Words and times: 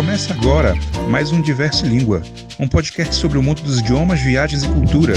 Começa 0.00 0.32
agora 0.32 0.72
mais 1.10 1.30
um 1.30 1.42
Diverse 1.42 1.86
Língua, 1.86 2.22
um 2.58 2.66
podcast 2.66 3.14
sobre 3.14 3.36
o 3.36 3.42
mundo 3.42 3.60
dos 3.60 3.80
idiomas, 3.80 4.18
viagens 4.18 4.62
e 4.64 4.68
cultura. 4.68 5.12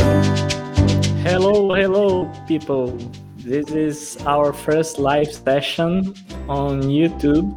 Hello, 1.26 1.74
hello, 1.74 2.30
people. 2.50 2.98
This 3.38 3.70
is 3.70 4.18
our 4.26 4.52
first 4.52 5.00
live 5.00 5.32
session 5.32 6.14
on 6.50 6.82
YouTube, 6.82 7.56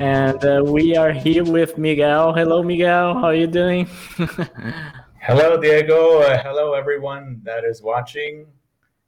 and 0.00 0.42
uh, 0.42 0.64
we 0.64 0.96
are 0.96 1.12
here 1.12 1.44
with 1.44 1.76
Miguel. 1.76 2.32
Hello, 2.32 2.62
Miguel. 2.62 3.12
How 3.12 3.26
are 3.26 3.36
you 3.36 3.46
doing? 3.46 3.86
hello, 5.20 5.58
Diego. 5.60 6.22
Uh, 6.22 6.42
hello, 6.42 6.72
everyone 6.72 7.42
that 7.44 7.62
is 7.62 7.82
watching. 7.82 8.46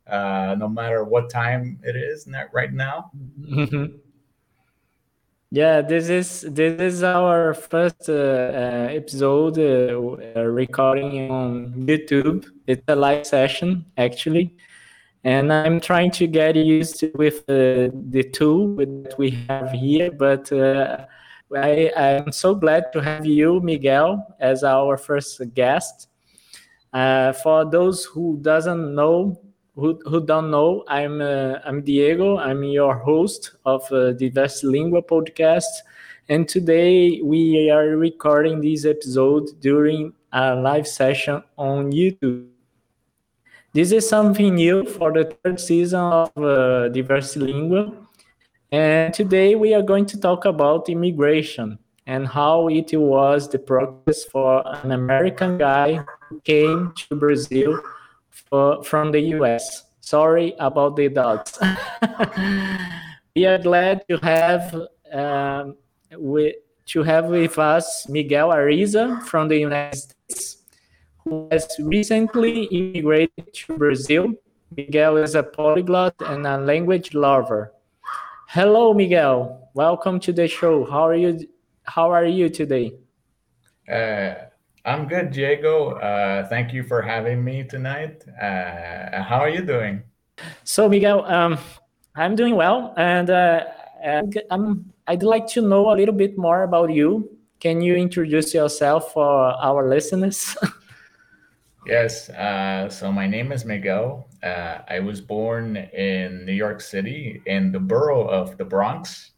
Uh, 0.06 0.56
no 0.58 0.68
matter 0.68 1.04
what 1.04 1.30
time 1.30 1.78
it 1.84 1.96
is 1.96 2.28
right 2.52 2.74
now. 2.74 3.10
Yeah, 5.54 5.82
this 5.82 6.08
is 6.08 6.40
this 6.50 6.80
is 6.80 7.04
our 7.04 7.54
first 7.54 8.08
uh, 8.08 8.12
uh, 8.12 8.88
episode 8.90 9.56
uh, 9.56 10.42
recording 10.42 11.30
on 11.30 11.72
YouTube. 11.86 12.46
It's 12.66 12.82
a 12.88 12.96
live 12.96 13.24
session 13.24 13.84
actually, 13.96 14.56
and 15.22 15.52
I'm 15.52 15.78
trying 15.78 16.10
to 16.18 16.26
get 16.26 16.56
used 16.56 17.04
with 17.14 17.46
the 17.46 18.28
tool 18.32 18.74
that 18.78 19.14
we 19.16 19.30
have 19.48 19.70
here. 19.70 20.10
But 20.10 20.50
uh, 20.50 21.06
I 21.54 21.92
am 21.94 22.32
so 22.32 22.56
glad 22.56 22.92
to 22.92 23.00
have 23.00 23.24
you, 23.24 23.60
Miguel, 23.60 24.26
as 24.40 24.64
our 24.64 24.96
first 24.96 25.40
guest. 25.54 26.08
Uh, 26.92 27.32
for 27.32 27.64
those 27.64 28.04
who 28.04 28.38
doesn't 28.42 28.92
know, 28.92 29.40
who, 29.76 30.00
who 30.06 30.24
don't 30.24 30.50
know, 30.50 30.84
I'm 30.88 31.20
uh, 31.20 31.58
I'm 31.64 31.82
Diego. 31.82 32.38
I'm 32.38 32.62
your 32.62 32.94
host 32.94 33.52
of 33.64 33.82
uh, 33.90 34.12
Diverse 34.12 34.62
Lingua 34.62 35.02
podcast, 35.02 35.82
and 36.28 36.48
today 36.48 37.20
we 37.22 37.70
are 37.70 37.96
recording 37.96 38.60
this 38.60 38.84
episode 38.84 39.48
during 39.60 40.12
a 40.32 40.54
live 40.54 40.86
session 40.86 41.42
on 41.58 41.90
YouTube. 41.90 42.46
This 43.72 43.90
is 43.90 44.08
something 44.08 44.54
new 44.54 44.84
for 44.86 45.12
the 45.12 45.24
third 45.42 45.58
season 45.58 46.00
of 46.00 46.30
uh, 46.36 46.88
Diverse 46.90 47.36
Lingua, 47.36 47.92
and 48.70 49.12
today 49.12 49.56
we 49.56 49.74
are 49.74 49.82
going 49.82 50.06
to 50.06 50.20
talk 50.20 50.44
about 50.44 50.88
immigration 50.88 51.78
and 52.06 52.28
how 52.28 52.68
it 52.68 52.94
was 52.94 53.48
the 53.48 53.58
process 53.58 54.24
for 54.24 54.62
an 54.84 54.92
American 54.92 55.58
guy 55.58 56.04
who 56.28 56.40
came 56.42 56.92
to 56.94 57.16
Brazil 57.16 57.80
for, 58.54 58.84
from 58.84 59.10
the 59.10 59.20
US. 59.38 59.82
Sorry 60.00 60.54
about 60.60 60.94
the 60.94 61.08
dogs. 61.08 61.58
we 63.34 63.46
are 63.46 63.58
glad 63.58 64.04
to 64.08 64.16
have 64.18 64.62
um, 65.12 65.76
we, 66.16 66.54
to 66.86 67.02
have 67.02 67.24
with 67.26 67.58
us 67.58 68.08
Miguel 68.08 68.50
Ariza 68.50 69.22
from 69.24 69.48
the 69.48 69.58
United 69.58 69.96
States, 69.96 70.58
who 71.24 71.48
has 71.50 71.66
recently 71.80 72.64
immigrated 72.66 73.52
to 73.54 73.76
Brazil. 73.76 74.32
Miguel 74.76 75.16
is 75.16 75.34
a 75.34 75.42
polyglot 75.42 76.14
and 76.20 76.46
a 76.46 76.56
language 76.58 77.12
lover. 77.12 77.72
Hello, 78.48 78.94
Miguel. 78.94 79.68
Welcome 79.74 80.20
to 80.20 80.32
the 80.32 80.46
show. 80.46 80.84
How 80.84 81.08
are 81.08 81.16
you? 81.16 81.40
How 81.82 82.12
are 82.12 82.26
you 82.38 82.48
today? 82.48 82.92
Uh, 83.90 84.34
I'm 84.86 85.08
good, 85.08 85.30
Diego. 85.30 85.92
Uh, 85.92 86.46
thank 86.48 86.74
you 86.74 86.82
for 86.82 87.00
having 87.00 87.42
me 87.42 87.64
tonight. 87.64 88.22
Uh, 88.28 89.22
how 89.22 89.38
are 89.40 89.48
you 89.48 89.64
doing? 89.64 90.02
So, 90.64 90.90
Miguel, 90.90 91.24
um, 91.24 91.58
I'm 92.14 92.36
doing 92.36 92.54
well, 92.54 92.92
and 92.98 93.30
uh, 93.30 93.64
I'm, 94.50 94.92
I'd 95.06 95.22
like 95.22 95.46
to 95.48 95.62
know 95.62 95.90
a 95.90 95.96
little 95.96 96.14
bit 96.14 96.36
more 96.36 96.64
about 96.64 96.92
you. 96.92 97.30
Can 97.60 97.80
you 97.80 97.94
introduce 97.94 98.52
yourself 98.52 99.14
for 99.14 99.24
our 99.24 99.88
listeners? 99.88 100.54
yes. 101.86 102.28
Uh, 102.28 102.90
so, 102.90 103.10
my 103.10 103.26
name 103.26 103.52
is 103.52 103.64
Miguel. 103.64 104.28
Uh, 104.42 104.80
I 104.86 105.00
was 105.00 105.22
born 105.22 105.76
in 105.76 106.44
New 106.44 106.52
York 106.52 106.82
City 106.82 107.40
in 107.46 107.72
the 107.72 107.80
borough 107.80 108.28
of 108.28 108.58
the 108.58 108.66
Bronx. 108.66 109.30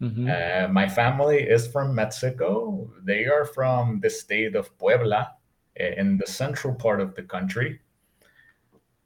Mm-hmm. 0.00 0.28
Uh, 0.28 0.72
my 0.72 0.88
family 0.88 1.38
is 1.38 1.66
from 1.66 1.94
Mexico. 1.94 2.90
They 3.02 3.26
are 3.26 3.44
from 3.44 4.00
the 4.00 4.10
state 4.10 4.56
of 4.56 4.76
Puebla 4.78 5.32
in 5.76 6.18
the 6.18 6.26
central 6.26 6.74
part 6.74 7.00
of 7.00 7.14
the 7.14 7.22
country. 7.22 7.80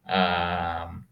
Um, 0.09 1.04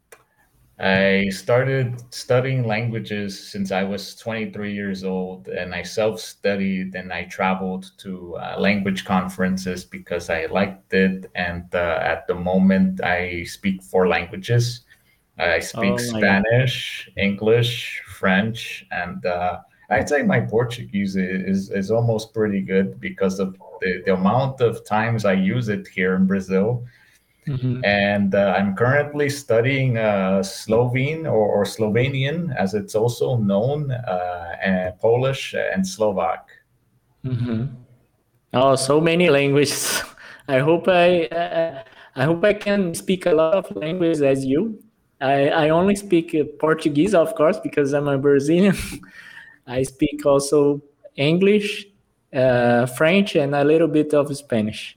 I 0.78 1.28
started 1.30 2.02
studying 2.12 2.66
languages 2.66 3.50
since 3.50 3.72
I 3.72 3.82
was 3.82 4.14
23 4.16 4.74
years 4.74 5.04
old, 5.04 5.48
and 5.48 5.74
I 5.74 5.82
self 5.82 6.20
studied 6.20 6.94
and 6.94 7.12
I 7.12 7.24
traveled 7.24 7.92
to 7.98 8.36
uh, 8.36 8.56
language 8.58 9.04
conferences 9.04 9.84
because 9.84 10.28
I 10.28 10.46
liked 10.46 10.92
it. 10.92 11.30
And 11.34 11.74
uh, 11.74 11.98
at 12.02 12.26
the 12.26 12.34
moment, 12.34 13.02
I 13.02 13.44
speak 13.44 13.82
four 13.82 14.08
languages 14.08 14.86
I 15.38 15.60
speak 15.60 15.92
oh 15.92 15.96
Spanish, 15.98 17.10
God. 17.14 17.22
English, 17.22 18.02
French, 18.26 18.84
and 18.90 19.24
uh, 19.24 19.60
I'd 19.88 20.08
say 20.08 20.22
my 20.22 20.40
Portuguese 20.40 21.14
is 21.14 21.70
is 21.70 21.92
almost 21.92 22.34
pretty 22.34 22.60
good 22.72 22.98
because 22.98 23.38
of 23.38 23.54
the, 23.80 24.02
the 24.04 24.14
amount 24.14 24.60
of 24.60 24.84
times 24.84 25.24
I 25.24 25.34
use 25.54 25.68
it 25.68 25.86
here 25.86 26.16
in 26.18 26.26
Brazil. 26.26 26.82
Mm-hmm. 27.46 27.84
And 27.84 28.34
uh, 28.34 28.58
I'm 28.58 28.74
currently 28.74 29.28
studying 29.30 29.98
uh, 29.98 30.42
Slovene 30.42 31.22
or, 31.30 31.46
or, 31.54 31.62
Slovenian, 31.62 32.50
as 32.58 32.74
it's 32.74 32.96
also 32.96 33.38
known, 33.38 33.92
uh, 33.92 34.56
and 34.58 34.98
Polish 34.98 35.54
and 35.54 35.86
Slovak. 35.86 36.50
Mm-hmm. 37.22 37.70
Oh, 38.58 38.74
so 38.74 39.00
many 39.00 39.30
languages. 39.30 40.02
I 40.48 40.58
hope 40.58 40.88
I 40.88 41.30
uh, 41.30 41.86
I 42.18 42.24
hope 42.26 42.42
I 42.42 42.54
can 42.58 42.90
speak 42.98 43.26
a 43.30 43.34
lot 43.38 43.54
of 43.54 43.70
languages 43.76 44.22
as 44.22 44.42
you. 44.42 44.82
I, 45.20 45.48
I 45.48 45.68
only 45.70 45.96
speak 45.96 46.36
Portuguese, 46.58 47.14
of 47.14 47.34
course, 47.34 47.58
because 47.58 47.92
I'm 47.92 48.08
a 48.08 48.18
Brazilian. 48.18 48.76
I 49.66 49.82
speak 49.82 50.24
also 50.26 50.82
English, 51.16 51.86
uh, 52.34 52.86
French, 52.86 53.34
and 53.36 53.54
a 53.54 53.64
little 53.64 53.88
bit 53.88 54.14
of 54.14 54.34
Spanish. 54.36 54.96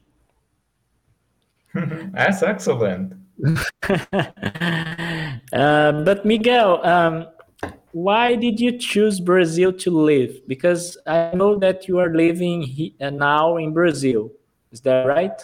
That's 1.73 2.43
excellent. 2.43 3.13
uh, 3.43 3.55
but 5.51 6.25
Miguel, 6.25 6.85
um, 6.85 7.27
why 7.91 8.35
did 8.35 8.59
you 8.59 8.77
choose 8.77 9.19
Brazil 9.19 9.71
to 9.73 9.91
live? 9.91 10.45
Because 10.47 10.97
I 11.07 11.31
know 11.33 11.57
that 11.59 11.87
you 11.87 11.97
are 11.99 12.13
living 12.13 12.61
he- 12.61 12.95
uh, 13.01 13.09
now 13.09 13.57
in 13.57 13.73
Brazil. 13.73 14.31
Is 14.71 14.81
that 14.81 15.05
right? 15.05 15.41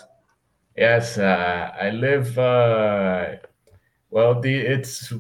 Yes, 0.76 1.18
uh, 1.18 1.72
I 1.80 1.90
live. 1.92 2.38
Uh, 4.16 4.20
well, 4.20 4.40
the 4.40 4.56
it's 4.56 5.14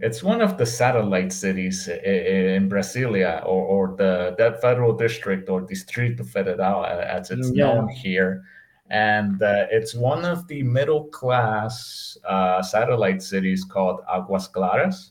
it's 0.00 0.22
one 0.22 0.40
of 0.40 0.56
the 0.58 0.66
satellite 0.66 1.32
cities 1.32 1.88
in 1.88 2.68
Brasilia, 2.68 3.42
or, 3.44 3.62
or 3.64 3.96
the 3.96 4.34
that 4.38 4.60
federal 4.60 4.94
district 4.94 5.48
or 5.48 5.60
Distrito 5.60 6.24
Federal, 6.24 6.84
as 6.84 7.30
it's 7.30 7.50
yeah. 7.50 7.66
known 7.66 7.88
here. 7.88 8.42
And 8.88 9.42
uh, 9.42 9.66
it's 9.70 9.94
one 9.94 10.24
of 10.24 10.46
the 10.46 10.62
middle 10.62 11.04
class 11.04 12.16
uh, 12.24 12.62
satellite 12.62 13.22
cities 13.22 13.64
called 13.64 14.00
Aguas 14.08 14.48
Claras. 14.48 15.10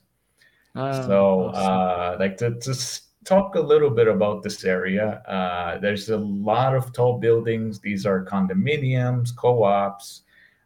Oh, 0.76 1.08
so, 1.08 1.46
uh, 1.50 2.18
like 2.20 2.38
to 2.38 2.58
just 2.60 3.04
talk 3.26 3.56
a 3.56 3.60
little 3.60 3.90
bit 3.90 4.08
about 4.08 4.44
this 4.44 4.64
area. 4.64 5.22
Uh, 5.28 5.78
there's 5.80 6.10
a 6.10 6.18
lot 6.18 6.74
of 6.74 6.94
tall 6.94 7.20
buildings. 7.20 7.80
These 7.82 8.06
are 8.06 8.24
condominiums, 8.24 9.36
co-ops 9.36 10.22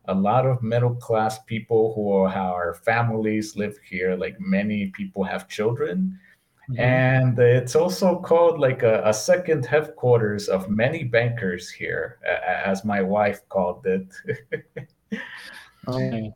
a 0.10 0.14
lot 0.14 0.46
of 0.46 0.62
middle 0.64 0.96
class 0.96 1.40
people 1.46 1.94
who 1.94 2.12
are 2.12 2.74
families 2.74 3.56
live 3.56 3.78
here 3.88 4.16
like 4.16 4.36
many 4.40 4.88
people 4.88 5.24
have 5.24 5.48
children 5.48 6.18
mm-hmm. 6.70 6.80
and 6.80 7.38
it's 7.38 7.76
also 7.76 8.20
called 8.20 8.60
like 8.60 8.82
a, 8.84 9.02
a, 9.06 9.14
second 9.14 9.66
headquarters 9.66 10.50
of 10.50 10.70
many 10.70 11.04
bankers 11.04 11.70
here 11.70 12.18
as 12.68 12.84
my 12.84 13.02
wife 13.02 13.48
called 13.50 13.86
it 13.86 14.08
okay. 15.88 16.34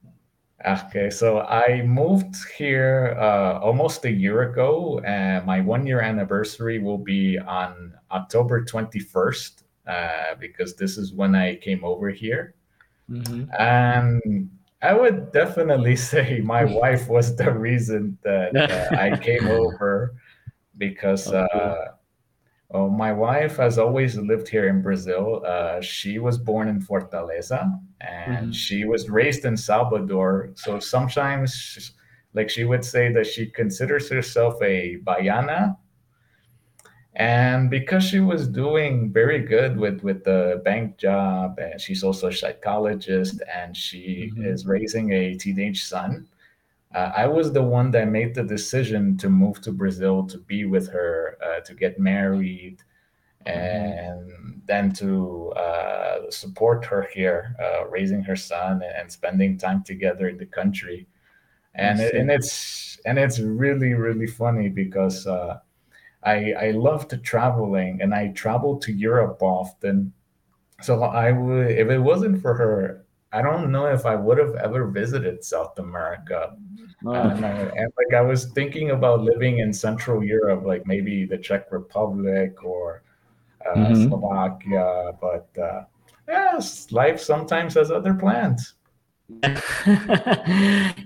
okay 0.67 1.09
so 1.09 1.41
i 1.41 1.81
moved 1.81 2.35
here 2.55 3.17
uh, 3.19 3.59
almost 3.59 4.05
a 4.05 4.11
year 4.11 4.43
ago 4.43 5.01
and 5.05 5.45
my 5.45 5.59
one 5.59 5.85
year 5.87 6.01
anniversary 6.01 6.77
will 6.77 6.99
be 6.99 7.39
on 7.39 7.91
october 8.11 8.63
21st 8.63 9.63
uh, 9.87 10.35
because 10.39 10.75
this 10.75 10.97
is 10.97 11.11
when 11.11 11.33
i 11.33 11.55
came 11.55 11.83
over 11.83 12.11
here 12.11 12.53
Mm-hmm. 13.13 13.43
And 13.59 14.49
I 14.81 14.93
would 14.93 15.31
definitely 15.31 15.95
say 16.11 16.41
my 16.43 16.65
wife 16.65 17.07
was 17.07 17.35
the 17.35 17.51
reason 17.51 18.17
that 18.23 18.55
uh, 18.55 18.95
I 18.95 19.17
came 19.27 19.47
over 19.47 20.15
because 20.77 21.27
okay. 21.27 21.47
uh, 22.73 22.87
my 22.87 23.13
wife 23.13 23.57
has 23.57 23.77
always 23.77 24.17
lived 24.17 24.47
here 24.47 24.67
in 24.67 24.81
Brazil. 24.81 25.43
Uh, 25.45 25.79
she 25.79 26.19
was 26.19 26.37
born 26.37 26.67
in 26.67 26.81
Fortaleza 26.81 27.79
and 28.01 28.37
mm-hmm. 28.37 28.51
she 28.51 28.85
was 28.85 29.09
raised 29.09 29.45
in 29.45 29.55
Salvador. 29.55 30.51
So 30.55 30.79
sometimes, 30.79 31.93
like 32.33 32.49
she 32.49 32.63
would 32.63 32.83
say 32.83 33.13
that 33.13 33.27
she 33.27 33.45
considers 33.45 34.09
herself 34.09 34.55
a 34.63 34.97
Baiana 35.03 35.77
and 37.15 37.69
because 37.69 38.03
she 38.03 38.19
was 38.19 38.47
doing 38.47 39.11
very 39.11 39.39
good 39.39 39.77
with 39.77 40.01
with 40.01 40.23
the 40.23 40.61
bank 40.65 40.97
job 40.97 41.59
and 41.59 41.79
she's 41.79 42.03
also 42.03 42.27
a 42.27 42.33
psychologist 42.33 43.41
and 43.53 43.77
she 43.77 44.31
mm-hmm. 44.33 44.45
is 44.45 44.65
raising 44.65 45.11
a 45.13 45.35
teenage 45.35 45.83
son 45.83 46.27
uh, 46.95 47.11
i 47.15 47.27
was 47.27 47.53
the 47.53 47.61
one 47.61 47.91
that 47.91 48.07
made 48.09 48.33
the 48.33 48.43
decision 48.43 49.15
to 49.15 49.29
move 49.29 49.61
to 49.61 49.71
brazil 49.71 50.25
to 50.25 50.39
be 50.39 50.65
with 50.65 50.89
her 50.89 51.37
uh, 51.45 51.59
to 51.59 51.75
get 51.75 51.99
married 51.99 52.79
mm-hmm. 53.45 53.59
and 53.59 54.31
mm-hmm. 54.31 54.51
then 54.65 54.91
to 54.91 55.51
uh, 55.51 56.31
support 56.31 56.83
her 56.83 57.07
here 57.13 57.55
uh, 57.61 57.87
raising 57.89 58.23
her 58.23 58.35
son 58.35 58.81
and 58.97 59.11
spending 59.11 59.55
time 59.55 59.83
together 59.83 60.29
in 60.29 60.37
the 60.37 60.47
country 60.47 61.05
and 61.75 61.99
it, 61.99 62.15
and 62.15 62.31
it's 62.31 62.99
and 63.05 63.19
it's 63.19 63.39
really 63.39 63.93
really 63.93 64.27
funny 64.27 64.67
because 64.67 65.27
uh, 65.27 65.59
I 66.25 66.53
I 66.53 66.71
love 66.71 67.07
to 67.09 67.17
traveling 67.17 68.01
and 68.01 68.13
I 68.13 68.29
travel 68.29 68.77
to 68.79 68.91
Europe 68.91 69.39
often. 69.41 70.13
So 70.81 71.03
I 71.03 71.31
would 71.31 71.71
if 71.71 71.89
it 71.89 71.99
wasn't 71.99 72.41
for 72.41 72.53
her, 72.55 73.05
I 73.31 73.41
don't 73.41 73.71
know 73.71 73.87
if 73.87 74.05
I 74.05 74.15
would 74.15 74.37
have 74.37 74.55
ever 74.55 74.87
visited 74.87 75.43
South 75.43 75.77
America. 75.79 76.55
Oh. 77.05 77.13
And, 77.13 77.45
I, 77.45 77.49
and 77.49 77.91
like 77.97 78.13
I 78.15 78.21
was 78.21 78.45
thinking 78.53 78.91
about 78.91 79.21
living 79.21 79.59
in 79.59 79.73
Central 79.73 80.23
Europe, 80.23 80.63
like 80.65 80.85
maybe 80.85 81.25
the 81.25 81.37
Czech 81.37 81.71
Republic 81.71 82.63
or 82.63 83.03
uh, 83.65 83.75
mm-hmm. 83.75 84.07
Slovakia, 84.07 85.11
but 85.19 85.47
uh, 85.61 85.83
yes, 86.27 86.91
life 86.91 87.19
sometimes 87.19 87.73
has 87.73 87.91
other 87.91 88.13
plans. 88.13 88.75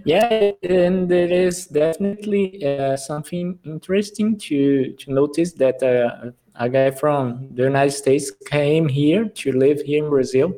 yeah, 0.04 0.52
and 0.64 1.08
there 1.10 1.32
is 1.32 1.68
definitely 1.68 2.66
uh, 2.66 2.98
something 2.98 3.60
interesting 3.64 4.38
to 4.40 4.94
to 4.94 5.14
notice 5.14 5.54
that 5.54 5.84
uh, 5.84 6.32
a 6.56 6.68
guy 6.68 6.90
from 6.92 7.50
the 7.54 7.64
United 7.64 7.92
States 7.92 8.32
came 8.48 8.88
here 8.88 9.26
to 9.26 9.52
live 9.52 9.82
here 9.82 10.04
in 10.04 10.10
Brazil, 10.10 10.54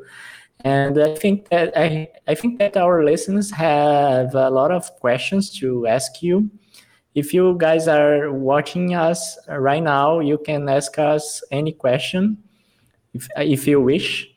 and 0.62 0.98
I 1.02 1.16
think 1.16 1.50
that 1.50 1.78
I 1.78 2.08
I 2.28 2.36
think 2.36 2.60
that 2.60 2.78
our 2.78 3.04
listeners 3.04 3.52
have 3.52 4.34
a 4.36 4.50
lot 4.50 4.72
of 4.72 4.90
questions 5.00 5.50
to 5.60 5.86
ask 5.86 6.24
you. 6.24 6.50
If 7.14 7.34
you 7.34 7.58
guys 7.58 7.90
are 7.90 8.32
watching 8.32 8.96
us 8.96 9.38
right 9.50 9.84
now, 9.84 10.22
you 10.22 10.38
can 10.38 10.70
ask 10.70 10.98
us 10.98 11.44
any 11.52 11.74
question 11.74 12.38
if 13.14 13.28
if 13.36 13.68
you 13.68 13.82
wish, 13.82 14.30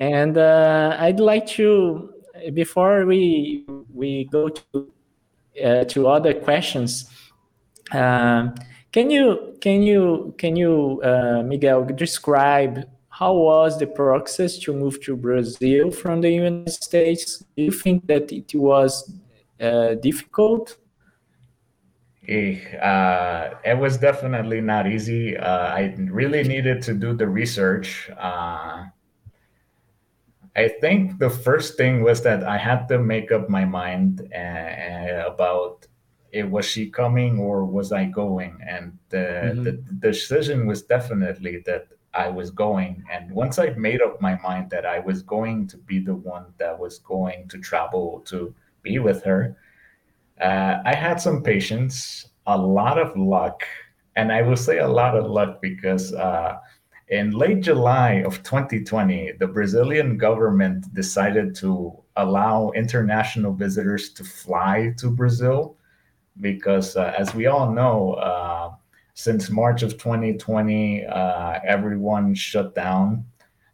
and 0.00 0.38
uh, 0.38 0.96
I'd 0.98 1.20
like 1.20 1.46
to 1.60 2.13
before 2.52 3.06
we 3.06 3.64
we 3.92 4.24
go 4.24 4.48
to 4.48 4.92
uh, 5.64 5.84
to 5.84 6.08
other 6.08 6.34
questions, 6.34 7.10
um, 7.92 8.54
can 8.92 9.10
you 9.10 9.56
can 9.60 9.82
you 9.82 10.34
can 10.38 10.56
you 10.56 11.00
uh, 11.02 11.42
Miguel 11.42 11.84
describe 11.84 12.84
how 13.08 13.32
was 13.32 13.78
the 13.78 13.86
process 13.86 14.58
to 14.58 14.72
move 14.72 15.00
to 15.02 15.16
Brazil 15.16 15.90
from 15.90 16.20
the 16.20 16.30
United 16.30 16.70
States? 16.70 17.44
Do 17.56 17.62
you 17.62 17.70
think 17.70 18.06
that 18.08 18.32
it 18.32 18.54
was 18.54 19.12
uh, 19.60 19.94
difficult? 19.94 20.76
Uh, 22.28 23.50
it 23.64 23.78
was 23.78 23.98
definitely 23.98 24.60
not 24.60 24.90
easy. 24.90 25.36
Uh, 25.36 25.68
I 25.68 25.94
really 25.98 26.42
needed 26.42 26.82
to 26.82 26.94
do 26.94 27.12
the 27.14 27.28
research. 27.28 28.10
Uh, 28.18 28.86
I 30.56 30.68
think 30.68 31.18
the 31.18 31.30
first 31.30 31.76
thing 31.76 32.02
was 32.02 32.22
that 32.22 32.44
I 32.44 32.56
had 32.56 32.86
to 32.88 32.98
make 32.98 33.32
up 33.32 33.48
my 33.48 33.64
mind 33.64 34.20
uh, 34.34 35.26
about 35.26 35.86
it 36.32 36.48
was 36.48 36.64
she 36.64 36.90
coming 36.90 37.38
or 37.38 37.64
was 37.64 37.92
I 37.92 38.04
going, 38.06 38.58
and 38.68 38.96
the, 39.08 39.16
mm-hmm. 39.16 39.62
the, 39.62 39.72
the 39.72 40.10
decision 40.10 40.66
was 40.66 40.82
definitely 40.82 41.62
that 41.66 41.88
I 42.12 42.28
was 42.28 42.50
going. 42.50 43.04
And 43.10 43.30
once 43.30 43.58
I 43.58 43.70
made 43.70 44.00
up 44.02 44.20
my 44.20 44.38
mind 44.42 44.70
that 44.70 44.86
I 44.86 45.00
was 45.00 45.22
going 45.22 45.66
to 45.68 45.76
be 45.76 45.98
the 45.98 46.14
one 46.14 46.46
that 46.58 46.76
was 46.78 46.98
going 46.98 47.48
to 47.48 47.58
travel 47.58 48.22
to 48.26 48.54
be 48.82 48.98
with 48.98 49.22
her, 49.24 49.56
uh, 50.40 50.78
I 50.84 50.94
had 50.94 51.20
some 51.20 51.42
patience, 51.42 52.28
a 52.46 52.56
lot 52.56 52.98
of 52.98 53.16
luck, 53.16 53.62
and 54.16 54.32
I 54.32 54.42
will 54.42 54.56
say 54.56 54.78
a 54.78 54.88
lot 54.88 55.16
of 55.16 55.28
luck 55.28 55.60
because. 55.60 56.12
Uh, 56.12 56.58
in 57.08 57.32
late 57.32 57.60
July 57.60 58.22
of 58.24 58.42
2020, 58.42 59.32
the 59.38 59.46
Brazilian 59.46 60.16
government 60.16 60.92
decided 60.94 61.54
to 61.56 61.92
allow 62.16 62.70
international 62.70 63.52
visitors 63.52 64.10
to 64.10 64.24
fly 64.24 64.94
to 64.98 65.10
Brazil 65.10 65.76
because, 66.40 66.96
uh, 66.96 67.14
as 67.16 67.34
we 67.34 67.46
all 67.46 67.70
know, 67.70 68.14
uh, 68.14 68.70
since 69.14 69.50
March 69.50 69.82
of 69.82 69.92
2020, 69.92 71.04
uh, 71.06 71.60
everyone 71.64 72.34
shut 72.34 72.74
down. 72.74 73.24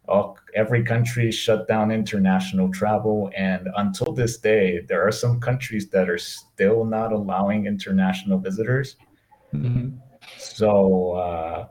All, 0.07 0.37
every 0.55 0.83
country 0.83 1.31
shut 1.31 1.67
down 1.67 1.89
international 1.89 2.69
travel. 2.71 3.31
And 3.35 3.69
until 3.77 4.13
this 4.13 4.37
day, 4.37 4.81
there 4.87 5.07
are 5.07 5.11
some 5.11 5.39
countries 5.39 5.89
that 5.89 6.09
are 6.09 6.17
still 6.17 6.83
not 6.83 7.13
allowing 7.13 7.65
international 7.65 8.39
visitors. 8.39 8.97
Mm-hmm. 9.53 9.97
So, 10.37 11.11
uh, 11.13 11.67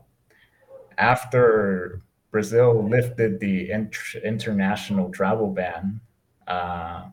after 1.00 2.02
Brazil 2.30 2.88
lifted 2.88 3.40
the 3.40 3.70
int- 3.70 4.16
international 4.22 5.10
travel 5.10 5.50
ban, 5.50 6.00
uh, 6.46 7.06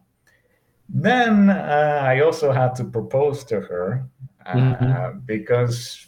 then 0.89 1.49
uh, 1.49 2.01
I 2.03 2.19
also 2.21 2.51
had 2.51 2.75
to 2.75 2.83
propose 2.83 3.43
to 3.45 3.61
her 3.61 4.07
uh, 4.45 4.53
mm-hmm. 4.53 5.19
because 5.25 6.07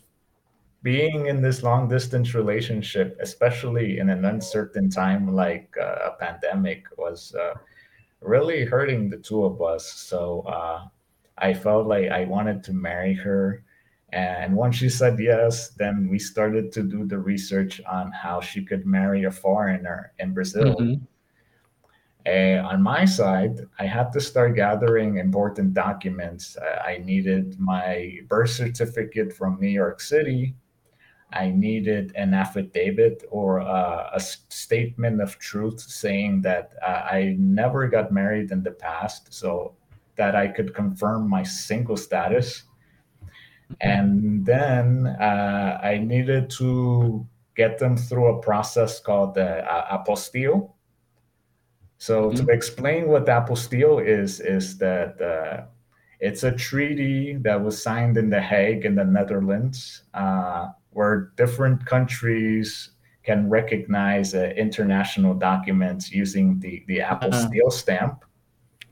being 0.84 1.26
in 1.26 1.42
this 1.42 1.64
long 1.64 1.90
distance 1.90 2.34
relationship, 2.34 3.18
especially 3.22 4.00
in 4.00 4.10
an 4.10 4.26
uncertain 4.26 4.90
time 4.90 5.34
like 5.34 5.76
uh, 5.80 6.10
a 6.10 6.12
pandemic, 6.20 6.86
was 6.98 7.36
uh, 7.36 7.54
really 8.22 8.64
hurting 8.64 9.10
the 9.10 9.18
two 9.18 9.44
of 9.44 9.62
us. 9.62 9.86
So 9.86 10.42
uh, 10.42 10.88
I 11.38 11.54
felt 11.54 11.88
like 11.88 12.10
I 12.10 12.26
wanted 12.26 12.64
to 12.66 12.74
marry 12.74 13.14
her. 13.16 13.64
And 14.12 14.56
once 14.56 14.78
she 14.78 14.90
said 14.90 15.20
yes, 15.20 15.70
then 15.70 16.10
we 16.10 16.18
started 16.18 16.72
to 16.74 16.84
do 16.84 17.06
the 17.06 17.20
research 17.20 17.80
on 17.86 18.12
how 18.12 18.42
she 18.42 18.64
could 18.66 18.86
marry 18.86 19.26
a 19.26 19.32
foreigner 19.32 20.14
in 20.20 20.34
Brazil. 20.34 20.76
Mm-hmm. 20.76 21.04
And 22.26 22.66
on 22.66 22.82
my 22.82 23.06
side, 23.06 23.62
I 23.80 23.86
had 23.86 24.12
to 24.14 24.20
start 24.20 24.56
gathering 24.56 25.18
important 25.18 25.74
documents. 25.74 26.58
I 26.86 26.98
needed 26.98 27.60
my 27.60 28.20
birth 28.28 28.50
certificate 28.50 29.32
from 29.32 29.60
New 29.60 29.70
York 29.70 30.02
City. 30.02 30.56
I 31.32 31.52
needed 31.52 32.12
an 32.16 32.34
affidavit 32.34 33.24
or 33.30 33.62
uh, 33.62 34.10
a 34.12 34.19
statement 34.19 35.22
of 35.22 35.38
truth 35.38 35.80
saying 35.80 36.42
that 36.42 36.74
uh, 36.86 37.06
I 37.12 37.36
never 37.38 37.88
got 37.88 38.12
married 38.12 38.52
in 38.52 38.64
the 38.64 38.72
past, 38.72 39.31
so 39.31 39.76
that 40.16 40.36
I 40.36 40.48
could 40.48 40.74
confirm 40.74 41.30
my 41.30 41.44
single 41.44 41.95
status 41.95 42.64
and 43.81 44.45
then 44.45 45.07
uh, 45.19 45.80
I 45.83 45.97
needed 45.97 46.49
to 46.52 47.26
get 47.56 47.78
them 47.78 47.97
through 47.97 48.28
a 48.28 48.42
process 48.42 48.99
called 48.99 49.35
the 49.35 49.64
uh, 49.69 49.97
apostille. 49.97 50.71
So 51.97 52.30
mm-hmm. 52.30 52.45
to 52.45 52.52
explain 52.52 53.07
what 53.09 53.26
the 53.26 53.33
apostille 53.33 54.06
is, 54.06 54.40
is 54.40 54.78
that 54.78 55.21
uh, 55.21 55.66
it's 56.19 56.44
a 56.44 56.52
treaty 56.52 57.35
that 57.42 57.61
was 57.61 57.81
signed 57.81 58.18
in 58.18 58.30
The 58.30 58.42
Hague 58.42 58.85
in 58.85 58.95
the 58.95 59.04
Netherlands, 59.04 60.04
uh, 60.14 60.69
where 60.92 61.31
different 61.35 61.85
countries 61.85 62.92
can 63.23 63.49
recognize 63.49 64.33
uh, 64.33 64.54
international 64.56 65.33
documents 65.33 66.11
using 66.11 66.59
the 66.59 66.83
the 66.88 66.99
apostille 66.99 67.68
uh-huh. 67.68 67.69
stamp. 67.69 68.26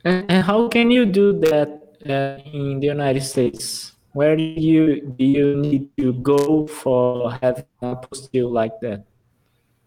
And 0.03 0.43
how 0.43 0.67
can 0.69 0.91
you 0.91 1.05
do 1.05 1.34
that 1.39 1.69
uh, 2.05 2.39
in 2.53 2.79
the 2.79 2.88
United 2.88 3.24
States? 3.24 3.97
Where 4.17 4.36
do 4.36 4.41
you 4.41 5.13
do 5.19 5.25
you 5.38 5.47
need 5.57 5.86
to 5.97 6.13
go 6.13 6.65
for 6.65 7.31
having 7.39 7.69
a 7.83 7.95
apostille 7.95 8.50
like 8.50 8.74
that? 8.81 9.05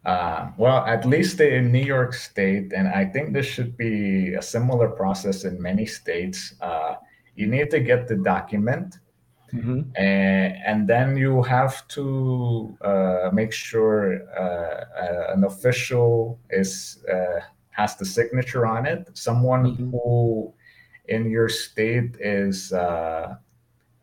Uh, 0.06 0.50
well, 0.56 0.87
at 0.87 1.04
least 1.04 1.40
in 1.40 1.72
New 1.72 1.84
York 1.96 2.14
State, 2.14 2.72
and 2.72 2.87
I 2.88 3.04
think 3.04 3.34
this 3.34 3.44
should 3.44 3.76
be 3.76 4.34
a 4.34 4.40
similar 4.54 4.88
process 4.88 5.44
in 5.44 5.60
many 5.60 5.84
states. 5.84 6.54
Uh, 6.60 6.94
you 7.34 7.46
need 7.49 7.70
to 7.70 7.80
get 7.80 8.06
the 8.06 8.16
document, 8.16 8.99
mm-hmm. 9.52 9.80
and, 9.96 10.54
and 10.64 10.88
then 10.88 11.16
you 11.16 11.42
have 11.42 11.87
to 11.88 12.78
uh, 12.82 13.30
make 13.32 13.52
sure 13.52 14.22
uh, 14.38 14.84
uh, 15.04 15.34
an 15.34 15.42
official 15.42 16.38
is 16.50 17.02
uh, 17.12 17.40
has 17.70 17.96
the 17.96 18.06
signature 18.06 18.64
on 18.64 18.87
it. 18.87 19.10
Someone 19.12 19.64
mm-hmm. 19.64 19.90
who 19.90 20.54
in 21.08 21.28
your 21.28 21.49
state 21.49 22.14
is 22.20 22.72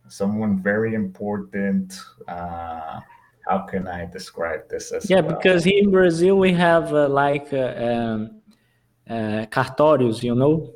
someone 0.09 0.61
very 0.61 0.93
important. 0.93 1.99
Uh, 2.27 2.99
how 3.47 3.59
can 3.59 3.87
I 3.87 4.05
describe 4.05 4.67
this 4.69 4.91
as 4.91 5.09
yeah, 5.09 5.21
well? 5.21 5.35
because 5.35 5.63
here 5.63 5.81
in 5.83 5.91
Brazil 5.91 6.37
we 6.37 6.53
have 6.53 6.93
uh, 6.93 7.07
like 7.07 7.53
uh, 7.53 7.73
um, 7.77 8.41
uh, 9.09 9.45
cartórios, 9.49 10.21
you 10.23 10.35
know. 10.35 10.73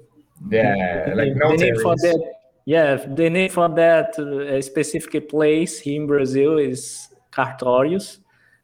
Yeah, 0.50 1.14
like 1.16 1.34
the 1.36 1.56
name 1.58 1.76
for 1.82 1.96
that. 1.96 2.34
Yeah, 2.66 2.96
the 2.96 3.30
name 3.30 3.50
for 3.50 3.70
that 3.70 4.18
uh, 4.18 4.62
specific 4.62 5.30
place 5.30 5.80
here 5.80 6.02
in 6.02 6.08
Brazil 6.08 6.58
is 6.58 7.10
cartórios, 7.32 8.20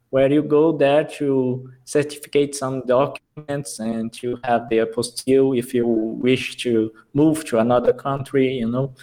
where 0.10 0.32
you 0.32 0.44
go 0.44 0.72
there 0.76 1.04
to 1.04 1.70
certificate 1.84 2.56
some 2.56 2.86
documents 2.86 3.80
and 3.80 4.14
to 4.14 4.38
have 4.44 4.70
the 4.70 4.78
apostille 4.80 5.58
if 5.58 5.74
you 5.74 5.88
wish 5.88 6.58
to 6.58 6.92
move 7.14 7.44
to 7.46 7.60
another 7.60 7.94
country, 7.94 8.54
you 8.54 8.70
know. 8.70 8.94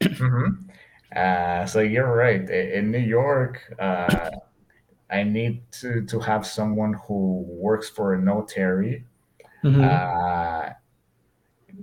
Mm-hmm. 0.00 0.70
Uh, 1.14 1.66
so 1.66 1.80
you're 1.80 2.14
right. 2.14 2.48
In 2.48 2.90
New 2.90 2.98
York, 2.98 3.60
uh, 3.78 4.30
I 5.10 5.22
need 5.22 5.62
to, 5.80 6.04
to 6.04 6.20
have 6.20 6.46
someone 6.46 6.94
who 7.06 7.44
works 7.48 7.88
for 7.88 8.14
a 8.14 8.20
notary. 8.20 9.04
Mm-hmm. 9.64 9.82
Uh, 9.82 10.72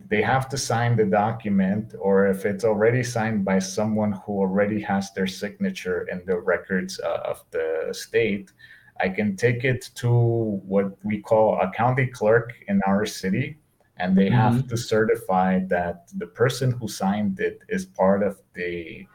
they 0.07 0.21
have 0.21 0.47
to 0.49 0.57
sign 0.57 0.95
the 0.95 1.05
document, 1.05 1.95
or 1.99 2.27
if 2.27 2.45
it's 2.45 2.63
already 2.63 3.01
signed 3.01 3.43
by 3.45 3.59
someone 3.59 4.11
who 4.11 4.33
already 4.33 4.81
has 4.81 5.11
their 5.13 5.27
signature 5.27 6.07
in 6.11 6.21
the 6.25 6.37
records 6.37 6.99
uh, 6.99 7.21
of 7.25 7.43
the 7.51 7.89
state, 7.91 8.51
I 8.99 9.09
can 9.09 9.35
take 9.35 9.63
it 9.63 9.89
to 9.95 10.11
what 10.11 10.97
we 11.03 11.21
call 11.21 11.59
a 11.59 11.71
county 11.71 12.07
clerk 12.07 12.53
in 12.67 12.81
our 12.85 13.05
city, 13.05 13.57
and 13.97 14.17
they 14.17 14.27
mm-hmm. 14.27 14.35
have 14.35 14.67
to 14.67 14.77
certify 14.77 15.59
that 15.67 16.09
the 16.17 16.27
person 16.27 16.71
who 16.71 16.87
signed 16.87 17.39
it 17.39 17.61
is 17.69 17.85
part 17.85 18.23
of 18.23 18.41
the 18.53 19.07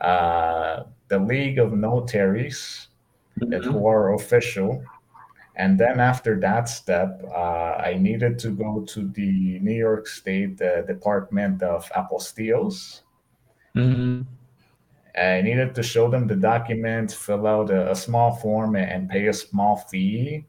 uh, 0.00 0.84
the 1.08 1.18
League 1.18 1.58
of 1.58 1.72
Notaries 1.72 2.88
mm-hmm. 3.40 3.70
who 3.70 3.86
are 3.86 4.14
official. 4.14 4.82
And 5.56 5.78
then 5.78 5.98
after 5.98 6.38
that 6.40 6.68
step, 6.68 7.20
uh, 7.34 7.82
I 7.82 7.96
needed 7.98 8.38
to 8.40 8.50
go 8.50 8.84
to 8.88 9.08
the 9.08 9.58
New 9.58 9.74
York 9.74 10.06
State 10.06 10.62
uh, 10.62 10.82
Department 10.82 11.62
of 11.64 11.90
Apostilles. 11.96 13.02
Mm-hmm. 13.74 14.22
I 15.20 15.40
needed 15.42 15.74
to 15.74 15.82
show 15.82 16.08
them 16.08 16.28
the 16.28 16.36
document, 16.36 17.10
fill 17.10 17.46
out 17.46 17.70
a, 17.70 17.90
a 17.90 17.96
small 17.96 18.36
form, 18.36 18.76
and 18.76 19.10
pay 19.10 19.26
a 19.26 19.32
small 19.32 19.76
fee. 19.76 20.44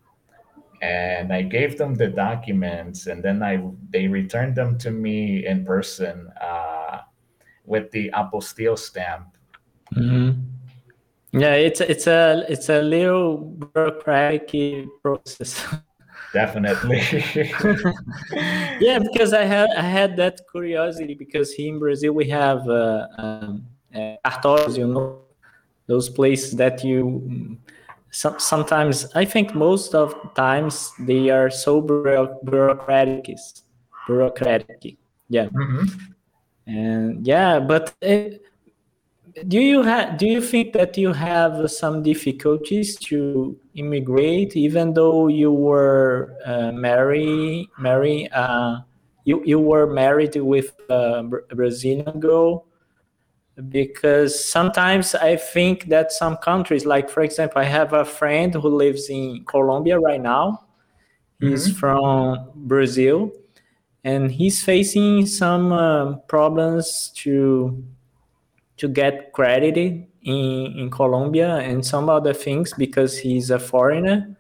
And 0.82 1.34
I 1.34 1.42
gave 1.42 1.78
them 1.78 1.96
the 1.96 2.08
documents, 2.08 3.08
and 3.08 3.22
then 3.22 3.44
I 3.44 3.62
they 3.90 4.08
returned 4.08 4.56
them 4.56 4.78
to 4.80 4.92
me 4.92 5.46
in 5.46 5.66
person 5.66 6.32
uh, 6.42 7.00
with 7.66 7.92
the 7.92 8.10
apostille 8.14 8.80
stamp. 8.80 9.28
Mm-hmm. 9.94 10.40
Yeah, 11.32 11.54
it's 11.54 11.82
it's 11.82 12.08
a 12.08 12.46
it's 12.50 12.70
a 12.70 12.82
little 12.82 13.38
bureaucratic 13.38 14.88
process. 15.04 15.66
Definitely. 16.34 17.02
yeah, 18.80 19.00
because 19.00 19.34
I 19.34 19.46
had 19.46 19.70
I 19.76 19.82
had 19.82 20.16
that 20.18 20.42
curiosity 20.52 21.16
because 21.16 21.52
here 21.52 21.74
in 21.74 21.80
Brazil 21.80 22.14
we 22.14 22.30
have 22.30 22.68
uh, 22.70 23.08
um, 23.18 23.66
uh, 23.94 24.16
cartórios, 24.26 24.78
you 24.78 24.88
know, 24.88 25.22
those 25.88 26.08
places 26.08 26.56
that 26.58 26.84
you 26.84 27.58
some, 28.12 28.40
sometimes 28.40 29.08
I 29.16 29.26
think 29.26 29.56
most 29.56 29.96
of 29.96 30.16
times 30.36 30.92
they 31.00 31.30
are 31.30 31.50
so 31.50 31.82
bureaucratic, 31.82 33.38
bureaucratic. 34.08 34.98
Yeah, 35.30 35.46
mm-hmm. 35.46 35.86
and 36.68 37.26
yeah, 37.26 37.60
but. 37.60 37.94
It, 38.02 38.46
do 39.48 39.60
you 39.60 39.84
have 39.84 40.18
do 40.18 40.26
you 40.26 40.42
think 40.42 40.74
that 40.74 40.98
you 40.98 41.14
have 41.14 41.72
some 41.72 42.04
difficulties 42.04 42.98
to 42.98 43.58
immigrate 43.76 44.56
even 44.56 44.94
though 44.94 45.28
you 45.28 45.52
were 45.52 46.36
uh, 46.46 46.72
married 46.72 47.68
marry 47.78 48.28
uh, 48.34 48.80
you, 49.24 49.42
you 49.46 49.60
were 49.60 49.88
married 49.88 50.36
with 50.36 50.76
a 50.90 51.24
brazilian 51.56 52.20
girl 52.20 52.66
because 53.68 54.50
sometimes 54.50 55.16
i 55.16 55.36
think 55.36 55.90
that 55.90 56.12
some 56.12 56.38
countries 56.38 56.86
like 56.86 57.10
for 57.10 57.22
example 57.22 57.62
i 57.62 57.66
have 57.66 57.94
a 57.94 58.06
friend 58.06 58.54
who 58.54 58.70
lives 58.70 59.10
in 59.10 59.44
colombia 59.46 60.00
right 60.00 60.22
now 60.22 60.66
he's 61.40 61.68
mm-hmm. 61.68 61.78
from 61.78 62.52
brazil 62.56 63.32
and 64.04 64.32
he's 64.32 64.64
facing 64.64 65.26
some 65.26 65.74
uh, 65.74 66.14
problems 66.28 67.12
to 67.16 67.84
to 68.78 68.88
get 68.88 69.34
credited 69.34 70.08
in, 70.24 70.78
in 70.78 70.90
Colombia 70.90 71.58
and 71.58 71.86
some 71.86 72.10
other 72.10 72.34
things 72.34 72.74
because 72.78 73.18
he's 73.18 73.50
a 73.52 73.60
foreigner. 73.60 74.36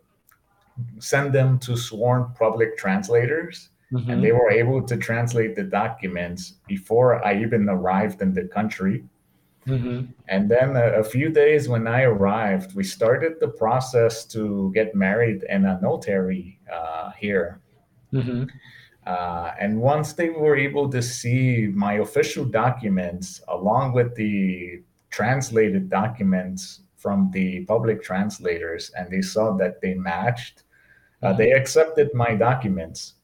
send 1.00 1.34
them 1.34 1.60
to 1.60 1.76
sworn 1.76 2.34
public 2.40 2.78
translators. 2.78 3.70
Mm-hmm. 3.92 4.10
And 4.10 4.24
they 4.24 4.32
were 4.32 4.50
able 4.50 4.82
to 4.84 4.98
translate 4.98 5.56
the 5.56 5.64
documents 5.64 6.54
before 6.68 7.24
I 7.24 7.40
even 7.40 7.70
arrived 7.70 8.22
in 8.22 8.34
the 8.34 8.46
country. 8.46 9.04
Mm-hmm. 9.68 10.12
And 10.28 10.52
then 10.52 10.76
a, 10.76 11.00
a, 11.00 11.04
few 11.04 11.30
days 11.30 11.70
when 11.70 11.88
I 11.88 12.02
arrived, 12.04 12.76
we 12.76 12.84
started 12.84 13.40
the 13.40 13.48
process 13.48 14.26
to 14.26 14.72
get 14.74 14.94
married 14.94 15.44
in 15.50 15.66
a 15.66 15.80
notary 15.82 16.60
uh, 16.72 17.12
here. 17.12 17.62
Mm-hmm. 18.12 18.46
Uh, 19.06 19.52
and 19.60 19.80
once 19.80 20.14
they 20.14 20.30
were 20.30 20.58
able 20.58 20.90
to 20.90 21.02
see 21.02 21.70
my 21.74 21.96
official 21.96 22.46
documents 22.46 23.42
along 23.48 23.94
with 23.94 24.16
the 24.16 24.82
translated 25.10 25.90
documents 25.90 26.82
from 26.96 27.30
the 27.32 27.66
public 27.66 28.02
translators 28.02 28.92
and 28.98 29.12
they 29.12 29.22
saw 29.22 29.56
that 29.58 29.82
they 29.82 29.94
matched, 29.94 30.64
uh, 31.22 31.34
they 31.34 31.52
accepted 31.52 32.14
my 32.14 32.34
documents. 32.36 33.16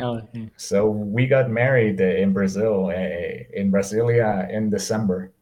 Oh, 0.00 0.18
okay. 0.18 0.50
So 0.56 0.90
we 0.90 1.26
got 1.26 1.50
married 1.50 2.00
in 2.00 2.32
Brazil, 2.32 2.86
uh, 2.86 3.58
in 3.58 3.70
Brasilia 3.70 4.50
in 4.50 4.70
December. 4.70 5.32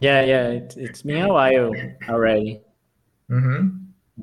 Yeah, 0.00 0.22
yeah, 0.22 0.48
it, 0.48 0.74
it's 0.76 1.02
been 1.02 1.24
a 1.24 1.32
while 1.32 1.72
already. 2.08 2.60
Mm-hmm. 3.30 3.68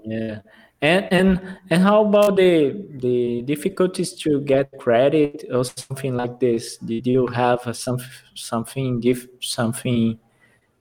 Yeah. 0.06 0.40
And 0.82 1.08
and 1.12 1.58
and 1.70 1.82
how 1.82 2.06
about 2.06 2.36
the 2.36 2.86
the 3.00 3.42
difficulties 3.42 4.14
to 4.22 4.42
get 4.42 4.72
credit 4.78 5.46
or 5.52 5.64
something 5.64 6.16
like 6.16 6.40
this? 6.40 6.78
Did 6.78 7.08
you 7.08 7.28
have 7.28 7.76
some 7.76 8.00
something 8.36 9.00
diff, 9.00 9.28
something 9.42 10.20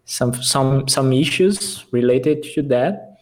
some 0.04 0.34
some 0.34 0.88
some 0.88 1.12
issues 1.12 1.86
related 1.90 2.42
to 2.54 2.62
that? 2.62 3.13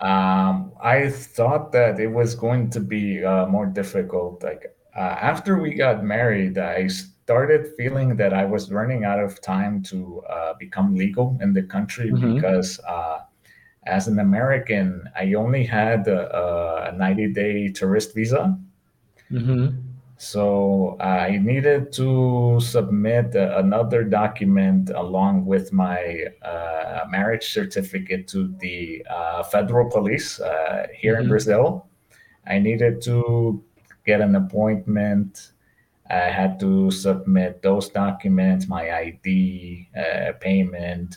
Um, 0.00 0.72
I 0.82 1.10
thought 1.10 1.72
that 1.72 2.00
it 2.00 2.08
was 2.08 2.34
going 2.34 2.70
to 2.70 2.80
be 2.80 3.22
uh, 3.24 3.46
more 3.46 3.66
difficult. 3.66 4.42
Like 4.42 4.74
uh, 4.96 5.16
after 5.20 5.58
we 5.58 5.74
got 5.74 6.02
married, 6.02 6.56
I 6.58 6.86
started 6.86 7.72
feeling 7.76 8.16
that 8.16 8.32
I 8.32 8.44
was 8.44 8.72
running 8.72 9.04
out 9.04 9.20
of 9.20 9.40
time 9.40 9.82
to 9.84 10.22
uh, 10.28 10.54
become 10.54 10.94
legal 10.94 11.38
in 11.40 11.52
the 11.52 11.62
country 11.62 12.10
mm-hmm. 12.10 12.34
because 12.34 12.80
uh, 12.88 13.20
as 13.86 14.08
an 14.08 14.18
American, 14.18 15.08
I 15.14 15.34
only 15.34 15.64
had 15.64 16.08
a, 16.08 16.92
a 16.92 16.96
90 16.96 17.32
day 17.32 17.68
tourist 17.68 18.14
visa. 18.14 18.58
Mm-hmm. 19.30 19.89
So 20.20 20.98
I 21.00 21.38
needed 21.38 21.92
to 21.94 22.60
submit 22.60 23.34
another 23.34 24.04
document 24.04 24.90
along 24.90 25.46
with 25.46 25.72
my 25.72 26.26
uh, 26.42 27.06
marriage 27.08 27.54
certificate 27.54 28.28
to 28.28 28.54
the 28.60 29.02
uh, 29.08 29.42
federal 29.44 29.90
police 29.90 30.38
uh, 30.38 30.88
here 30.94 31.14
mm-hmm. 31.14 31.22
in 31.22 31.28
Brazil. 31.28 31.88
I 32.46 32.58
needed 32.58 33.00
to 33.04 33.64
get 34.04 34.20
an 34.20 34.36
appointment. 34.36 35.52
I 36.10 36.28
had 36.28 36.60
to 36.60 36.90
submit 36.90 37.62
those 37.62 37.88
documents, 37.88 38.68
my 38.68 38.92
ID, 38.92 39.88
uh, 39.96 40.32
payment, 40.38 41.16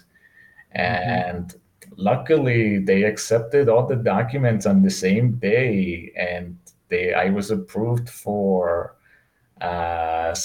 mm-hmm. 0.74 0.80
and 0.80 1.56
luckily 1.98 2.80
they 2.80 3.04
accepted 3.04 3.68
all 3.68 3.86
the 3.86 3.98
documents 3.98 4.66
on 4.66 4.82
the 4.82 4.90
same 4.90 5.34
day 5.34 6.14
and 6.16 6.58
they 6.94 7.14
i 7.14 7.28
was 7.30 7.50
approved 7.52 8.08
for 8.10 8.96
uh, 9.62 10.36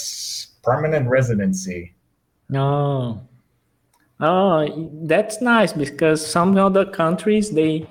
permanent 0.63 1.09
residency. 1.09 1.93
No. 2.49 3.21
oh 4.19 4.89
that's 5.03 5.41
nice 5.41 5.71
because 5.73 6.25
some 6.25 6.57
other 6.57 6.85
countries 6.85 7.51
they 7.51 7.87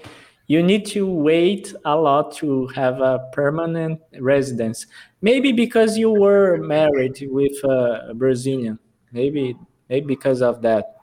you 0.46 0.62
need 0.62 0.84
to 0.86 1.06
wait 1.06 1.74
a 1.84 1.94
lot 1.94 2.34
to 2.36 2.66
have 2.68 3.00
a 3.00 3.28
permanent 3.32 4.00
residence. 4.18 4.86
Maybe 5.20 5.52
because 5.52 5.98
you 5.98 6.10
were 6.10 6.56
married 6.56 7.18
with 7.30 7.62
a 7.64 8.14
brazilian. 8.14 8.78
Maybe 9.12 9.56
maybe 9.90 10.06
because 10.06 10.40
of 10.42 10.62
that 10.62 10.97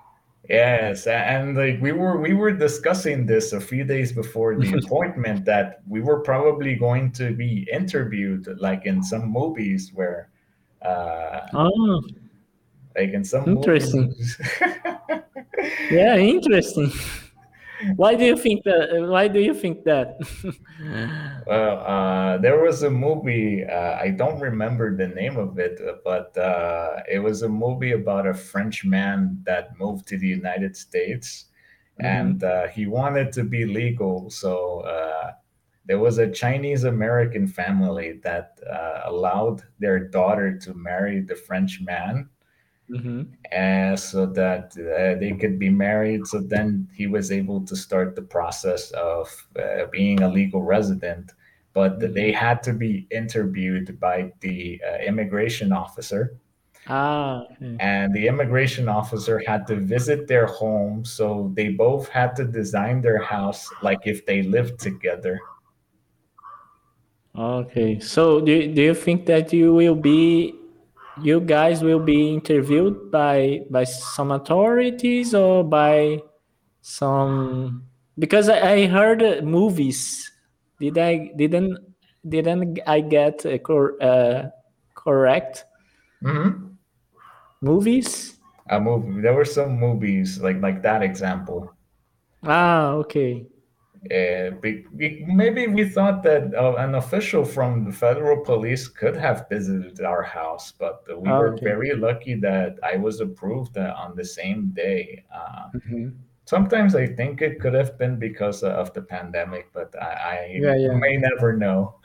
Yes, 0.50 1.08
and 1.08 1.58
like 1.58 1.82
we 1.82 1.92
were 1.92 2.20
we 2.20 2.34
were 2.34 2.52
discussing 2.52 3.25
this 3.25 3.54
a 3.54 3.60
few 3.60 3.84
days 3.84 4.12
before 4.12 4.56
the 4.56 4.78
appointment 4.86 5.46
that 5.46 5.82
we 5.88 6.02
were 6.02 6.20
probably 6.20 6.75
going 6.75 7.12
to 7.14 7.34
be 7.34 7.68
interviewed 7.72 8.48
like 8.60 8.86
in 8.86 9.02
some 9.02 9.28
movies 9.28 9.92
where 9.94 10.30
uh 10.84 11.42
oh. 11.54 12.04
like 12.96 13.10
in 13.10 13.24
some 13.24 13.48
interesting. 13.48 14.14
yeah 15.90 16.16
interesting 16.18 16.92
why 17.96 18.15
do 18.15 18.25
you 18.25 18.38
think 18.38 18.63
that 18.63 18.89
why 19.08 19.27
do 19.27 19.39
you 19.39 19.54
think 19.54 19.84
that 19.84 20.18
well 21.48 21.80
uh, 21.86 22.38
there 22.38 22.62
was 22.62 22.84
a 22.84 22.89
movie 22.89 23.63
uh, 23.65 23.98
i 23.98 24.10
don't 24.10 24.39
remember 24.39 24.96
the 24.96 25.08
name 25.08 25.38
of 25.38 25.60
it 25.60 25.80
but 26.04 26.36
uh, 26.38 27.01
it 27.12 27.20
was 27.20 27.42
a 27.44 27.50
movie 27.50 27.92
about 27.92 28.27
a 28.27 28.34
french 28.34 28.86
man 28.86 29.39
that 29.44 29.77
moved 29.80 30.08
to 30.08 30.18
the 30.18 30.27
united 30.27 30.75
states 30.75 31.46
mm-hmm. 32.00 32.06
and 32.06 32.44
uh, 32.44 32.68
he 32.68 32.86
wanted 32.88 33.32
to 33.32 33.44
be 33.44 33.65
legal 33.65 34.30
so 34.30 34.80
uh, 34.82 35.32
there 35.86 36.00
was 36.00 36.18
a 36.18 36.32
chinese 36.32 36.84
american 36.84 37.48
family 37.48 38.20
that 38.24 38.58
uh, 38.72 39.01
allowed 39.06 39.62
their 39.80 40.00
daughter 40.00 40.58
to 40.58 40.74
marry 40.74 41.22
the 41.22 41.36
french 41.36 41.82
man 41.82 42.30
Mm-hmm. 42.88 43.24
and 43.51 44.00
so 44.00 44.27
that 44.27 44.77
uh, 44.77 45.20
they 45.20 45.32
could 45.32 45.58
be 45.58 45.72
married. 45.72 46.27
So 46.27 46.39
then 46.39 46.88
he 46.94 47.08
was 47.08 47.32
able 47.32 47.65
to 47.65 47.75
start 47.75 48.15
the 48.15 48.22
process 48.22 48.92
of 48.92 49.27
uh, 49.58 49.88
being 49.92 50.22
a 50.22 50.30
legal 50.30 50.62
resident, 50.62 51.32
but 51.74 51.98
mm-hmm. 51.98 52.13
they 52.13 52.32
had 52.32 52.62
to 52.63 52.74
be 52.74 53.08
interviewed 53.10 54.00
by 54.00 54.32
the 54.42 54.80
uh, 54.88 54.98
immigration 54.98 55.72
officer. 55.72 56.38
Ah, 56.88 57.46
okay. 57.51 57.75
And 57.80 58.13
the 58.13 58.27
immigration 58.27 58.88
officer 58.88 59.42
had 59.48 59.65
to 59.65 59.77
visit 59.77 60.27
their 60.27 60.46
home, 60.46 61.04
so 61.04 61.51
they 61.56 61.70
both 61.70 62.08
had 62.10 62.36
to 62.36 62.46
design 62.46 63.01
their 63.01 63.18
house 63.18 63.68
like 63.82 64.01
if 64.06 64.27
they 64.27 64.44
lived 64.44 64.80
together. 64.80 65.39
Okay, 67.36 68.00
so 68.00 68.39
do, 68.39 68.72
do 68.72 68.82
you 68.82 68.94
think 68.94 69.25
that 69.25 69.51
you 69.51 69.74
will 69.74 69.96
be 69.96 70.54
you 71.22 71.39
guys 71.39 71.84
will 71.84 72.00
be 72.00 72.34
interviewed 72.34 73.12
by 73.12 73.62
by 73.69 73.84
some 73.84 74.31
authorities 74.31 75.34
or 75.34 75.63
by 75.63 76.19
some 76.81 77.88
because 78.19 78.50
I, 78.50 78.60
I 78.60 78.86
heard 78.88 79.43
movies. 79.43 80.31
Did 80.79 80.98
I 80.98 81.31
didn't 81.36 81.77
didn't 82.27 82.79
I 82.88 83.00
get 83.01 83.45
uh, 83.45 83.57
cor, 83.60 84.01
uh, 84.01 84.50
correct? 84.93 85.65
Mm-hmm. 86.24 86.74
Movies. 87.62 88.38
A 88.69 88.79
movie. 88.79 89.22
There 89.22 89.34
were 89.34 89.45
some 89.45 89.79
movies 89.79 90.41
like 90.41 90.60
like 90.60 90.81
that 90.84 91.01
example. 91.01 91.72
Ah, 92.43 92.91
okay. 93.05 93.48
Uh, 94.12 94.51
maybe 94.91 95.67
we 95.67 95.83
thought 95.88 96.21
that 96.24 96.53
uh, 96.53 96.75
an 96.77 96.95
official 96.95 97.43
from 97.43 97.85
the 97.85 97.91
federal 97.91 98.44
police 98.44 98.87
could 98.87 99.15
have 99.15 99.48
visited 99.50 100.01
our 100.01 100.22
house, 100.22 100.72
but 100.72 101.03
we 101.07 101.29
oh, 101.29 101.39
were 101.39 101.53
okay. 101.53 101.65
very 101.65 101.96
lucky 101.96 102.35
that 102.35 102.77
I 102.83 102.98
was 102.98 103.22
approved 103.22 103.77
uh, 103.77 103.94
on 103.98 104.15
the 104.15 104.25
same 104.25 104.72
day. 104.75 105.24
Uh, 105.33 105.70
mm-hmm. 105.74 106.09
Sometimes 106.46 106.94
I 106.94 107.07
think 107.07 107.41
it 107.41 107.59
could 107.59 107.74
have 107.74 107.98
been 107.98 108.20
because 108.20 108.61
of 108.61 108.94
the 108.94 109.01
pandemic, 109.01 109.74
but 109.74 109.96
I, 110.00 110.05
I 110.05 110.59
yeah, 110.61 110.75
yeah. 110.75 110.94
may 110.94 111.18
never 111.18 111.57
know. 111.57 111.96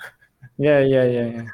yeah, 0.57 0.81
yeah, 0.81 1.05
yeah, 1.05 1.27
yeah. 1.27 1.47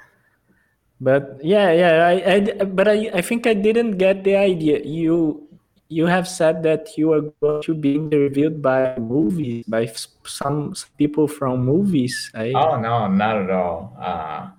But 1.00 1.38
yeah, 1.42 1.72
yeah, 1.72 2.06
I, 2.06 2.14
I 2.32 2.64
but 2.64 2.88
I, 2.88 3.10
I 3.12 3.20
think 3.20 3.46
I 3.46 3.52
didn't 3.52 3.98
get 3.98 4.24
the 4.24 4.36
idea. 4.36 4.80
You 4.80 5.45
you 5.88 6.06
have 6.06 6.26
said 6.26 6.62
that 6.62 6.98
you 6.98 7.12
are 7.12 7.22
going 7.40 7.62
to 7.62 7.74
be 7.74 7.94
interviewed 7.94 8.60
by 8.60 8.96
movies 8.98 9.64
by 9.68 9.86
some 10.24 10.74
people 10.98 11.28
from 11.28 11.64
movies 11.64 12.30
I... 12.34 12.52
oh 12.52 12.80
no 12.80 13.06
not 13.08 13.36
at 13.42 13.50
all. 13.50 13.96
Uh, 13.98 14.50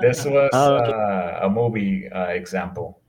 this 0.00 0.24
was 0.24 0.50
oh, 0.52 0.76
okay. 0.76 0.92
uh, 0.92 1.46
a 1.46 1.50
movie 1.50 2.08
uh, 2.08 2.26
example. 2.26 3.00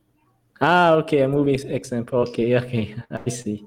Ah 0.60 0.94
okay 0.94 1.22
a 1.22 1.28
movie 1.28 1.56
example. 1.56 2.20
Okay 2.20 2.58
okay. 2.58 2.96
I 3.12 3.30
see. 3.30 3.66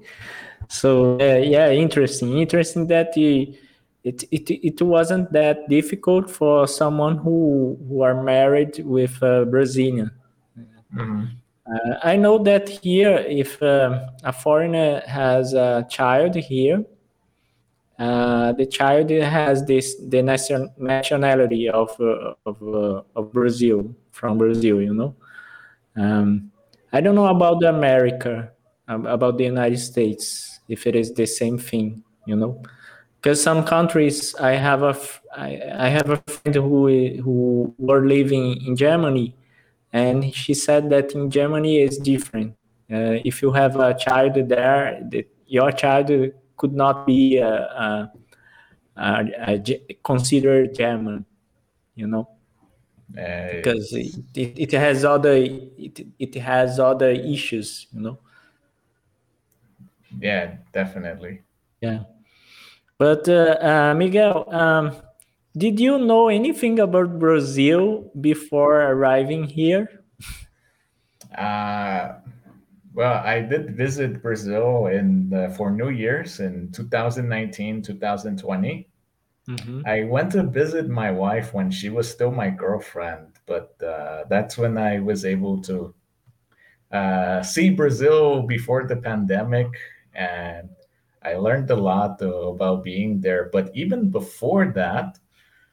So 0.67 1.17
yeah 1.21 1.71
interesting. 1.71 2.37
Interesting 2.37 2.87
that 2.87 3.15
you, 3.15 3.55
it, 4.03 4.23
it 4.31 4.49
it 4.49 4.81
wasn't 4.81 5.31
that 5.31 5.69
difficult 5.69 6.29
for 6.29 6.67
someone 6.67 7.17
who 7.17 7.79
who 7.87 8.01
are 8.01 8.21
married 8.23 8.83
with 8.83 9.21
a 9.21 9.45
brazilian. 9.45 10.11
Mm-hmm. 10.93 11.40
Uh, 11.71 11.95
I 12.03 12.17
know 12.17 12.37
that 12.39 12.67
here, 12.67 13.15
if 13.15 13.61
uh, 13.63 14.09
a 14.23 14.33
foreigner 14.33 15.01
has 15.07 15.53
a 15.53 15.87
child 15.89 16.35
here, 16.35 16.83
uh, 17.97 18.51
the 18.53 18.65
child 18.65 19.09
has 19.09 19.63
this 19.65 19.95
the 20.09 20.21
nation, 20.21 20.69
nationality 20.77 21.69
of 21.69 21.95
uh, 22.01 22.33
of, 22.45 22.61
uh, 22.61 23.03
of 23.15 23.31
Brazil 23.31 23.95
from 24.11 24.37
Brazil. 24.37 24.81
You 24.81 24.93
know, 24.93 25.15
um, 25.95 26.51
I 26.91 26.99
don't 26.99 27.15
know 27.15 27.27
about 27.27 27.63
America, 27.63 28.51
about 28.87 29.37
the 29.37 29.45
United 29.45 29.77
States, 29.77 30.59
if 30.67 30.85
it 30.87 30.95
is 30.95 31.13
the 31.13 31.25
same 31.25 31.57
thing. 31.57 32.03
You 32.25 32.35
know, 32.35 32.61
because 33.21 33.41
some 33.41 33.63
countries, 33.63 34.35
I 34.35 34.51
have 34.51 34.83
a 34.83 34.97
I, 35.37 35.61
I 35.73 35.89
have 35.89 36.09
a 36.09 36.17
friend 36.27 36.55
who 36.55 37.21
who 37.21 37.73
were 37.77 38.05
living 38.05 38.59
in 38.65 38.75
Germany 38.75 39.35
and 39.93 40.33
she 40.33 40.53
said 40.53 40.89
that 40.89 41.13
in 41.13 41.29
Germany 41.29 41.81
is 41.81 41.97
different. 41.97 42.55
Uh, 42.91 43.19
if 43.25 43.41
you 43.41 43.51
have 43.51 43.77
a 43.77 43.93
child 43.93 44.35
there, 44.49 45.01
the, 45.09 45.25
your 45.47 45.71
child 45.71 46.11
could 46.57 46.73
not 46.73 47.05
be 47.05 47.41
uh, 47.41 48.07
uh, 48.95 49.57
considered 50.03 50.75
German, 50.75 51.25
you 51.95 52.07
know, 52.07 52.29
uh, 53.17 53.47
because 53.55 53.91
it, 53.93 54.13
it, 54.35 54.71
has 54.71 55.03
other 55.03 55.33
it, 55.33 56.07
it 56.19 56.35
has 56.35 56.79
other 56.79 57.09
issues, 57.09 57.87
you 57.93 58.01
know. 58.01 58.19
Yeah, 60.19 60.55
definitely. 60.73 61.41
Yeah, 61.81 62.03
but 62.97 63.27
uh, 63.27 63.57
uh, 63.61 63.93
Miguel. 63.95 64.53
Um, 64.53 64.95
did 65.57 65.79
you 65.79 65.97
know 65.97 66.29
anything 66.29 66.79
about 66.79 67.19
Brazil 67.19 68.11
before 68.19 68.81
arriving 68.81 69.43
here? 69.43 70.03
Uh, 71.37 72.13
well, 72.93 73.23
I 73.23 73.41
did 73.41 73.75
visit 73.75 74.21
Brazil 74.21 74.87
in 74.87 75.29
the, 75.29 75.53
for 75.55 75.71
New 75.71 75.89
Year's 75.89 76.39
in 76.39 76.71
2019, 76.71 77.81
2020. 77.81 78.87
Mm-hmm. 79.49 79.81
I 79.85 80.03
went 80.03 80.31
to 80.33 80.43
visit 80.43 80.87
my 80.87 81.11
wife 81.11 81.53
when 81.53 81.71
she 81.71 81.89
was 81.89 82.09
still 82.09 82.31
my 82.31 82.49
girlfriend, 82.49 83.39
but 83.45 83.75
uh, 83.81 84.25
that's 84.29 84.57
when 84.57 84.77
I 84.77 84.99
was 84.99 85.25
able 85.25 85.61
to 85.63 85.93
uh, 86.91 87.41
see 87.41 87.69
Brazil 87.69 88.43
before 88.43 88.85
the 88.85 88.97
pandemic, 88.97 89.67
and 90.13 90.69
I 91.23 91.35
learned 91.35 91.71
a 91.71 91.75
lot 91.75 92.21
about 92.21 92.83
being 92.83 93.21
there. 93.21 93.49
But 93.51 93.71
even 93.73 94.09
before 94.09 94.71
that, 94.75 95.17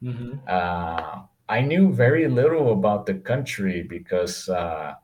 Mm-hmm. 0.03 0.39
Uh, 0.47 1.23
I 1.49 1.61
knew 1.61 1.93
very 1.93 2.29
little 2.29 2.73
about 2.73 3.07
the 3.07 3.15
country 3.15 3.83
because 3.83 4.49
uh, 4.49 4.95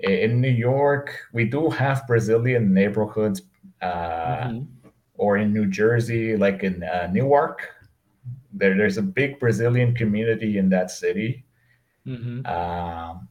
in 0.00 0.40
New 0.40 0.50
York 0.50 1.16
we 1.32 1.44
do 1.44 1.70
have 1.70 2.06
Brazilian 2.06 2.74
neighborhoods, 2.74 3.42
uh, 3.82 3.86
mm-hmm. 3.86 4.88
or 5.14 5.38
in 5.38 5.52
New 5.52 5.66
Jersey, 5.66 6.36
like 6.36 6.62
in 6.64 6.82
uh, 6.82 7.08
Newark. 7.12 7.68
There, 8.52 8.76
there's 8.76 8.96
a 8.96 9.02
big 9.02 9.38
Brazilian 9.38 9.94
community 9.94 10.58
in 10.58 10.68
that 10.70 10.90
city. 10.90 11.44
Mm-hmm. 12.06 12.46
Um, 12.46 13.28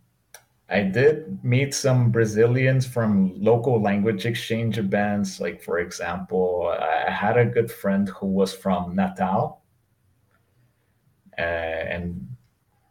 I 0.69 0.81
did 0.81 1.43
meet 1.43 1.75
some 1.75 2.11
Brazilians 2.11 2.87
from 2.87 3.39
local 3.39 3.79
language 3.81 4.25
exchange 4.25 4.79
events. 4.79 5.39
Like, 5.39 5.61
for 5.61 5.79
example, 5.79 6.75
I 6.79 7.11
had 7.11 7.37
a 7.37 7.45
good 7.45 7.71
friend 7.71 8.09
who 8.09 8.27
was 8.27 8.53
from 8.53 8.95
Natal, 8.95 9.61
uh, 11.37 11.41
and 11.41 12.27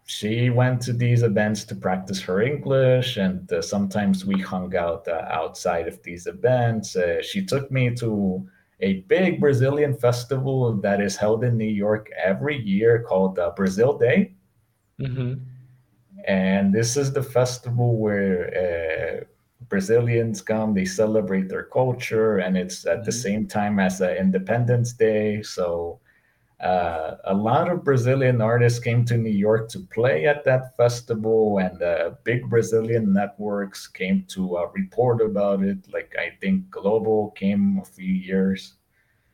she 0.07 0.50
went 0.50 0.83
to 0.83 0.92
these 0.92 1.22
events 1.22 1.64
to 1.64 1.74
practice 1.74 2.20
her 2.22 2.42
English, 2.42 3.16
and 3.16 3.50
uh, 3.52 3.62
sometimes 3.62 4.24
we 4.26 4.40
hung 4.40 4.74
out 4.76 5.09
uh, 5.09 5.26
outside 5.30 5.88
of 5.88 6.02
these 6.02 6.26
events. 6.26 6.94
Uh, 6.96 7.22
she 7.22 7.44
took 7.44 7.70
me 7.70 7.94
to 7.96 8.46
a 8.80 9.00
big 9.09 9.40
Brazilian 9.40 9.94
festival 9.94 10.74
that 10.76 11.00
is 11.00 11.16
held 11.16 11.44
in 11.44 11.57
New 11.57 11.64
York 11.64 12.11
every 12.22 12.61
year 12.61 13.02
called 13.02 13.38
uh, 13.38 13.52
Brazil 13.57 13.96
Day. 13.96 14.35
Mm-hmm. 15.00 15.35
And 16.26 16.72
this 16.74 16.96
is 16.96 17.12
the 17.12 17.22
festival 17.22 17.96
where 17.98 18.48
uh, 18.54 19.24
Brazilians 19.68 20.42
come, 20.42 20.74
they 20.74 20.85
celebrate 20.85 21.48
their 21.48 21.64
culture, 21.64 22.38
and 22.38 22.57
it's 22.57 22.87
at 22.87 23.04
the 23.04 23.12
Mhm. 23.12 23.22
same 23.22 23.46
time 23.46 23.78
as 23.78 24.00
uh, 24.00 24.14
Independence 24.18 24.92
Day. 24.92 25.42
So 25.42 26.00
uh, 26.64 27.16
a 27.24 27.35
lot 27.35 27.70
of 27.70 27.85
Brazilian 27.85 28.40
artists 28.40 28.79
came 28.79 29.05
to 29.05 29.18
New 29.18 29.31
York 29.31 29.68
to 29.68 29.81
play 29.81 30.27
at 30.27 30.44
that 30.44 30.74
festival, 30.79 31.59
and 31.59 31.83
uh, 31.83 32.12
big 32.24 32.48
Brazilian 32.48 33.12
networks 33.12 33.87
came 33.87 34.24
to 34.29 34.57
uh, 34.57 34.68
report 34.74 35.20
about 35.20 35.62
it. 35.62 35.79
Like 35.92 36.14
I 36.18 36.31
think 36.40 36.70
Globo 36.70 37.35
came 37.37 37.81
a 37.83 37.85
few 37.85 38.12
years. 38.12 38.74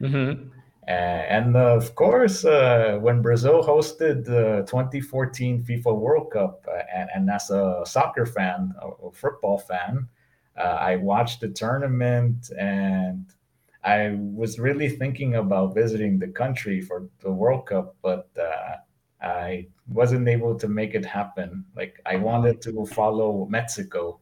Mm-hmm. 0.01 0.49
Uh, 0.89 0.91
and 0.91 1.57
uh, 1.57 1.77
of 1.77 1.95
course, 1.95 2.45
uh, 2.45 2.99
when 3.01 3.23
Brazil 3.23 3.63
hosted 3.63 4.25
the 4.25 4.65
2014 4.67 5.63
FIFA 5.63 5.97
World 5.97 6.33
Cup, 6.33 6.67
uh, 6.67 6.83
and, 6.93 7.09
and 7.15 7.31
as 7.31 7.51
a 7.51 7.83
soccer 7.87 8.27
fan, 8.27 8.75
a, 8.83 8.89
a 9.07 9.13
football 9.13 9.59
fan, 9.59 10.09
uh, 10.59 10.63
I 10.63 10.97
watched 10.97 11.43
the 11.43 11.49
tournament 11.49 12.51
and 12.59 13.25
I 13.85 14.17
was 14.19 14.59
really 14.59 14.89
thinking 14.89 15.37
about 15.37 15.75
visiting 15.75 16.19
the 16.19 16.29
country 16.29 16.81
for 16.81 17.09
the 17.21 17.31
World 17.31 17.67
Cup, 17.67 17.97
but 18.03 18.29
uh, 18.39 18.77
I 19.25 19.69
wasn't 19.89 20.29
able 20.29 20.55
to 20.59 20.69
make 20.69 20.95
it 20.95 21.05
happen. 21.05 21.65
Like, 21.77 22.01
I 22.05 22.17
wanted 22.17 22.61
to 22.63 22.85
follow 22.87 23.47
Mexico. 23.51 24.21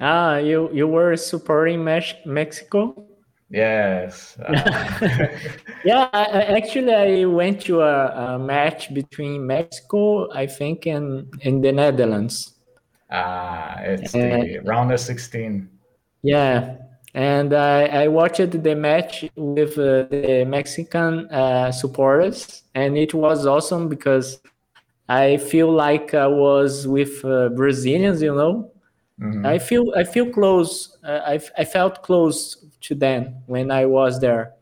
Ah, 0.00 0.36
you 0.38 0.70
you 0.72 0.88
were 0.88 1.14
supporting 1.16 1.84
Mex- 1.84 2.14
Mexico? 2.24 3.06
Yes. 3.50 4.38
uh, 4.38 4.54
Yeah, 5.84 6.08
I, 6.12 6.42
actually, 6.56 6.94
I 6.94 7.24
went 7.24 7.60
to 7.62 7.80
a, 7.82 8.34
a 8.34 8.38
match 8.38 8.92
between 8.94 9.46
Mexico, 9.46 10.30
I 10.32 10.46
think, 10.46 10.86
and 10.86 11.26
in 11.42 11.60
the 11.60 11.72
Netherlands. 11.72 12.54
uh, 13.10 13.74
it's 13.80 14.12
the 14.12 14.60
round 14.64 14.92
of 14.92 15.00
16. 15.00 15.68
Yeah, 16.22 16.76
and 17.14 17.52
I, 17.54 18.04
I 18.04 18.08
watched 18.08 18.62
the 18.62 18.74
match 18.74 19.24
with 19.36 19.78
uh, 19.78 20.04
the 20.10 20.44
Mexican 20.46 21.26
uh, 21.30 21.72
supporters, 21.72 22.62
and 22.74 22.96
it 22.96 23.12
was 23.14 23.46
awesome 23.46 23.88
because 23.88 24.40
I 25.08 25.36
feel 25.38 25.70
like 25.72 26.14
I 26.14 26.26
was 26.26 26.86
with 26.86 27.24
uh, 27.24 27.48
Brazilians, 27.50 28.22
you 28.22 28.34
know. 28.34 28.72
Mhm. 29.20 29.44
I 29.44 29.58
feel 29.58 29.92
I 29.96 30.04
feel 30.04 30.30
close. 30.30 30.96
Uh, 31.04 31.20
I 31.26 31.40
I 31.58 31.64
felt 31.64 32.02
close 32.02 32.64
to 32.82 32.94
them 32.94 33.34
when 33.46 33.70
I 33.70 33.84
was 33.86 34.18
there. 34.20 34.54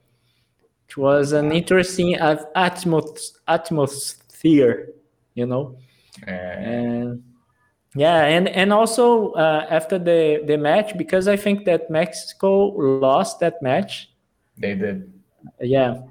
It 0.88 0.96
was 0.96 1.32
an 1.32 1.52
interesting 1.52 2.14
at- 2.14 2.52
atmos- 2.54 3.38
atmosphere, 3.46 4.88
you 5.34 5.46
know. 5.46 5.76
And 6.26 7.22
yeah, 7.94 8.24
and 8.24 8.48
and 8.48 8.72
also 8.72 9.32
uh, 9.32 9.66
after 9.70 9.98
the 9.98 10.42
the 10.46 10.56
match, 10.56 10.96
because 10.96 11.28
I 11.28 11.36
think 11.36 11.64
that 11.64 11.90
Mexico 11.90 12.68
lost 12.76 13.40
that 13.40 13.62
match. 13.62 14.10
they 14.56 14.74
did. 14.74 15.12
Yeah, 15.60 16.02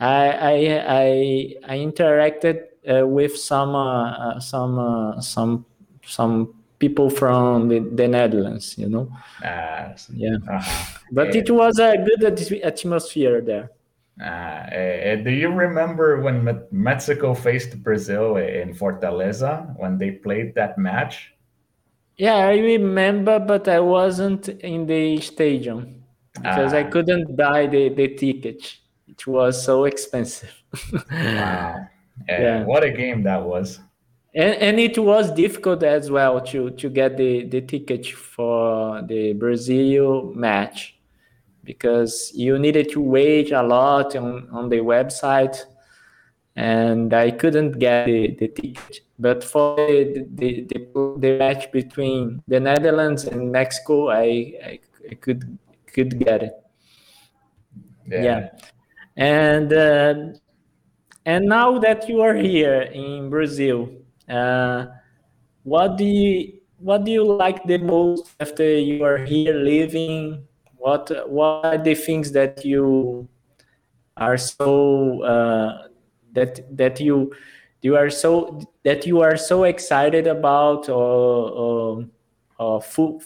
I 0.00 0.30
I 0.32 0.54
I, 0.88 1.74
I 1.74 1.76
interacted 1.78 2.64
uh, 2.88 3.06
with 3.06 3.36
some 3.36 3.74
uh, 3.74 4.10
uh, 4.10 4.40
some 4.40 4.78
uh, 4.78 5.20
some 5.20 5.64
some 6.04 6.54
people 6.78 7.08
from 7.08 7.68
the, 7.68 7.78
the 7.78 8.08
Netherlands, 8.08 8.76
you 8.76 8.88
know. 8.88 9.08
Uh, 9.44 9.94
Yeah, 10.12 10.36
uh-huh. 10.50 10.98
but 11.12 11.28
Yeah. 11.34 11.40
it 11.40 11.50
was 11.50 11.78
a 11.78 11.96
good 11.96 12.24
atmosphere 12.64 13.40
there. 13.40 13.70
Uh, 14.20 14.66
eh, 14.70 15.16
do 15.16 15.30
you 15.30 15.50
remember 15.50 16.20
when 16.20 16.44
Me- 16.44 16.66
Mexico 16.70 17.34
faced 17.34 17.82
Brazil 17.82 18.36
in 18.36 18.74
Fortaleza 18.74 19.74
when 19.78 19.98
they 19.98 20.10
played 20.12 20.54
that 20.54 20.76
match? 20.78 21.32
Yeah, 22.16 22.36
I 22.36 22.58
remember, 22.58 23.38
but 23.40 23.66
I 23.68 23.80
wasn't 23.80 24.48
in 24.48 24.86
the 24.86 25.18
stadium 25.20 26.04
because 26.34 26.74
I 26.74 26.84
Ah. 26.84 26.90
couldn't 26.90 27.34
buy 27.36 27.66
the, 27.66 27.88
the 27.88 28.08
ticket. 28.14 28.76
It 29.08 29.26
was 29.26 29.64
so 29.64 29.84
expensive. 29.86 30.52
Wow. 31.10 31.76
Eh, 32.28 32.42
Yeah. 32.42 32.64
What 32.64 32.84
a 32.84 32.90
game 32.90 33.22
that 33.24 33.42
was. 33.42 33.80
and, 34.34 34.54
and 34.60 34.78
it 34.78 34.98
was 34.98 35.32
difficult 35.32 35.82
as 35.82 36.10
well 36.10 36.40
to, 36.42 36.70
to 36.70 36.90
get 36.90 37.16
the, 37.16 37.44
the 37.46 37.62
ticket 37.62 38.06
for 38.06 39.00
the 39.08 39.32
Brazil 39.32 40.30
match 40.34 40.98
because 41.64 42.32
you 42.34 42.58
needed 42.58 42.90
to 42.90 43.00
wait 43.00 43.52
a 43.52 43.62
lot 43.62 44.14
on, 44.16 44.48
on 44.50 44.68
the 44.68 44.78
website 44.78 45.56
and 46.56 47.14
I 47.14 47.30
couldn't 47.30 47.78
get 47.78 48.06
the, 48.06 48.36
the 48.38 48.48
ticket. 48.48 49.00
But 49.18 49.44
for 49.44 49.76
the, 49.76 50.26
the, 50.34 50.62
the, 50.62 51.16
the 51.18 51.38
match 51.38 51.70
between 51.72 52.42
the 52.48 52.60
Netherlands 52.60 53.24
and 53.24 53.52
Mexico, 53.52 54.10
I, 54.10 54.54
I, 54.64 54.80
I 55.10 55.14
could 55.14 55.58
could 55.86 56.18
get 56.18 56.42
it. 56.42 56.52
Yeah. 58.08 58.50
And 59.16 59.72
uh, 59.72 60.14
and 61.24 61.46
now 61.46 61.78
that 61.78 62.08
you 62.08 62.20
are 62.22 62.34
here 62.34 62.82
in 62.82 63.30
Brazil, 63.30 63.90
uh, 64.28 64.86
what 65.62 65.96
do 65.96 66.04
you 66.04 66.58
what 66.78 67.04
do 67.04 67.12
you 67.12 67.24
like 67.24 67.64
the 67.64 67.78
most 67.78 68.34
after 68.40 68.64
you 68.64 69.04
are 69.04 69.18
here 69.18 69.54
living? 69.54 70.48
What 70.82 71.30
what 71.30 71.64
are 71.64 71.78
the 71.78 71.94
things 71.94 72.32
that 72.32 72.64
you 72.64 73.28
are 74.16 74.36
so 74.36 75.22
uh, 75.22 75.86
that 76.32 76.58
that 76.76 76.98
you 76.98 77.32
you 77.82 77.94
are 77.94 78.10
so 78.10 78.58
that 78.82 79.06
you 79.06 79.20
are 79.20 79.36
so 79.36 79.62
excited 79.62 80.26
about 80.26 80.88
or, 80.88 82.04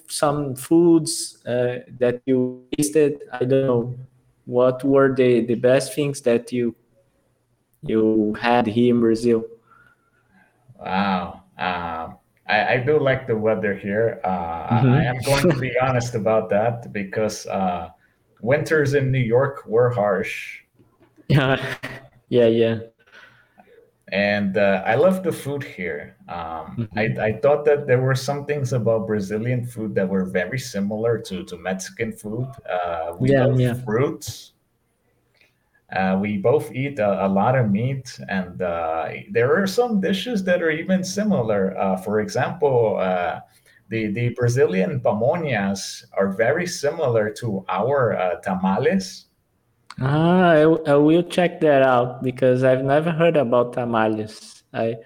some 0.09 0.55
foods 0.55 1.43
uh, 1.47 1.81
that 1.99 2.21
you 2.27 2.69
tasted? 2.77 3.23
I 3.33 3.45
don't 3.45 3.67
know. 3.67 3.95
What 4.45 4.85
were 4.85 5.15
the, 5.15 5.41
the 5.47 5.57
best 5.57 5.95
things 5.95 6.21
that 6.23 6.53
you 6.53 6.75
you 7.81 8.37
had 8.39 8.67
here 8.67 8.95
in 8.95 9.01
Brazil? 9.01 9.45
Wow. 10.79 11.43
Um, 11.57 12.19
I, 12.49 12.75
I 12.75 12.77
do 12.79 12.99
like 12.99 13.27
the 13.27 13.37
weather 13.37 13.75
here. 13.75 14.21
Uh, 14.25 14.83
Mhm. 14.83 14.93
I 14.95 15.05
am 15.05 15.19
going 15.25 15.49
to 15.51 15.57
be 15.61 15.73
honest 15.83 16.15
about 16.15 16.49
that 16.51 16.93
because 16.93 17.47
uh, 17.47 17.91
winters 18.41 18.95
in 18.95 19.11
New 19.11 19.19
York 19.37 19.65
were 19.67 19.91
harsh. 19.91 20.61
Yeah, 21.29 21.57
yeah, 22.29 22.47
yeah. 22.47 22.79
and 24.13 24.57
uh, 24.57 24.83
I 24.87 24.95
love 24.95 25.23
the 25.25 25.33
food 25.33 25.63
here. 25.65 26.17
Um, 26.29 26.79
Mhm. 26.79 26.89
I, 26.97 27.27
I 27.29 27.33
thought 27.41 27.65
that 27.65 27.87
there 27.87 28.01
were 28.01 28.15
some 28.15 28.45
things 28.47 28.73
about 28.73 29.07
Brazilian 29.07 29.67
food 29.67 29.95
that 29.97 30.09
were 30.09 30.25
very 30.25 30.59
similar 30.59 31.19
to, 31.19 31.45
to 31.45 31.57
Mexican 31.59 32.13
food. 32.13 32.47
Uh, 32.71 33.15
we 33.19 33.31
Yeah, 33.31 33.47
love 33.47 33.59
yeah. 33.59 33.75
fruits. 33.85 34.53
Uh, 35.97 36.19
we 36.21 36.37
both 36.37 36.71
eat 36.73 36.99
a, 36.99 37.27
a 37.27 37.29
lot 37.29 37.57
of 37.57 37.71
meat, 37.71 38.07
and 38.29 38.61
uh, 38.61 39.09
there 39.31 39.51
are 39.57 39.67
some 39.67 40.01
dishes 40.01 40.45
that 40.45 40.63
are 40.63 40.71
even 40.71 41.03
similar. 41.03 41.77
Uh, 41.79 41.97
for 41.97 42.21
example, 42.21 42.99
uh, 43.01 43.41
the, 43.89 44.09
the 44.09 44.29
Brazilian 44.31 45.01
pamonhas 45.01 46.05
are 46.13 46.29
very 46.29 46.67
similar 46.67 47.31
to 47.41 47.65
our 47.69 48.17
uh, 48.17 48.37
tamales. 48.43 49.27
Ah, 50.01 50.51
I, 50.51 50.63
I 50.63 50.95
will 50.97 51.23
check 51.23 51.61
that 51.61 51.83
out 51.83 52.23
because 52.23 52.65
I've 52.65 52.85
never 52.85 53.11
heard 53.11 53.37
about 53.37 53.73
tamales. 53.73 54.63
I 54.75 54.97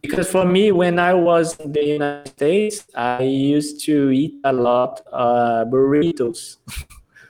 because 0.00 0.28
for 0.28 0.44
me, 0.44 0.70
when 0.70 0.98
I 0.98 1.14
was 1.14 1.58
in 1.58 1.72
the 1.72 1.84
United 1.84 2.28
States, 2.28 2.86
I 2.94 3.22
used 3.24 3.84
to 3.86 4.10
eat 4.10 4.34
a 4.44 4.52
lot 4.52 5.00
uh, 5.12 5.64
burritos 5.64 6.58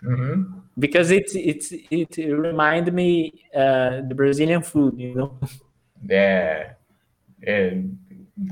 Mhm. 0.03 0.62
Because 0.79 1.11
it's 1.11 1.35
it's 1.35 1.73
it 1.73 2.17
remind 2.17 2.93
me 2.93 3.45
uh, 3.55 4.03
the 4.09 4.15
Brazilian 4.15 4.63
food, 4.63 4.99
you 4.99 5.15
know. 5.15 5.41
Yeah, 6.05 6.73
and 7.47 7.99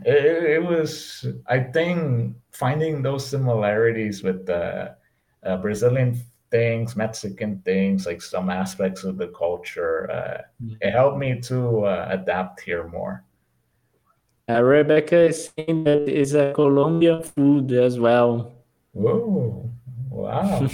it, 0.05 0.45
it 0.57 0.63
was. 0.63 1.27
I 1.47 1.61
think 1.61 2.37
finding 2.53 3.03
those 3.03 3.27
similarities 3.27 4.23
with 4.23 4.47
the 4.47 4.95
uh, 5.45 5.57
Brazilian 5.57 6.21
things, 6.51 6.97
Mexican 6.97 7.63
things, 7.65 8.07
like 8.07 8.21
some 8.21 8.51
aspects 8.51 9.05
of 9.05 9.17
the 9.17 9.29
culture, 9.29 10.11
uh, 10.11 10.43
it 10.81 10.91
helped 10.91 11.19
me 11.19 11.41
to 11.43 11.85
uh, 11.87 12.09
adapt 12.11 12.61
here 12.61 12.89
more. 12.89 13.25
Uh, 14.49 14.63
Rebecca 14.63 15.29
is 15.29 15.51
saying 15.57 15.85
that 15.85 16.09
it's 16.09 16.33
a 16.33 16.53
Colombian 16.55 17.23
food 17.23 17.73
as 17.73 18.01
well. 18.01 18.53
Whoa! 18.93 19.71
Wow! 20.11 20.69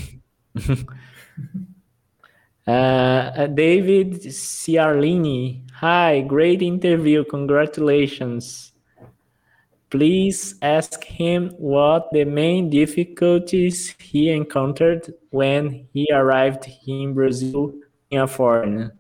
Uh, 2.67 3.47
David 3.47 4.23
Ciarlini, 4.23 5.63
hi, 5.73 6.21
great 6.23 6.63
interview, 6.63 7.25
congratulations. 7.25 8.73
please 9.91 10.57
ask 10.63 11.05
him 11.05 11.51
what 11.59 12.11
the 12.13 12.25
main 12.25 12.69
difficulties 12.69 13.95
he 13.99 14.31
encountered 14.31 15.15
when 15.31 15.87
he 15.93 16.09
arrived 16.13 16.69
in 16.87 17.15
Brazil 17.15 17.73
in 18.11 18.21
a 18.21 18.27
foreign. 18.27 18.91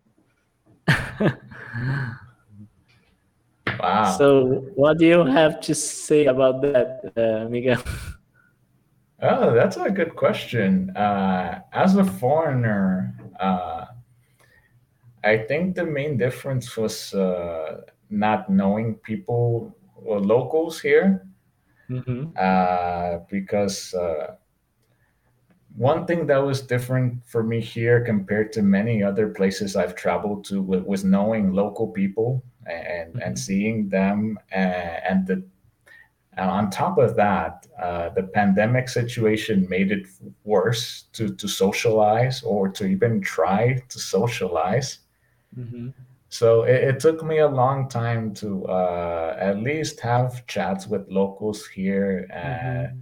wow. 3.80 4.16
So, 4.16 4.64
what 4.74 4.98
do 4.98 5.06
you 5.06 5.24
have 5.24 5.60
to 5.62 5.74
say 5.74 6.26
about 6.26 6.62
that, 6.62 7.12
uh, 7.16 7.48
Miguel? 7.48 7.82
Oh, 9.22 9.54
that's 9.54 9.76
a 9.76 9.90
good 9.90 10.14
question. 10.14 10.90
Uh, 10.90 11.60
as 11.72 11.96
a 11.96 12.04
foreigner, 12.04 13.14
uh, 13.40 13.86
I 15.24 15.38
think 15.38 15.74
the 15.74 15.84
main 15.84 16.18
difference 16.18 16.76
was 16.76 17.14
uh, 17.14 17.82
not 18.10 18.50
knowing 18.50 18.96
people 18.96 19.74
or 19.94 20.20
locals 20.20 20.80
here, 20.80 21.26
mm-hmm. 21.88 22.26
uh, 22.38 23.18
because 23.30 23.94
uh, 23.94 24.36
one 25.76 26.06
thing 26.06 26.26
that 26.26 26.38
was 26.38 26.60
different 26.60 27.26
for 27.26 27.42
me 27.42 27.60
here 27.60 28.04
compared 28.04 28.52
to 28.52 28.62
many 28.62 29.02
other 29.02 29.28
places 29.28 29.76
I've 29.76 29.94
traveled 29.94 30.44
to 30.46 30.62
was 30.62 31.04
knowing 31.04 31.52
local 31.52 31.88
people 31.88 32.42
and 32.66 33.14
mm-hmm. 33.14 33.22
and 33.22 33.38
seeing 33.38 33.88
them 33.88 34.38
and, 34.50 35.02
and 35.08 35.26
the 35.26 35.42
and 36.36 36.50
on 36.50 36.70
top 36.70 36.98
of 36.98 37.16
that, 37.16 37.66
uh, 37.80 38.10
the 38.10 38.24
pandemic 38.24 38.88
situation 38.88 39.66
made 39.70 39.90
it 39.90 40.06
worse 40.44 41.04
to 41.14 41.34
to 41.34 41.48
socialize 41.48 42.42
or 42.42 42.68
to 42.68 42.84
even 42.86 43.20
try 43.20 43.82
to 43.88 43.98
socialize. 43.98 44.98
Mm-hmm. 45.58 45.88
So 46.28 46.64
it, 46.64 46.82
it, 46.84 47.00
took 47.00 47.24
me 47.24 47.38
a 47.38 47.48
long 47.48 47.88
time 47.88 48.34
to 48.34 48.66
uh, 48.66 49.36
at 49.40 49.62
least 49.62 50.00
have 50.00 50.46
chats 50.46 50.86
with 50.86 51.08
locals 51.08 51.66
here. 51.66 52.28
Uh, 52.30 52.36
mm-hmm. 52.36 52.98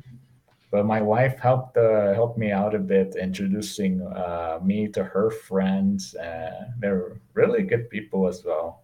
But 0.70 0.86
my 0.86 1.00
wife 1.00 1.38
helped 1.38 1.76
uh, 1.76 2.14
helped 2.14 2.38
me 2.38 2.52
out 2.52 2.74
a 2.74 2.78
bit, 2.78 3.16
introducing 3.16 4.02
uh, 4.02 4.58
me 4.62 4.88
to 4.88 5.02
her 5.02 5.30
friends. 5.30 6.14
Uh, 6.14 6.66
they're 6.78 7.16
really 7.32 7.62
good 7.62 7.90
people 7.90 8.28
as 8.28 8.44
well. 8.44 8.82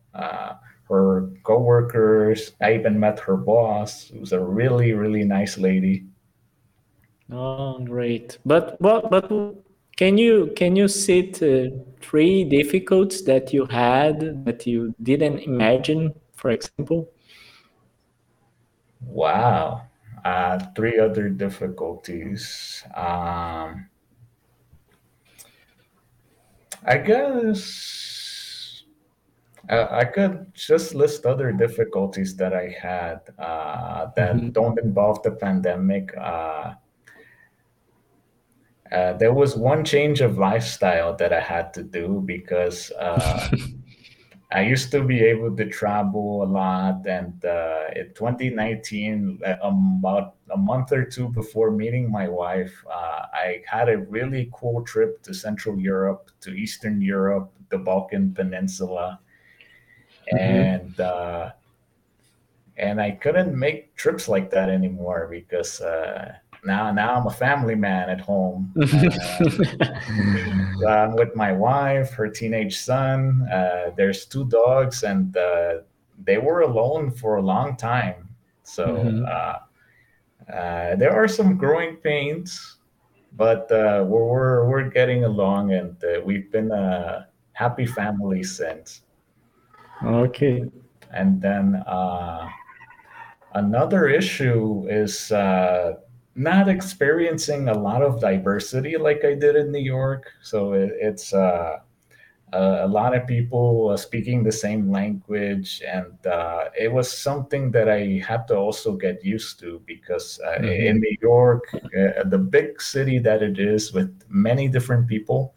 Her 0.91 1.31
coworkers. 1.45 2.53
I 2.61 2.75
even 2.75 2.99
met 2.99 3.21
her 3.21 3.37
boss, 3.37 4.09
who's 4.09 4.33
a 4.33 4.41
really 4.41 4.93
really 4.93 5.25
nice 5.25 5.57
lady. 5.57 6.05
Oh, 7.33 7.79
great! 7.79 8.39
But 8.45 8.77
but 8.83 9.09
but 9.09 9.31
can 9.97 10.19
you 10.19 10.53
can 10.57 10.75
you 10.75 10.89
cite 10.89 11.41
uh, 11.43 11.71
three 12.03 12.45
difficulties 12.45 13.23
that 13.25 13.53
you 13.53 13.67
had 13.67 14.45
that 14.45 14.67
you 14.67 14.93
didn't 15.03 15.39
imagine, 15.41 16.13
for 16.35 16.51
example? 16.51 17.09
Wow 19.01 19.91
uh, 20.25 20.59
three 20.75 20.99
other 20.99 21.29
difficulties. 21.29 22.83
Um, 22.95 23.89
I 26.85 26.99
guess 26.99 28.00
I 29.71 30.05
could 30.05 30.53
just 30.53 30.95
list 30.95 31.27
other 31.27 31.53
difficulties 31.53 32.35
that 32.37 32.53
I 32.53 32.75
had 32.81 33.21
uh, 33.39 34.09
that 34.17 34.35
mm-hmm. 34.35 34.51
don't 34.51 34.79
involve 34.81 35.23
the 35.23 35.33
pandemic. 35.33 36.13
Uh, 36.17 36.75
uh 38.91 39.13
there 39.13 39.33
was 39.33 39.57
one 39.57 39.85
change 39.85 40.21
of 40.21 40.39
lifestyle 40.39 41.15
that 41.17 41.33
I 41.33 41.39
had 41.39 41.73
to 41.75 41.85
do 41.85 42.21
because 42.27 42.91
uh, 42.99 43.49
I 44.53 44.63
used 44.63 44.91
to 44.91 45.05
be 45.05 45.21
able 45.21 45.55
to 45.57 45.67
travel 45.67 46.43
a 46.43 46.49
lot, 46.51 47.07
and 47.07 47.45
uh, 47.45 47.85
in 47.95 48.13
2019, 48.15 49.39
uh, 49.47 49.55
um, 49.63 50.01
about 50.01 50.35
a 50.51 50.57
month 50.57 50.91
or 50.91 51.05
two 51.05 51.29
before 51.29 51.71
meeting 51.71 52.11
my 52.11 52.27
wife, 52.27 52.75
uh, 52.91 53.27
I 53.33 53.63
had 53.65 53.89
a 53.89 53.99
really 53.99 54.51
cool 54.53 54.83
trip 54.83 55.23
to 55.23 55.33
Central 55.33 55.79
Europe, 55.79 56.33
to 56.41 56.51
Eastern 56.51 57.01
Europe, 57.01 57.53
the 57.69 57.79
Balkan 57.79 58.35
Peninsula. 58.35 59.21
And 60.39 60.99
uh, 61.01 61.51
and 62.77 63.01
I 63.01 63.13
couldn't 63.13 63.59
make 63.59 63.95
trips 63.97 64.29
like 64.29 64.51
that 64.51 64.69
anymore 64.71 65.29
because 65.31 65.81
uh, 65.81 66.33
now 66.65 66.93
now 66.93 67.15
I'm 67.15 67.27
a 67.27 67.31
family 67.31 67.75
man 67.75 68.11
at 68.11 68.21
home. 68.21 68.75
Uh, 70.83 70.89
I'm 70.89 71.15
with 71.15 71.37
my 71.37 71.53
wife, 71.53 72.11
her 72.15 72.27
teenage 72.27 72.79
son. 72.79 73.47
Uh, 73.53 73.91
there's 73.99 74.25
two 74.25 74.47
dogs, 74.47 75.03
and 75.03 75.37
uh, 75.37 75.75
they 76.25 76.39
were 76.39 76.63
alone 76.63 77.11
for 77.11 77.37
a 77.37 77.43
long 77.43 77.77
time. 77.77 78.31
So 78.63 78.87
mm-hmm. 78.87 79.27
Uh, 79.29 79.59
uh, 80.51 80.97
there 80.97 81.13
are 81.13 81.29
some 81.29 81.59
growing 81.59 81.97
pains, 81.97 82.79
but 83.37 83.71
uh, 83.71 84.05
we're, 84.09 84.25
we're, 84.25 84.69
we're 84.69 84.89
getting 84.89 85.25
along, 85.25 85.75
and 85.75 86.03
we've 86.25 86.51
been 86.51 86.73
a 86.73 87.29
happy 87.53 87.85
family 87.85 88.43
since. 88.43 89.03
Okay. 90.05 90.65
And 91.13 91.41
then 91.41 91.83
another 93.55 94.09
issue 94.09 94.87
is 94.89 95.31
not 95.31 96.69
experiencing 96.69 97.69
a 97.69 97.79
lot 97.79 98.03
of 98.03 98.21
diversity 98.21 98.97
like 98.97 99.25
I 99.25 99.35
did 99.35 99.57
in 99.57 99.73
New 99.73 99.83
York. 99.83 100.31
So 100.43 100.73
it, 100.73 100.93
it's 101.01 101.35
uh, 101.35 101.79
a 102.53 102.89
lot 102.89 103.15
of 103.15 103.27
people 103.27 103.91
uh, 103.91 103.97
speaking 103.97 104.43
the 104.43 104.53
same 104.53 104.91
language, 104.91 105.83
and 105.87 106.27
uh, 106.27 106.65
it 106.79 106.93
was 106.93 107.11
something 107.11 107.71
that 107.73 107.89
I 107.89 108.23
had 108.27 108.49
to 108.49 108.57
also 108.57 108.97
get 108.97 109.25
used 109.25 109.61
to 109.61 109.81
because 109.87 110.41
uh, 110.45 110.59
mm-hmm. 110.59 110.67
in 110.67 111.01
New 111.01 111.17
York, 111.21 111.65
uh, 111.75 112.25
the 112.25 112.39
big 112.39 112.81
city 112.81 113.19
that 113.21 113.43
it 113.43 113.59
is, 113.59 113.93
with 113.93 114.11
many 114.29 114.69
different 114.69 115.07
people. 115.07 115.55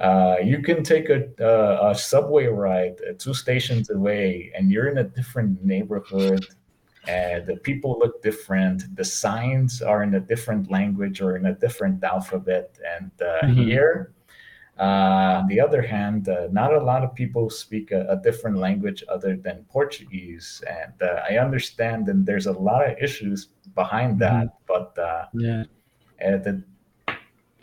Uh, 0.00 0.36
you 0.42 0.62
can 0.62 0.82
take 0.82 1.10
a, 1.10 1.28
a 1.82 1.94
subway 1.94 2.46
ride 2.46 2.96
two 3.18 3.34
stations 3.34 3.90
away, 3.90 4.50
and 4.56 4.70
you're 4.70 4.88
in 4.88 4.98
a 4.98 5.04
different 5.04 5.62
neighborhood 5.62 6.46
uh, 7.04 7.40
the 7.46 7.58
people 7.62 7.98
look 7.98 8.22
different. 8.22 8.94
The 8.94 9.04
signs 9.04 9.80
are 9.80 10.02
in 10.02 10.14
a 10.14 10.20
different 10.20 10.70
language 10.70 11.22
or 11.22 11.36
in 11.36 11.46
a 11.46 11.54
different 11.54 12.04
alphabet. 12.04 12.78
And 12.96 13.10
uh, 13.20 13.46
mm-hmm. 13.46 13.62
here, 13.62 14.12
uh, 14.78 15.40
on 15.40 15.46
the 15.48 15.60
other 15.60 15.80
hand, 15.80 16.28
uh, 16.28 16.48
not 16.50 16.74
a 16.74 16.82
lot 16.82 17.02
of 17.02 17.14
people 17.14 17.48
speak 17.48 17.90
a, 17.90 18.06
a, 18.08 18.16
different 18.16 18.58
language 18.58 19.02
other 19.08 19.36
than 19.36 19.64
Portuguese. 19.70 20.62
And 20.68 20.92
uh, 21.00 21.22
I 21.28 21.38
understand, 21.38 22.08
and 22.08 22.24
there's 22.24 22.46
a 22.46 22.52
lot 22.52 22.88
of 22.88 22.98
issues 22.98 23.48
behind 23.74 24.20
mm-hmm. 24.20 24.40
that. 24.40 24.54
But 24.66 24.98
uh, 24.98 25.24
yeah, 25.32 25.64
the, 26.20 26.62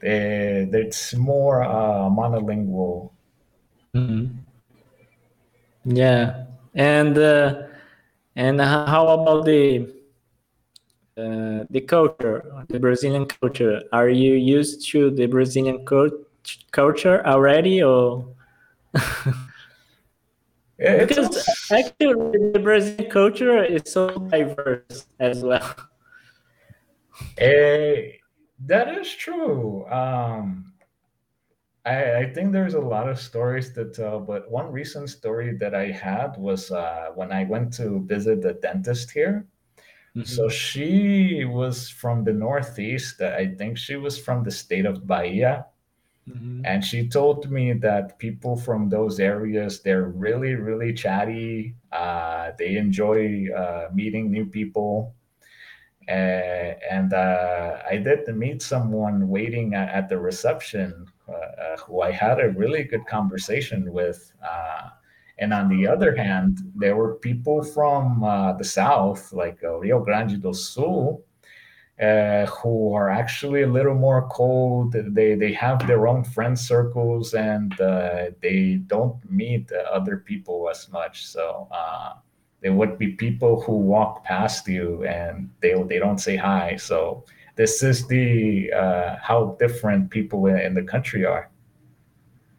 it's 0.02 1.14
more 1.16 1.64
monolingual. 1.64 3.12
Mm-hmm. 3.96 4.38
Yeah. 5.86 6.46
And 6.76 7.18
and 8.36 8.62
how 8.62 9.08
about 9.08 9.46
the 9.46 9.90
uh, 11.18 11.66
the 11.70 11.82
culture, 11.82 12.46
the 12.70 12.80
Brazilian 12.80 13.26
culture? 13.26 13.82
Are 13.92 14.10
you 14.10 14.34
used 14.34 14.88
to 14.92 15.10
the 15.10 15.26
Brazilian 15.26 15.84
culture 16.72 17.26
already, 17.26 17.82
or? 17.82 18.28
because 20.78 21.50
actually, 21.72 22.14
the 22.54 22.60
Brazilian 22.62 23.10
culture 23.10 23.64
is 23.64 23.82
so 23.86 24.10
diverse 24.30 25.08
as 25.20 25.42
well. 25.42 25.76
Uh, 27.42 27.96
that 28.66 28.98
is 28.98 29.14
true. 29.14 29.86
Um, 29.88 30.74
I, 31.86 32.16
I, 32.16 32.34
think 32.34 32.52
there's 32.52 32.74
a 32.74 32.82
lot 32.82 33.08
of 33.08 33.20
stories 33.20 33.72
to 33.74 33.86
tell, 33.92 34.20
but 34.20 34.50
one 34.52 34.72
recent 34.72 35.10
story 35.10 35.56
that 35.58 35.74
I 35.74 35.92
had 35.92 36.36
was 36.38 36.72
uh, 36.72 37.12
when 37.16 37.32
I 37.32 37.46
went 37.46 37.74
to 37.74 38.04
visit 38.06 38.42
the 38.42 38.54
dentist 38.54 39.12
here. 39.12 39.46
Mm-hmm. 40.16 40.24
So 40.24 40.50
she 40.50 41.46
was 41.46 41.90
from 41.90 42.24
the 42.24 42.34
Northeast. 42.34 43.22
I 43.22 43.54
think 43.58 43.78
she 43.78 43.96
was 43.96 44.18
from 44.18 44.44
the 44.44 44.52
state 44.52 44.86
of 44.86 45.06
Bahia. 45.06 45.66
Mm-hmm. 46.28 46.66
And 46.66 46.84
she 46.84 47.08
told 47.08 47.50
me 47.50 47.74
that 47.74 48.20
people 48.20 48.58
from 48.58 48.90
those 48.90 49.20
areas, 49.20 49.82
they're 49.82 50.10
really, 50.10 50.56
really 50.56 50.94
chatty. 50.94 51.76
Uh, 51.92 52.52
they 52.58 52.76
enjoy 52.76 53.48
uh, 53.56 53.90
meeting 53.94 54.30
new 54.30 54.46
people. 54.46 55.16
Uh, 56.08 56.74
and 56.90 57.14
uh, 57.14 57.80
I 57.90 57.98
did 57.98 58.28
meet 58.36 58.62
someone 58.62 59.28
waiting 59.28 59.74
at, 59.74 60.08
the 60.08 60.18
reception 60.18 61.06
uh, 61.28 61.78
who 61.86 62.02
I 62.02 62.12
had 62.12 62.40
a 62.40 62.50
really 62.50 62.84
good 62.84 63.06
conversation 63.06 63.92
with. 63.92 64.32
Uh, 64.42 64.90
and 65.40 65.54
on 65.54 65.68
the 65.68 65.86
other 65.86 66.16
hand, 66.16 66.60
there 66.76 66.96
were 66.96 67.16
people 67.16 67.62
from 67.62 68.24
uh, 68.24 68.54
the 68.54 68.64
south, 68.64 69.34
like 69.34 69.62
Rio 69.62 70.00
Grande 70.00 70.42
do 70.42 70.54
Sul, 70.54 71.24
uh, 72.02 72.46
who 72.46 72.94
are 72.94 73.10
actually 73.10 73.64
a 73.64 73.68
little 73.68 73.96
more 73.96 74.28
cold. 74.30 74.94
They 74.94 75.36
they 75.36 75.52
have 75.54 75.86
their 75.88 76.08
own 76.08 76.24
friend 76.24 76.58
circles 76.58 77.34
and 77.34 77.80
uh, 77.82 78.32
they 78.42 78.80
don't 78.88 79.18
meet 79.30 79.72
other 79.72 80.18
people 80.18 80.70
as 80.70 80.90
much. 80.90 81.26
So 81.26 81.68
uh, 81.72 82.14
there 82.62 82.74
would 82.74 82.98
be 82.98 83.10
people 83.14 83.62
who 83.62 83.74
walk 83.74 84.24
past 84.24 84.68
you 84.68 85.04
and 85.06 85.50
they 85.62 85.74
they 85.84 86.00
don't 86.00 86.20
say 86.20 86.36
hi. 86.36 86.76
So 86.76 87.24
this 87.56 87.84
is 87.84 88.08
the 88.08 88.72
uh, 88.72 89.16
how 89.22 89.58
different 89.60 90.10
people 90.10 90.48
in 90.48 90.74
the 90.74 90.84
country 90.84 91.26
are. 91.26 91.50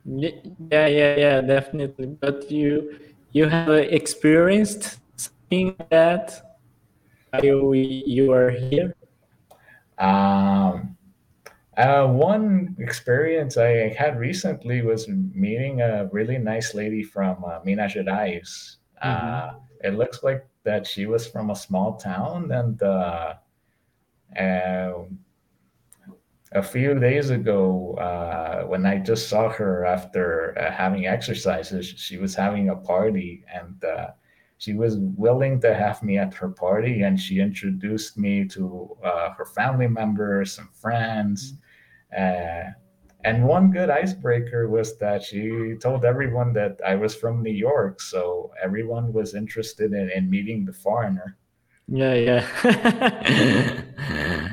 Yeah, 0.05 0.87
yeah, 0.87 1.17
yeah, 1.17 1.41
definitely. 1.41 2.07
But 2.07 2.51
you 2.51 2.99
you 3.33 3.49
have 3.49 3.69
experienced 3.69 4.99
something 5.17 5.77
that 5.91 6.43
while 7.31 7.75
you 7.75 8.33
are 8.33 8.51
here. 8.51 8.95
Um, 9.99 10.97
uh, 11.77 12.07
one 12.07 12.75
experience 12.79 13.57
I 13.57 13.95
had 13.95 14.19
recently 14.19 14.83
was 14.83 15.07
meeting 15.09 15.81
a 15.81 16.09
really 16.11 16.39
nice 16.39 16.75
lady 16.75 17.03
from 17.03 17.45
uh, 17.45 17.61
Minas 17.65 17.95
Gerais. 17.95 18.77
Mm-hmm. 19.05 19.09
Uh, 19.09 19.59
it 19.83 19.95
looks 19.95 20.23
like 20.23 20.47
that 20.65 20.87
she 20.87 21.07
was 21.07 21.27
from 21.27 21.51
a 21.51 21.57
small 21.57 21.97
town, 21.97 22.51
and 22.51 22.83
uh, 22.83 23.35
um, 24.39 25.19
a 26.53 26.63
few 26.63 26.99
days 26.99 27.31
ago, 27.31 27.95
uh, 27.95 28.67
when 28.67 28.87
I 28.87 28.99
just 28.99 29.29
saw 29.29 29.49
her 29.51 29.85
after 29.85 30.59
uh, 30.59 30.71
having 30.73 31.07
exercises, 31.07 31.87
she 31.87 32.17
was 32.17 32.35
having 32.35 32.71
a 32.71 32.77
party, 32.77 33.45
and 33.53 33.83
uh, 33.85 34.09
she 34.57 34.75
was 34.75 34.97
willing 34.97 35.61
to 35.61 35.75
have 35.75 36.03
me 36.03 36.19
at 36.19 36.35
her 36.35 36.49
party, 36.49 37.03
and 37.03 37.21
she 37.21 37.41
introduced 37.41 38.17
me 38.17 38.47
to 38.47 38.97
uh, 39.05 39.31
her 39.35 39.45
family 39.45 39.89
members, 39.89 40.59
and 40.59 40.69
friends. 40.75 41.55
Uh, 42.17 42.71
and 43.25 43.45
one 43.45 43.71
good 43.71 43.91
icebreaker 43.91 44.69
was 44.69 44.97
that 44.99 45.23
she 45.23 45.75
told 45.81 46.05
everyone 46.05 46.53
that 46.53 46.81
I 46.87 46.95
was 46.95 47.15
from 47.15 47.43
New 47.43 47.53
York. 47.53 48.01
So 48.01 48.53
everyone 48.63 49.13
was 49.13 49.35
interested 49.35 49.93
in, 49.93 50.11
in 50.11 50.31
meeting 50.31 50.65
the 50.65 50.73
foreigner. 50.73 51.37
Yeah, 51.89 52.15
yeah. 52.15 52.47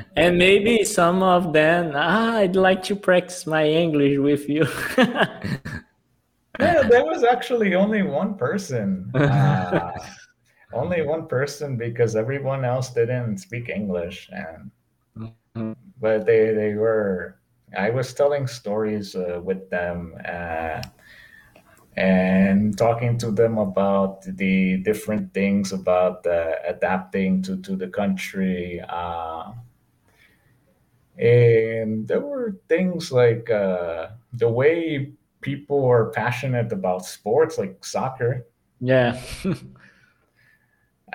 and 0.16 0.38
maybe 0.38 0.84
some 0.84 1.22
of 1.22 1.52
them, 1.52 1.92
ah, 1.94 2.38
I'd 2.38 2.56
like 2.56 2.82
to 2.84 2.96
practice 2.96 3.46
my 3.46 3.66
English 3.66 4.18
with 4.18 4.48
you. 4.48 4.66
yeah, 4.98 6.82
there 6.88 7.04
was 7.04 7.22
actually 7.22 7.74
only 7.74 8.02
one 8.02 8.36
person. 8.36 9.10
Uh, 9.14 9.92
only 10.72 11.02
one 11.02 11.26
person 11.26 11.76
because 11.76 12.16
everyone 12.16 12.64
else 12.64 12.90
didn't 12.90 13.38
speak 13.38 13.68
English. 13.68 14.30
And 14.32 14.70
mm-hmm. 15.16 15.72
but 16.00 16.26
they 16.26 16.52
they 16.54 16.74
were 16.74 17.38
I 17.76 17.90
was 17.90 18.12
telling 18.14 18.46
stories 18.46 19.14
uh, 19.14 19.40
with 19.42 19.70
them 19.70 20.14
uh, 20.24 20.82
and 21.96 22.76
talking 22.76 23.18
to 23.18 23.30
them 23.30 23.58
about 23.58 24.22
the 24.22 24.78
different 24.78 25.32
things 25.32 25.72
about 25.72 26.26
uh, 26.26 26.56
adapting 26.66 27.42
to, 27.42 27.56
to 27.62 27.76
the 27.76 27.88
country. 27.88 28.82
Uh, 28.86 29.52
and 31.18 32.06
there 32.06 32.20
were 32.20 32.58
things 32.68 33.10
like 33.10 33.48
uh, 33.50 34.08
the 34.34 34.48
way 34.48 35.12
people 35.40 35.84
are 35.86 36.10
passionate 36.10 36.72
about 36.72 37.04
sports, 37.04 37.56
like 37.56 37.84
soccer. 37.84 38.46
Yeah. 38.80 39.20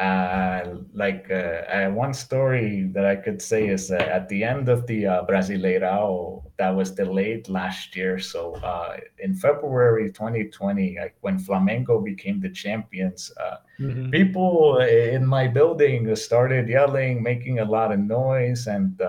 Uh, 0.01 0.77
like 0.95 1.27
uh, 1.29 1.61
uh, 1.69 1.87
one 1.91 2.11
story 2.11 2.89
that 2.91 3.05
I 3.05 3.15
could 3.15 3.39
say 3.39 3.67
is 3.67 3.91
at 3.91 4.27
the 4.29 4.43
end 4.43 4.67
of 4.67 4.87
the 4.87 5.05
uh, 5.05 5.25
Brasileirao 5.27 6.41
that 6.57 6.75
was 6.75 6.89
delayed 6.89 7.47
last 7.49 7.95
year. 7.95 8.17
So 8.17 8.55
uh, 8.63 8.97
in 9.19 9.35
February 9.35 10.11
2020, 10.11 10.97
like 10.99 11.15
when 11.21 11.37
Flamengo 11.37 12.03
became 12.03 12.39
the 12.39 12.49
champions, 12.49 13.31
uh, 13.39 13.57
mm-hmm. 13.79 14.09
people 14.09 14.79
in 14.79 15.23
my 15.23 15.45
building 15.45 16.15
started 16.15 16.67
yelling, 16.67 17.21
making 17.21 17.59
a 17.59 17.65
lot 17.65 17.91
of 17.91 17.99
noise, 17.99 18.65
and 18.65 18.99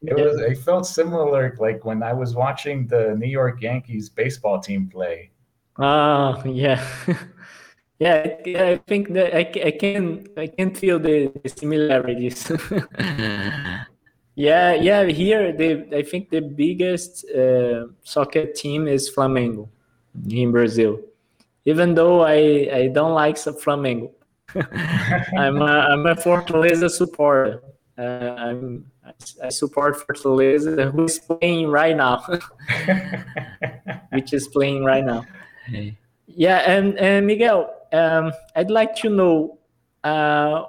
it 0.00 0.14
was 0.14 0.40
it 0.40 0.56
felt 0.64 0.86
similar 0.86 1.58
like 1.60 1.84
when 1.84 2.02
I 2.02 2.14
was 2.14 2.34
watching 2.34 2.86
the 2.86 3.14
New 3.18 3.28
York 3.28 3.60
Yankees 3.60 4.08
baseball 4.08 4.60
team 4.60 4.88
play. 4.88 5.30
Oh 5.76 6.42
yeah. 6.46 6.82
Yeah, 7.98 8.36
I 8.46 8.80
think 8.86 9.12
that 9.14 9.34
I, 9.34 9.40
I 9.66 9.70
can 9.72 10.28
I 10.36 10.46
can 10.46 10.72
feel 10.74 11.00
the, 11.00 11.32
the 11.42 11.48
similarities. 11.48 12.48
yeah, 14.36 14.74
yeah. 14.74 15.04
Here, 15.04 15.52
the 15.52 15.96
I 15.96 16.02
think 16.02 16.30
the 16.30 16.40
biggest 16.40 17.28
uh, 17.30 17.86
soccer 18.04 18.46
team 18.46 18.86
is 18.86 19.10
Flamengo 19.10 19.68
in 20.30 20.52
Brazil. 20.52 21.00
Even 21.64 21.94
though 21.94 22.20
I, 22.20 22.70
I 22.72 22.88
don't 22.94 23.14
like 23.14 23.34
Flamengo, 23.34 24.12
I'm 25.36 25.60
a, 25.60 25.90
I'm 25.90 26.06
a 26.06 26.14
Fortaleza 26.14 26.88
supporter. 26.88 27.62
Uh, 27.98 28.34
I'm 28.38 28.84
I 29.42 29.48
support 29.48 29.96
Fortaleza, 30.06 30.90
who 30.92 31.04
is 31.04 31.18
playing 31.18 31.68
right 31.68 31.96
now, 31.96 32.18
which 34.10 34.32
is 34.32 34.48
playing 34.48 34.84
right 34.84 35.04
now. 35.04 35.24
Hey. 35.66 35.96
Yeah, 36.26 36.58
and, 36.58 36.98
and 36.98 37.26
Miguel, 37.26 37.74
um, 37.92 38.32
I'd 38.54 38.70
like 38.70 38.94
to 38.96 39.10
know 39.10 39.58
uh, 40.04 40.64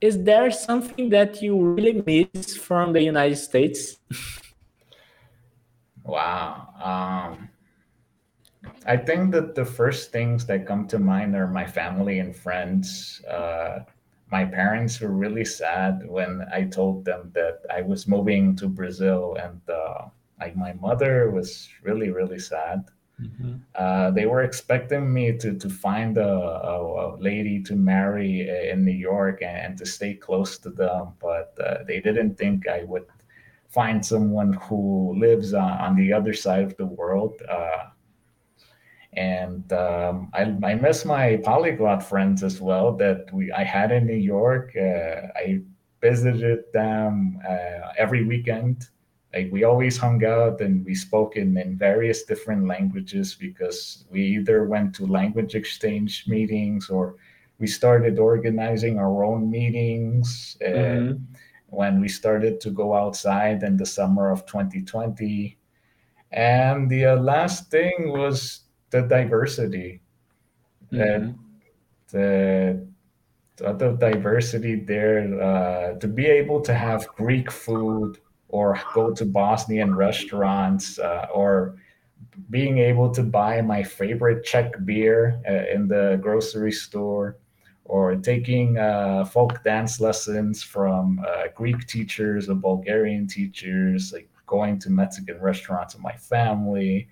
is 0.00 0.22
there 0.24 0.50
something 0.50 1.10
that 1.10 1.42
you 1.42 1.60
really 1.60 2.02
miss 2.06 2.56
from 2.56 2.92
the 2.92 3.02
United 3.02 3.36
States? 3.36 3.98
wow. 6.04 6.68
Um, 6.82 7.50
I 8.86 8.96
think 8.96 9.32
that 9.32 9.54
the 9.54 9.64
first 9.64 10.10
things 10.10 10.46
that 10.46 10.66
come 10.66 10.86
to 10.88 10.98
mind 10.98 11.36
are 11.36 11.46
my 11.46 11.66
family 11.66 12.18
and 12.18 12.34
friends. 12.34 13.22
Uh, 13.28 13.80
my 14.30 14.44
parents 14.44 15.00
were 15.00 15.10
really 15.12 15.44
sad 15.44 16.02
when 16.06 16.46
I 16.52 16.64
told 16.64 17.04
them 17.04 17.30
that 17.34 17.60
I 17.70 17.82
was 17.82 18.08
moving 18.08 18.56
to 18.56 18.68
Brazil, 18.68 19.36
and 19.42 19.60
uh, 19.68 20.06
like 20.38 20.56
my 20.56 20.72
mother 20.74 21.30
was 21.30 21.68
really, 21.82 22.10
really 22.10 22.38
sad. 22.38 22.84
Mm-hmm. 23.20 23.54
Uh, 23.74 24.10
they 24.12 24.26
were 24.26 24.42
expecting 24.42 25.12
me 25.12 25.36
to 25.38 25.54
to 25.54 25.68
find 25.68 26.16
a, 26.16 26.26
a, 26.26 26.76
a, 27.04 27.16
lady 27.18 27.62
to 27.62 27.76
marry 27.76 28.48
in 28.70 28.84
New 28.84 28.92
York 28.92 29.42
and, 29.42 29.76
to 29.78 29.86
stay 29.86 30.14
close 30.14 30.58
to 30.58 30.70
them, 30.70 31.12
but 31.20 31.54
uh, 31.64 31.84
they 31.86 32.00
didn't 32.00 32.36
think 32.36 32.66
I 32.68 32.84
would 32.84 33.06
find 33.68 34.04
someone 34.04 34.54
who 34.54 35.14
lives 35.18 35.54
on, 35.54 35.72
on 35.72 35.96
the 35.96 36.12
other 36.12 36.32
side 36.32 36.64
of 36.64 36.76
the 36.76 36.86
world. 36.86 37.40
Uh, 37.48 37.90
and 39.14 39.72
um, 39.72 40.30
I, 40.32 40.42
I 40.62 40.74
miss 40.74 41.04
my 41.04 41.36
polyglot 41.44 42.02
friends 42.02 42.42
as 42.42 42.60
well 42.60 42.96
that 42.96 43.32
we 43.32 43.50
I 43.52 43.64
had 43.64 43.90
in 43.90 44.06
New 44.06 44.22
York. 44.36 44.72
Uh, 44.76 45.28
I 45.36 45.60
visited 46.00 46.60
them 46.72 47.40
uh, 47.48 47.92
every 47.98 48.24
weekend 48.24 48.88
like 49.32 49.48
we 49.52 49.64
always 49.64 49.96
hung 49.96 50.24
out 50.24 50.60
and 50.60 50.84
we 50.84 50.94
spoke 50.94 51.36
in, 51.36 51.56
in 51.56 51.76
various 51.76 52.24
different 52.24 52.66
languages 52.66 53.36
because 53.38 54.04
we 54.10 54.22
either 54.22 54.64
went 54.64 54.94
to 54.96 55.06
language 55.06 55.54
exchange 55.54 56.24
meetings 56.26 56.90
or 56.90 57.16
we 57.58 57.66
started 57.66 58.18
organizing 58.18 58.98
our 58.98 59.22
own 59.22 59.50
meetings 59.50 60.56
mm-hmm. 60.60 61.22
when 61.66 62.00
we 62.00 62.08
started 62.08 62.60
to 62.60 62.70
go 62.70 62.94
outside 62.94 63.62
in 63.62 63.76
the 63.76 63.86
summer 63.86 64.30
of 64.30 64.46
2020 64.46 65.56
and 66.32 66.90
the 66.90 67.04
uh, 67.04 67.16
last 67.16 67.70
thing 67.70 68.12
was 68.12 68.62
the 68.90 69.02
diversity 69.02 70.00
mm-hmm. 70.92 71.32
the 72.10 72.84
the 73.56 73.96
diversity 74.00 74.74
there 74.74 75.40
uh, 75.40 75.92
to 75.98 76.08
be 76.08 76.26
able 76.26 76.60
to 76.62 76.74
have 76.74 77.06
greek 77.08 77.50
food 77.50 78.18
or 78.50 78.80
go 78.94 79.12
to 79.12 79.24
Bosnian 79.24 79.94
restaurants 79.94 80.98
uh, 80.98 81.26
or 81.32 81.76
being 82.50 82.78
able 82.78 83.10
to 83.10 83.22
buy 83.22 83.60
my 83.60 83.82
favorite 83.82 84.44
Czech 84.44 84.84
beer 84.84 85.40
uh, 85.48 85.74
in 85.74 85.88
the 85.88 86.18
grocery 86.22 86.72
store 86.72 87.36
or 87.84 88.14
taking 88.16 88.78
uh, 88.78 89.24
folk 89.24 89.62
dance 89.64 90.00
lessons 90.00 90.62
from 90.62 91.20
uh, 91.26 91.44
Greek 91.54 91.86
teachers 91.86 92.48
or 92.48 92.54
Bulgarian 92.54 93.26
teachers, 93.26 94.12
like 94.12 94.28
going 94.46 94.78
to 94.78 94.90
Mexican 94.90 95.40
restaurants 95.40 95.94
with 95.94 96.02
my 96.02 96.12
family, 96.12 97.08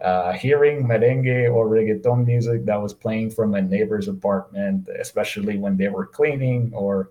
uh, 0.00 0.32
hearing 0.32 0.86
merengue 0.86 1.52
or 1.52 1.68
reggaeton 1.68 2.26
music 2.26 2.64
that 2.66 2.80
was 2.80 2.92
playing 2.92 3.30
from 3.30 3.54
a 3.54 3.62
neighbor's 3.62 4.08
apartment, 4.08 4.88
especially 5.00 5.58
when 5.58 5.76
they 5.76 5.88
were 5.88 6.06
cleaning 6.06 6.72
or 6.74 7.10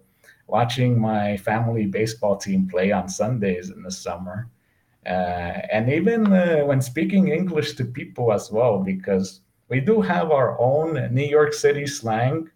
watching 0.52 1.00
my 1.00 1.38
family 1.38 1.86
baseball 1.86 2.36
team 2.36 2.68
play 2.68 2.92
on 2.92 3.08
Sundays 3.08 3.70
in 3.70 3.82
the 3.82 3.92
summer. 3.92 4.50
Uh, 5.06 5.58
and 5.72 5.90
even 5.90 6.32
uh, 6.32 6.60
when 6.60 6.82
speaking 6.82 7.30
English 7.30 7.74
to 7.76 7.86
people 7.86 8.32
as 8.34 8.52
well, 8.52 8.78
because 8.80 9.42
we 9.70 9.80
do 9.80 10.02
have 10.02 10.30
our 10.32 10.60
own 10.60 11.14
New 11.14 11.26
York 11.26 11.54
City 11.54 11.88
slang. 11.88 12.50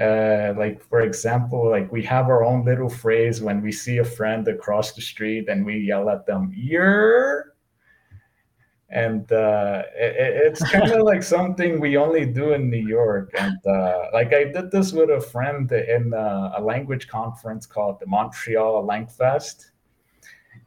Uh, 0.00 0.54
like 0.56 0.80
for 0.80 1.00
example, 1.00 1.68
like 1.68 1.90
we 1.90 2.02
have 2.04 2.28
our 2.28 2.44
own 2.44 2.64
little 2.64 2.88
phrase 2.88 3.42
when 3.42 3.60
we 3.60 3.72
see 3.72 3.98
a 3.98 4.04
friend 4.04 4.46
across 4.46 4.92
the 4.92 5.02
street 5.02 5.48
and 5.48 5.66
we 5.66 5.76
yell 5.76 6.08
at 6.08 6.24
them, 6.24 6.52
"You're," 6.54 7.47
and 8.90 9.30
uh, 9.32 9.82
it, 9.94 10.14
it's 10.16 10.70
kind 10.70 10.90
of 10.90 11.02
like 11.04 11.22
something 11.22 11.78
we 11.78 11.96
only 11.96 12.24
do 12.24 12.52
in 12.52 12.70
New 12.70 12.86
York. 12.86 13.30
And 13.38 13.58
uh, 13.66 14.06
like 14.12 14.32
I 14.32 14.44
did 14.44 14.70
this 14.70 14.92
with 14.92 15.10
a 15.10 15.20
friend 15.20 15.70
in 15.70 16.14
uh, 16.14 16.54
a 16.56 16.62
language 16.62 17.08
conference 17.08 17.66
called 17.66 18.00
the 18.00 18.06
Montreal 18.06 18.86
Langfest, 18.86 19.70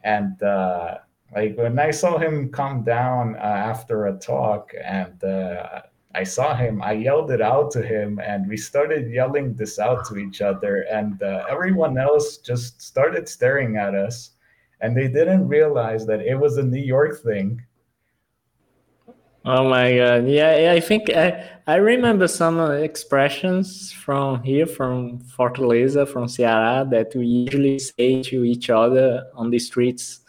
and 0.04 0.42
uh, 0.44 0.98
like 1.36 1.58
when 1.58 1.80
I 1.80 1.92
saw 1.92 2.18
him 2.18 2.52
come 2.52 2.84
down 2.84 3.36
uh, 3.36 3.40
after 3.40 4.08
a 4.08 4.18
talk, 4.18 4.72
and 4.84 5.24
uh, 5.24 5.82
I 6.14 6.24
saw 6.24 6.56
him, 6.56 6.82
I 6.84 6.92
yelled 6.92 7.32
it 7.32 7.42
out 7.42 7.72
to 7.72 7.82
him, 7.82 8.20
and 8.20 8.48
we 8.48 8.58
started 8.58 9.10
yelling 9.10 9.56
this 9.56 9.80
out 9.80 10.06
to 10.10 10.18
each 10.18 10.42
other, 10.42 10.86
and 10.92 11.22
everyone 11.50 11.98
else 11.98 12.38
just 12.38 12.82
started 12.82 13.30
staring 13.30 13.78
at 13.78 13.96
us. 13.96 14.32
And 14.82 14.98
they 14.98 15.08
didn't 15.08 15.48
realize 15.48 16.06
that 16.08 16.22
it 16.22 16.36
was 16.36 16.58
a 16.58 16.64
New 16.64 16.82
York 16.82 17.22
thing 17.24 17.62
Oh 19.44 19.68
my 19.68 19.98
god! 19.98 20.28
Yeah, 20.28 20.72
I 20.72 20.80
think 20.80 21.10
I 21.10 21.50
I 21.66 21.76
remember 21.78 22.28
some 22.28 22.60
expressions 22.60 23.92
from 23.92 24.44
here, 24.44 24.68
from 24.68 25.20
Fortaleza, 25.20 26.08
from 26.08 26.26
Ceará, 26.26 26.88
that 26.92 27.16
we 27.16 27.26
usually 27.26 27.80
say 27.80 28.22
to 28.22 28.44
each 28.44 28.70
other 28.70 29.26
on 29.34 29.50
the 29.50 29.58
streets. 29.58 30.20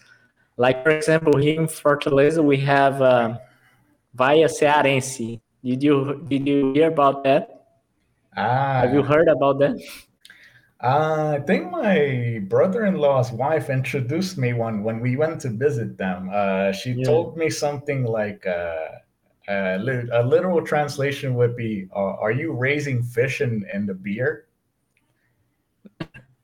Like 0.56 0.82
for 0.82 0.90
example, 0.90 1.36
here 1.36 1.60
in 1.60 1.66
Fortaleza, 1.66 2.42
we 2.42 2.56
have 2.58 3.02
uh, 3.02 3.36
Vaia 4.16 4.48
Cearense. 4.48 5.40
Did 5.62 5.82
you 5.82 6.24
did 6.28 6.48
you 6.48 6.72
hear 6.72 6.88
about 6.88 7.22
that? 7.24 7.66
Ah, 8.34 8.80
have 8.80 8.94
you 8.94 9.02
heard 9.02 9.28
about 9.28 9.58
that? 9.58 9.76
Uh, 10.82 11.36
I 11.38 11.40
think 11.46 11.70
my 11.70 12.40
brother-in-law's 12.48 13.30
wife 13.30 13.70
introduced 13.70 14.36
me 14.36 14.52
one 14.52 14.82
when 14.82 14.98
we 14.98 15.16
went 15.16 15.40
to 15.42 15.50
visit 15.50 15.96
them. 15.96 16.28
Uh, 16.32 16.72
she 16.72 16.92
yeah. 16.92 17.04
told 17.04 17.36
me 17.36 17.50
something 17.50 18.02
like, 18.02 18.44
uh, 18.44 18.98
uh, 19.48 19.78
a 20.12 20.22
literal 20.24 20.60
translation 20.62 21.34
would 21.34 21.54
be, 21.56 21.86
uh, 21.94 22.16
"Are 22.18 22.32
you 22.32 22.52
raising 22.52 23.02
fish 23.02 23.40
in, 23.40 23.64
in 23.72 23.86
the 23.86 23.94
beer?" 23.94 24.46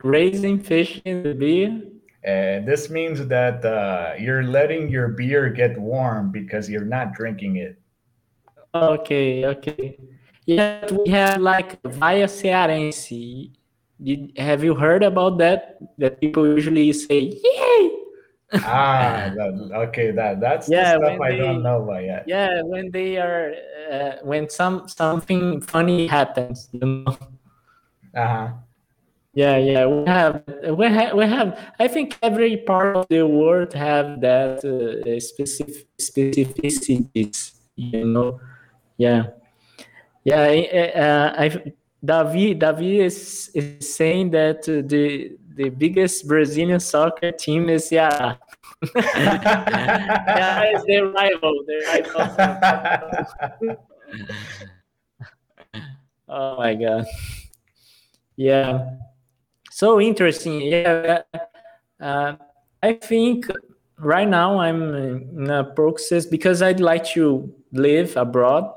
Raising 0.04 0.60
fish 0.60 1.02
in 1.04 1.24
the 1.24 1.34
beer. 1.34 1.82
And 2.22 2.66
this 2.66 2.90
means 2.90 3.26
that 3.26 3.64
uh, 3.64 4.14
you're 4.18 4.44
letting 4.44 4.88
your 4.88 5.08
beer 5.08 5.48
get 5.48 5.78
warm 5.78 6.30
because 6.30 6.68
you're 6.68 6.84
not 6.84 7.12
drinking 7.12 7.56
it. 7.56 7.78
Okay, 8.74 9.46
okay. 9.46 9.98
Yeah, 10.46 10.86
we 10.92 11.10
have 11.10 11.40
like 11.40 11.82
Vaia 11.82 12.26
Cearense. 12.26 13.57
Did, 14.02 14.38
have 14.38 14.62
you 14.62 14.74
heard 14.74 15.02
about 15.02 15.38
that? 15.38 15.78
That 15.98 16.20
people 16.20 16.46
usually 16.46 16.92
say, 16.92 17.34
"Yay!" 17.34 17.90
ah, 18.62 19.26
that, 19.34 19.52
okay. 19.90 20.10
That 20.14 20.40
that's 20.40 20.70
yeah, 20.70 20.94
the 20.98 21.10
stuff 21.10 21.20
I 21.20 21.30
they, 21.30 21.38
don't 21.38 21.62
know 21.62 21.82
about 21.82 22.04
yet. 22.04 22.22
Yeah, 22.26 22.62
when 22.62 22.90
they 22.90 23.18
are 23.18 23.54
uh, 23.90 24.12
when 24.22 24.48
some 24.48 24.86
something 24.86 25.60
funny 25.60 26.06
happens, 26.06 26.70
you 26.72 26.80
know. 26.80 27.18
Uh 28.14 28.26
huh. 28.26 28.48
Yeah, 29.34 29.56
yeah, 29.58 29.86
we 29.86 30.06
have 30.06 30.42
we 30.78 30.86
have 30.86 31.14
we 31.14 31.24
have. 31.26 31.58
I 31.78 31.86
think 31.86 32.18
every 32.22 32.56
part 32.58 32.96
of 32.96 33.06
the 33.10 33.26
world 33.26 33.74
have 33.74 34.20
that 34.22 34.62
uh, 34.62 35.20
specific 35.20 35.86
specificities. 36.00 37.58
You 37.76 38.04
know. 38.06 38.40
Yeah, 38.96 39.34
yeah. 40.24 40.42
Uh, 40.42 41.34
I 41.38 41.74
Davi 42.04 42.58
Davi 42.58 43.00
is 43.00 43.50
is 43.54 43.94
saying 43.96 44.30
that 44.30 44.62
the 44.62 45.36
the 45.54 45.68
biggest 45.70 46.28
Brazilian 46.28 46.78
soccer 46.78 47.32
team 47.32 47.68
is 47.68 47.90
yeah. 47.90 48.36
yeah, 48.94 50.62
it's 50.62 50.84
their 50.86 51.08
rival. 51.08 51.64
Their 51.66 51.80
rival. 51.88 52.20
oh 56.28 56.56
my 56.58 56.74
god. 56.74 57.06
Yeah. 58.36 58.90
So 59.72 60.00
interesting. 60.00 60.60
Yeah. 60.60 61.22
Uh, 62.00 62.36
I 62.80 62.92
think 62.92 63.50
right 63.98 64.28
now 64.28 64.60
I'm 64.60 64.94
in 64.94 65.50
a 65.50 65.64
process 65.64 66.24
because 66.24 66.62
I'd 66.62 66.78
like 66.78 67.04
to 67.18 67.52
live 67.72 68.16
abroad. 68.16 68.72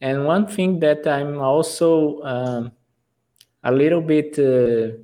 And 0.00 0.24
one 0.24 0.46
thing 0.46 0.78
that 0.80 1.06
I'm 1.06 1.40
also 1.40 2.22
um, 2.22 2.72
a 3.64 3.72
little 3.72 4.00
bit 4.00 4.38
uh, 4.38 4.96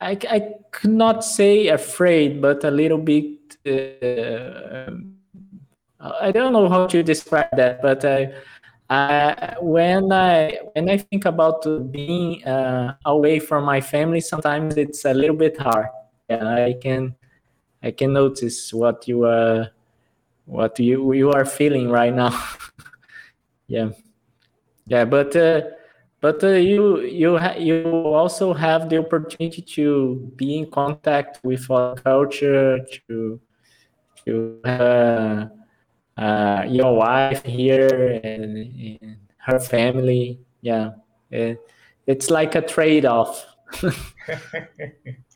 I, 0.00 0.16
I 0.30 0.54
could 0.70 0.92
not 0.92 1.24
say 1.24 1.68
afraid, 1.68 2.40
but 2.40 2.64
a 2.64 2.70
little 2.70 2.98
bit. 2.98 3.36
Uh, 3.66 4.90
I 6.00 6.32
don't 6.32 6.54
know 6.54 6.68
how 6.68 6.86
to 6.86 7.02
describe 7.02 7.50
that, 7.52 7.82
but 7.82 8.04
I, 8.06 8.32
I, 8.88 9.56
when 9.60 10.10
I 10.10 10.58
when 10.72 10.88
I 10.88 10.96
think 10.96 11.26
about 11.26 11.92
being 11.92 12.42
uh, 12.44 12.96
away 13.04 13.38
from 13.38 13.64
my 13.64 13.82
family, 13.82 14.22
sometimes 14.22 14.78
it's 14.78 15.04
a 15.04 15.12
little 15.12 15.36
bit 15.36 15.58
hard. 15.58 15.88
Yeah, 16.30 16.48
I 16.48 16.72
can 16.80 17.14
I 17.82 17.90
can 17.90 18.14
notice 18.14 18.72
what 18.72 19.06
you 19.06 19.24
are 19.26 19.68
what 20.46 20.80
you 20.80 21.12
you 21.12 21.30
are 21.30 21.44
feeling 21.44 21.90
right 21.90 22.14
now. 22.14 22.32
yeah, 23.70 23.90
yeah, 24.86 25.04
but. 25.04 25.34
Uh, 25.34 25.62
but 26.22 26.44
uh, 26.44 26.48
you 26.48 27.00
you 27.00 27.38
ha- 27.38 27.56
you 27.56 27.82
also 27.88 28.52
have 28.52 28.90
the 28.90 28.98
opportunity 28.98 29.62
to 29.62 30.30
be 30.36 30.58
in 30.58 30.70
contact 30.70 31.40
with 31.42 31.64
our 31.70 31.94
culture 31.94 32.78
to 33.08 33.40
to 34.26 34.60
uh, 34.64 35.46
uh, 36.20 36.64
your 36.68 36.94
wife 36.94 37.42
here 37.44 38.20
and, 38.22 38.56
and, 38.56 39.16
her 39.38 39.58
family. 39.58 40.38
Yeah. 40.60 40.90
It, 41.30 41.58
it's 42.06 42.28
like 42.28 42.54
a 42.54 42.60
trade-off 42.60 43.46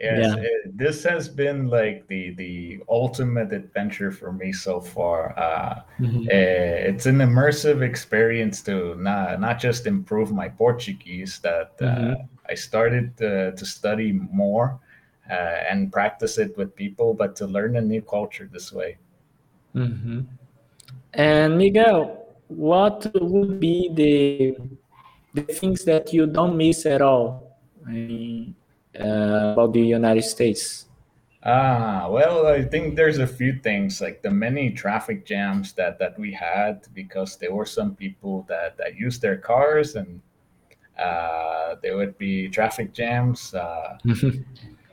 yes, 0.00 0.36
yeah. 0.36 0.36
It, 0.38 0.76
this 0.76 1.04
has 1.04 1.28
been 1.28 1.68
like 1.68 2.06
the 2.08 2.34
the 2.34 2.80
ultimate 2.88 3.52
adventure 3.52 4.10
for 4.10 4.32
me 4.32 4.52
so 4.52 4.80
far. 4.80 5.38
Uh, 5.38 5.82
mm-hmm. 6.00 6.26
uh, 6.26 6.88
it's 6.90 7.06
an 7.06 7.18
immersive 7.18 7.82
experience 7.82 8.62
to 8.62 8.94
not 8.96 9.40
not 9.40 9.58
just 9.60 9.86
improve 9.86 10.32
my 10.32 10.48
Portuguese. 10.48 11.38
That 11.40 11.72
uh, 11.80 11.84
mm-hmm. 11.84 12.22
I 12.48 12.54
started 12.54 13.16
to, 13.18 13.52
to 13.52 13.64
study 13.64 14.12
more 14.12 14.78
uh, 15.30 15.34
and 15.70 15.92
practice 15.92 16.38
it 16.38 16.56
with 16.56 16.74
people, 16.74 17.14
but 17.14 17.36
to 17.36 17.46
learn 17.46 17.76
a 17.76 17.80
new 17.80 18.02
culture 18.02 18.48
this 18.52 18.72
way. 18.72 18.98
Mm-hmm. 19.74 20.20
And 21.14 21.58
Miguel, 21.58 22.26
what 22.48 23.10
would 23.14 23.60
be 23.60 23.90
the 23.94 24.56
the 25.34 25.42
things 25.52 25.84
that 25.84 26.12
you 26.12 26.26
don't 26.26 26.56
miss 26.56 26.84
at 26.86 27.00
all? 27.00 27.58
I 27.86 27.90
mean, 27.90 28.54
uh, 28.98 29.52
about 29.52 29.72
the 29.72 29.80
United 29.80 30.22
States? 30.22 30.86
Ah, 31.44 32.06
well, 32.08 32.46
I 32.46 32.62
think 32.62 32.94
there's 32.94 33.18
a 33.18 33.26
few 33.26 33.58
things 33.58 34.00
like 34.00 34.22
the 34.22 34.30
many 34.30 34.70
traffic 34.70 35.26
jams 35.26 35.72
that 35.72 35.98
that 35.98 36.16
we 36.18 36.32
had 36.32 36.86
because 36.94 37.36
there 37.36 37.52
were 37.52 37.66
some 37.66 37.96
people 37.96 38.46
that 38.48 38.76
that 38.76 38.94
used 38.96 39.20
their 39.22 39.38
cars 39.38 39.96
and 39.96 40.20
uh, 40.98 41.76
there 41.82 41.96
would 41.96 42.16
be 42.16 42.48
traffic 42.48 42.92
jams. 42.92 43.54
Uh, 43.54 43.98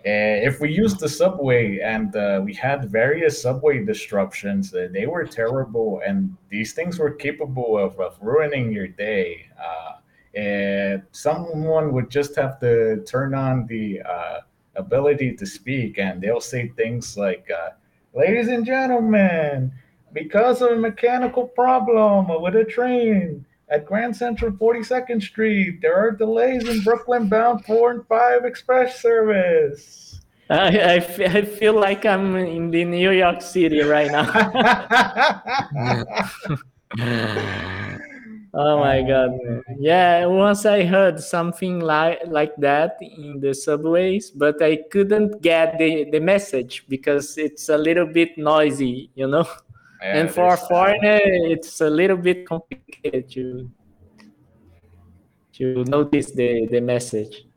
eh, 0.06 0.42
if 0.42 0.60
we 0.60 0.72
used 0.72 1.00
the 1.00 1.10
subway 1.10 1.80
and 1.80 2.16
uh, 2.16 2.42
we 2.44 2.54
had 2.54 2.90
various 2.90 3.42
subway 3.42 3.84
disruptions, 3.86 4.74
uh, 4.74 4.88
they 4.92 5.06
were 5.06 5.26
terrible, 5.26 6.02
and 6.06 6.36
these 6.50 6.74
things 6.74 6.98
were 6.98 7.12
capable 7.12 7.78
of, 7.78 8.00
of 8.00 8.18
ruining 8.22 8.72
your 8.72 8.88
day. 8.88 9.46
Uh, 9.62 9.99
and 10.36 11.04
someone 11.12 11.92
would 11.94 12.10
just 12.10 12.36
have 12.36 12.60
to 12.60 13.04
turn 13.04 13.34
on 13.34 13.66
the 13.68 14.02
uh, 14.02 14.40
ability 14.76 15.34
to 15.36 15.46
speak 15.46 15.98
and 15.98 16.22
they'll 16.22 16.40
say 16.40 16.68
things 16.70 17.18
like 17.18 17.48
uh, 17.52 17.70
ladies 18.14 18.48
and 18.48 18.66
gentlemen 18.66 19.72
because 20.14 20.62
of 20.62 20.72
a 20.72 20.76
mechanical 20.76 21.46
problem 21.46 22.28
with 22.42 22.56
a 22.56 22.64
train 22.64 23.46
at 23.70 23.86
grand 23.86 24.16
central 24.16 24.52
42nd 24.52 25.22
street 25.22 25.80
there 25.82 25.96
are 25.96 26.12
delays 26.12 26.68
in 26.68 26.82
brooklyn 26.84 27.28
bound 27.28 27.66
4 27.66 27.92
and 27.92 28.08
5 28.08 28.46
express 28.46 29.02
service. 29.02 30.22
I, 30.52 30.96
I, 30.96 31.42
feel 31.46 31.74
like 31.80 32.06
i'm 32.06 32.36
in 32.36 32.72
the 32.72 32.84
new 32.86 33.12
york 33.12 33.42
city 33.42 33.82
right 33.82 34.12
now 34.12 34.26
Oh 38.62 38.78
my 38.78 39.00
um, 39.00 39.08
god. 39.08 39.64
Yeah, 39.80 40.26
once 40.26 40.66
I 40.66 40.84
heard 40.84 41.22
something 41.22 41.80
like 41.80 42.20
like 42.28 42.52
that 42.58 42.98
in 43.00 43.40
the 43.40 43.54
subways, 43.54 44.32
but 44.32 44.62
I 44.62 44.84
couldn't 44.92 45.42
get 45.42 45.78
the, 45.78 46.12
the 46.12 46.20
message 46.20 46.84
because 46.90 47.38
it's 47.38 47.70
a 47.70 47.78
little 47.78 48.06
bit 48.06 48.38
noisy, 48.38 49.12
you 49.16 49.28
know. 49.28 49.48
Yeah, 50.02 50.20
and 50.20 50.32
for 50.32 50.54
a 50.54 50.58
foreigner, 50.58 51.20
it's 51.24 51.80
a 51.80 51.90
little 51.90 52.18
bit 52.18 52.46
complicated 52.46 53.32
to 53.32 53.72
to 55.54 55.86
notice 55.86 56.32
the, 56.32 56.68
the 56.68 56.82
message. 56.82 57.48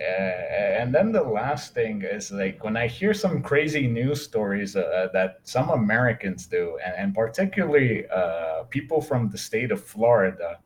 Uh, 0.00 0.80
and 0.80 0.94
then 0.94 1.12
the 1.12 1.22
last 1.22 1.74
thing 1.74 2.02
is 2.02 2.32
like 2.32 2.64
when 2.64 2.74
I 2.74 2.86
hear 2.86 3.12
some 3.12 3.42
crazy 3.42 3.86
news 3.86 4.22
stories 4.22 4.74
uh, 4.74 5.08
that 5.12 5.40
some 5.42 5.68
Americans 5.68 6.46
do, 6.46 6.78
and, 6.84 6.94
and 6.96 7.14
particularly 7.14 8.08
uh, 8.08 8.62
people 8.70 9.02
from 9.02 9.28
the 9.28 9.36
state 9.36 9.70
of 9.70 9.84
Florida. 9.84 10.58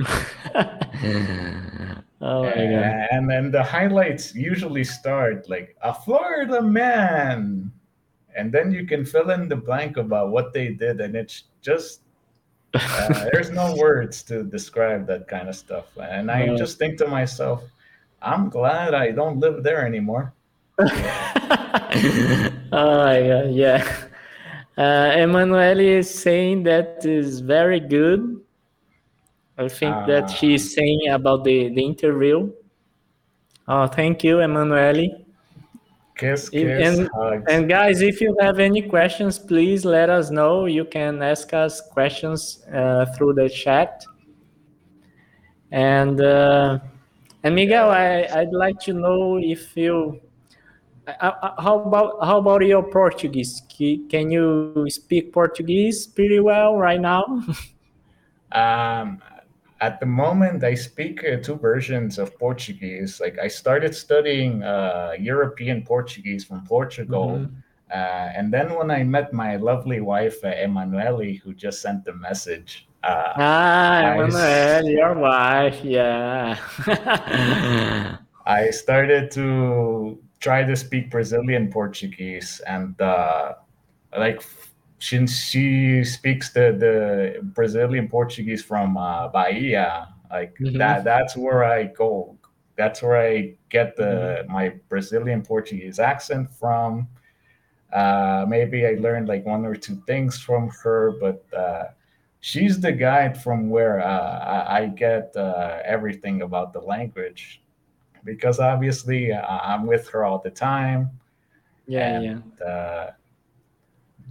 oh 2.20 2.44
and, 2.44 3.06
and 3.12 3.30
then 3.30 3.50
the 3.52 3.62
highlights 3.62 4.34
usually 4.34 4.82
start 4.82 5.48
like 5.48 5.76
a 5.82 5.94
Florida 5.94 6.60
man, 6.60 7.70
and 8.34 8.50
then 8.50 8.72
you 8.72 8.86
can 8.86 9.04
fill 9.04 9.30
in 9.30 9.48
the 9.48 9.56
blank 9.56 9.98
about 9.98 10.30
what 10.30 10.52
they 10.52 10.70
did, 10.70 11.00
and 11.00 11.14
it's 11.14 11.44
just 11.62 12.00
uh, 12.74 13.26
there's 13.32 13.50
no 13.50 13.74
words 13.78 14.24
to 14.24 14.42
describe 14.42 15.06
that 15.06 15.28
kind 15.28 15.48
of 15.48 15.54
stuff. 15.54 15.96
And 15.96 16.28
I 16.28 16.56
just 16.56 16.78
think 16.78 16.98
to 16.98 17.06
myself, 17.06 17.62
I'm 18.22 18.50
glad 18.50 18.94
I 18.94 19.12
don't 19.12 19.38
live 19.38 19.62
there 19.62 19.86
anymore. 19.86 20.34
oh 20.78 20.86
yeah, 22.72 23.44
yeah. 23.44 23.96
Uh, 24.76 25.12
Emanuele 25.16 25.98
is 25.98 26.12
saying 26.12 26.62
that 26.64 27.04
is 27.04 27.40
very 27.40 27.80
good. 27.80 28.40
I 29.58 29.68
think 29.68 29.94
uh, 29.94 30.06
that 30.06 30.30
she's 30.30 30.74
saying 30.74 31.08
about 31.10 31.44
the, 31.44 31.68
the 31.68 31.84
interview. 31.84 32.50
Oh, 33.68 33.86
thank 33.86 34.24
you, 34.24 34.40
Emanuele. 34.40 35.26
Kiss, 36.16 36.48
kiss, 36.50 36.98
and, 36.98 37.08
hugs. 37.14 37.44
and 37.48 37.68
guys, 37.68 38.02
if 38.02 38.20
you 38.20 38.36
have 38.40 38.58
any 38.58 38.82
questions, 38.82 39.38
please 39.38 39.84
let 39.84 40.10
us 40.10 40.30
know. 40.30 40.66
You 40.66 40.84
can 40.84 41.22
ask 41.22 41.52
us 41.54 41.80
questions 41.80 42.62
uh, 42.74 43.06
through 43.16 43.34
the 43.34 43.48
chat. 43.48 44.04
And 45.70 46.20
uh, 46.20 46.80
and 47.42 47.54
Miguel, 47.54 47.90
I, 47.90 48.28
I'd 48.34 48.52
like 48.52 48.78
to 48.80 48.92
know 48.92 49.38
if 49.38 49.76
you 49.76 50.20
uh, 51.06 51.52
how 51.58 51.80
about 51.80 52.24
how 52.24 52.38
about 52.38 52.64
your 52.66 52.82
Portuguese? 52.82 53.62
Can 54.10 54.30
you 54.30 54.86
speak 54.88 55.32
Portuguese 55.32 56.06
pretty 56.06 56.40
well 56.40 56.76
right 56.76 57.00
now? 57.00 57.24
um, 58.52 59.22
at 59.80 59.98
the 59.98 60.06
moment, 60.06 60.62
I 60.62 60.74
speak 60.74 61.24
uh, 61.24 61.36
two 61.36 61.56
versions 61.56 62.18
of 62.18 62.38
Portuguese. 62.38 63.20
Like 63.20 63.38
I 63.38 63.48
started 63.48 63.94
studying 63.94 64.62
uh, 64.62 65.12
European 65.18 65.82
Portuguese 65.82 66.44
from 66.44 66.66
Portugal. 66.66 67.38
Mm-hmm. 67.38 67.54
Uh, 67.90 68.30
and 68.36 68.52
then 68.52 68.74
when 68.74 68.90
I 68.90 69.02
met 69.02 69.32
my 69.32 69.56
lovely 69.56 70.00
wife, 70.00 70.44
uh, 70.44 70.48
Emanuele, 70.48 71.34
who 71.42 71.54
just 71.54 71.82
sent 71.82 72.04
the 72.04 72.12
message. 72.12 72.86
Uh, 73.02 73.32
ah, 73.36 74.12
Emanuele, 74.12 74.90
your 74.90 75.14
wife, 75.14 75.82
yeah. 75.82 76.58
I 78.46 78.70
started 78.70 79.30
to 79.32 80.18
try 80.40 80.64
to 80.64 80.76
speak 80.76 81.10
Brazilian 81.10 81.70
Portuguese 81.70 82.60
and 82.66 83.00
uh, 83.00 83.54
like 84.16 84.42
since 84.98 85.34
she 85.38 86.04
speaks 86.04 86.50
the, 86.52 86.76
the 86.78 87.42
Brazilian 87.42 88.08
Portuguese 88.08 88.62
from 88.62 88.96
uh, 88.96 89.28
Bahia, 89.28 90.08
like 90.30 90.54
mm-hmm. 90.58 90.76
that, 90.78 91.04
that's 91.04 91.36
where 91.36 91.64
I 91.64 91.84
go. 91.84 92.36
That's 92.76 93.02
where 93.02 93.16
I 93.16 93.54
get 93.70 93.96
the 93.96 94.44
mm-hmm. 94.44 94.52
my 94.52 94.74
Brazilian 94.88 95.42
Portuguese 95.42 95.98
accent 95.98 96.50
from. 96.52 97.08
Uh, 97.92 98.44
maybe 98.48 98.86
I 98.86 98.96
learned 99.00 99.26
like 99.26 99.44
one 99.44 99.64
or 99.64 99.74
two 99.74 100.02
things 100.06 100.38
from 100.38 100.70
her, 100.82 101.12
but 101.20 101.44
uh, 101.56 101.84
she's 102.40 102.80
the 102.80 102.92
guide 102.92 103.40
from 103.40 103.70
where 103.70 104.00
uh, 104.00 104.64
I, 104.68 104.86
get 104.86 105.34
uh, 105.36 105.78
everything 105.84 106.42
about 106.42 106.72
the 106.72 106.80
language, 106.80 107.62
because 108.24 108.60
obviously 108.60 109.32
uh, 109.32 109.40
I'm 109.42 109.86
with 109.86 110.08
her 110.08 110.24
all 110.24 110.38
the 110.38 110.50
time. 110.50 111.10
Yeah, 111.86 112.16
and, 112.16 112.24
yeah 112.60 113.12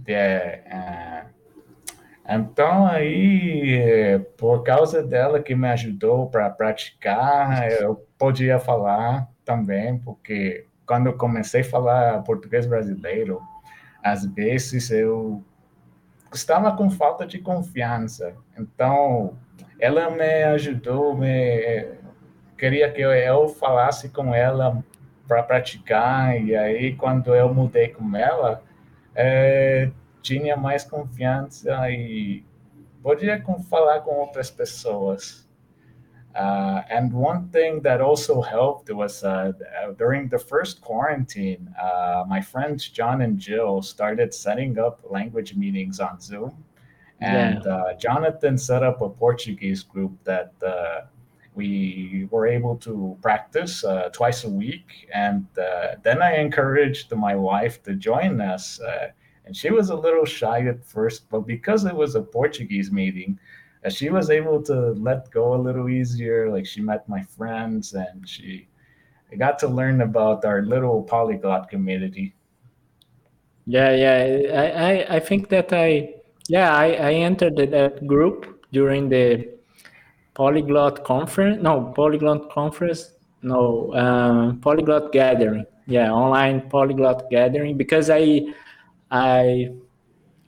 é, 0.08 1.24
então 2.28 2.86
aí, 2.86 4.18
por 4.36 4.62
causa 4.62 5.02
dela 5.02 5.42
que 5.42 5.54
me 5.54 5.68
ajudou 5.68 6.28
para 6.28 6.48
praticar, 6.50 7.70
eu 7.72 7.96
podia 8.18 8.58
falar 8.58 9.28
também, 9.44 9.98
porque 9.98 10.64
quando 10.86 11.06
eu 11.06 11.16
comecei 11.16 11.62
a 11.62 11.64
falar 11.64 12.22
português 12.22 12.66
brasileiro, 12.66 13.40
às 14.02 14.24
vezes 14.26 14.90
eu 14.90 15.44
estava 16.32 16.76
com 16.76 16.90
falta 16.90 17.26
de 17.26 17.38
confiança. 17.38 18.34
Então, 18.58 19.36
ela 19.78 20.10
me 20.10 20.44
ajudou, 20.44 21.16
me 21.16 21.98
queria 22.56 22.90
que 22.92 23.00
eu 23.00 23.48
falasse 23.48 24.10
com 24.10 24.34
ela 24.34 24.84
para 25.26 25.42
praticar, 25.42 26.40
e 26.40 26.54
aí 26.54 26.94
quando 26.94 27.34
eu 27.34 27.52
mudei 27.54 27.88
com 27.88 28.14
ela, 28.16 28.62
é, 29.14 29.90
tinha 30.20 30.56
mais 30.56 30.84
confiança 30.84 31.90
e 31.90 32.44
podia 33.02 33.42
falar 33.68 34.00
com 34.00 34.16
outras 34.16 34.50
pessoas. 34.50 35.48
Uh, 36.34 36.82
and 36.88 37.12
one 37.12 37.48
thing 37.48 37.80
that 37.80 38.00
also 38.00 38.40
helped 38.40 38.90
was 38.90 39.24
uh, 39.24 39.52
during 39.98 40.28
the 40.28 40.38
first 40.38 40.80
quarantine, 40.80 41.74
uh, 41.80 42.24
my 42.28 42.40
friends 42.40 42.88
John 42.88 43.22
and 43.22 43.38
Jill 43.38 43.82
started 43.82 44.32
setting 44.32 44.78
up 44.78 45.00
language 45.08 45.54
meetings 45.56 45.98
on 45.98 46.20
Zoom. 46.20 46.64
And 47.20 47.62
yeah. 47.64 47.74
Uh, 47.74 47.94
Jonathan 47.94 48.56
set 48.56 48.82
up 48.82 49.02
a 49.02 49.08
Portuguese 49.08 49.82
group 49.82 50.12
that 50.24 50.52
uh, 50.64 51.02
we 51.54 52.28
were 52.30 52.46
able 52.46 52.76
to 52.76 53.18
practice 53.20 53.84
uh, 53.84 54.08
twice 54.12 54.44
a 54.44 54.48
week. 54.48 55.08
And 55.12 55.46
then 55.54 56.22
I 56.22 56.36
encouraged 56.36 57.12
my 57.14 57.34
wife 57.34 57.82
to 57.82 57.94
join 57.94 58.40
us 58.40 58.80
and 59.50 59.56
she 59.56 59.70
was 59.70 59.90
a 59.90 59.96
little 59.96 60.24
shy 60.24 60.60
at 60.68 60.84
first, 60.84 61.28
but 61.28 61.40
because 61.40 61.84
it 61.84 61.96
was 61.96 62.14
a 62.14 62.22
Portuguese 62.22 62.92
meeting, 62.92 63.36
uh, 63.84 63.90
she 63.90 64.10
was 64.10 64.30
able 64.30 64.62
to 64.62 64.92
let 64.92 65.30
go 65.30 65.54
a 65.54 65.60
little 65.60 65.88
easier. 65.88 66.50
Like 66.50 66.66
she 66.66 66.80
met 66.80 67.08
my 67.08 67.22
friends 67.22 67.94
and 67.94 68.28
she 68.28 68.68
got 69.38 69.58
to 69.60 69.68
learn 69.68 70.02
about 70.02 70.44
our 70.44 70.62
little 70.62 71.02
polyglot 71.02 71.70
community. 71.70 72.34
Yeah, 73.66 73.94
yeah. 73.94 74.52
I, 74.52 74.66
I, 74.66 75.16
I 75.16 75.20
think 75.20 75.48
that 75.50 75.72
I, 75.72 76.14
yeah, 76.48 76.74
I, 76.74 76.86
I 76.92 77.12
entered 77.14 77.56
that 77.56 78.06
group 78.06 78.66
during 78.72 79.08
the 79.08 79.48
polyglot 80.34 81.04
conference. 81.04 81.62
No, 81.62 81.92
polyglot 81.94 82.50
conference. 82.50 83.12
No, 83.42 83.92
uh, 83.92 84.52
polyglot 84.60 85.12
gathering. 85.12 85.64
Yeah, 85.86 86.10
online 86.12 86.68
polyglot 86.68 87.30
gathering 87.30 87.76
because 87.76 88.10
I 88.10 88.54
I 89.10 89.72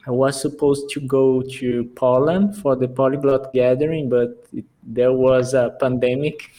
I 0.06 0.10
was 0.10 0.40
supposed 0.40 0.90
to 0.90 1.00
go 1.00 1.42
to 1.42 1.84
Poland 1.94 2.56
for 2.56 2.74
the 2.74 2.88
polyglot 2.88 3.52
gathering, 3.52 4.08
but 4.08 4.46
it, 4.52 4.64
there 4.82 5.12
was 5.12 5.54
a 5.54 5.76
pandemic, 5.78 6.50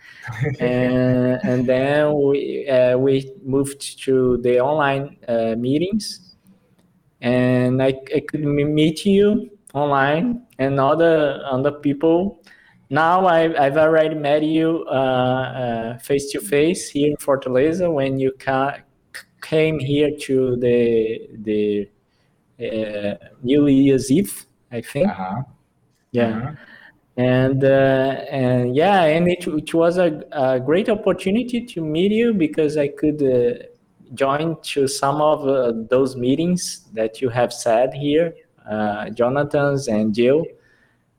and, 0.60 1.40
and 1.42 1.66
then 1.66 2.14
we 2.14 2.68
uh, 2.68 2.98
we 2.98 3.32
moved 3.42 4.02
to 4.04 4.36
the 4.38 4.60
online 4.60 5.16
uh, 5.26 5.54
meetings, 5.56 6.36
and 7.22 7.82
I, 7.82 7.94
I 8.14 8.20
could 8.20 8.44
meet 8.44 9.06
you 9.06 9.50
online 9.72 10.46
and 10.58 10.78
other 10.78 11.40
other 11.46 11.72
people. 11.72 12.42
Now 12.90 13.24
I, 13.24 13.64
I've 13.64 13.78
already 13.78 14.16
met 14.16 14.42
you 14.42 14.84
face 16.02 16.30
to 16.32 16.40
face 16.40 16.90
here 16.90 17.08
in 17.08 17.16
Fortaleza 17.16 17.90
when 17.90 18.18
you 18.18 18.32
ca- 18.32 18.78
came 19.40 19.78
here 19.78 20.10
to 20.22 20.56
the 20.56 21.28
the 21.44 21.88
New 23.42 23.66
Year's 23.66 24.10
Eve, 24.10 24.46
I 24.70 24.80
think. 24.80 25.08
Uh-huh. 25.08 25.42
Yeah. 26.12 26.36
Uh-huh. 26.36 26.52
And 27.16 27.64
uh, 27.64 28.24
and 28.30 28.74
yeah, 28.74 29.02
and 29.02 29.28
it, 29.28 29.46
it 29.46 29.74
was 29.74 29.98
a, 29.98 30.22
a, 30.32 30.60
great 30.60 30.88
opportunity 30.88 31.60
to 31.66 31.84
meet 31.84 32.12
you 32.12 32.32
because 32.32 32.78
I 32.78 32.88
could 32.88 33.20
uh, 33.22 33.64
join 34.14 34.56
to 34.62 34.86
some 34.86 35.20
of 35.20 35.46
uh, 35.46 35.72
those 35.90 36.16
meetings 36.16 36.86
that 36.94 37.20
you 37.20 37.28
have 37.28 37.52
said 37.52 37.92
here, 37.92 38.32
uh, 38.70 39.10
Jonathan's 39.10 39.88
and 39.88 40.14
Jill. 40.14 40.46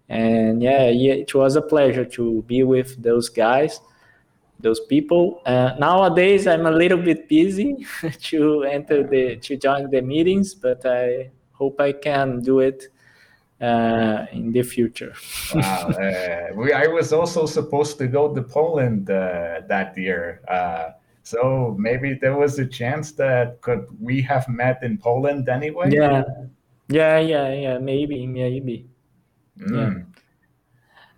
And 0.10 0.64
yeah, 0.64 0.90
yeah, 0.90 1.14
it 1.14 1.36
was 1.36 1.56
a 1.56 1.62
pleasure 1.62 2.06
to 2.06 2.42
be 2.48 2.64
with 2.64 3.02
those 3.04 3.30
guys 3.30 3.80
those 4.62 4.80
people. 4.82 5.42
Uh, 5.46 5.74
nowadays, 5.80 6.48
I'm 6.48 6.66
a 6.66 6.72
little 6.72 6.98
bit 6.98 7.28
busy 7.28 7.86
to 8.30 8.64
enter 8.64 9.04
the 9.04 9.38
to 9.38 9.58
join 9.58 9.90
the 9.90 10.02
meetings, 10.02 10.54
but 10.54 10.86
I 10.86 11.32
hope 11.54 11.80
I 11.80 11.92
can 11.92 12.42
do 12.42 12.60
it 12.60 12.88
uh, 13.62 14.26
in 14.32 14.52
the 14.52 14.64
future. 14.64 15.14
wow, 15.56 15.90
uh, 15.90 16.56
we, 16.56 16.74
I 16.74 16.88
was 16.88 17.14
also 17.14 17.46
supposed 17.46 17.98
to 18.00 18.08
go 18.08 18.34
to 18.34 18.42
Poland 18.42 19.10
uh, 19.10 19.62
that 19.68 19.98
year, 19.98 20.42
uh, 20.48 20.92
so 21.24 21.76
maybe 21.78 22.18
there 22.20 22.36
was 22.36 22.58
a 22.60 22.66
chance 22.66 23.12
that 23.14 23.62
could 23.62 23.86
we 24.00 24.22
have 24.22 24.48
met 24.50 24.84
in 24.84 24.98
Poland 24.98 25.50
anyway. 25.50 25.90
Yeah, 25.92 26.24
yeah, 26.88 27.20
yeah, 27.20 27.54
yeah. 27.54 27.78
Maybe, 27.78 28.26
maybe. 28.26 28.90
Mm. 29.60 29.76
Yeah. 29.76 30.04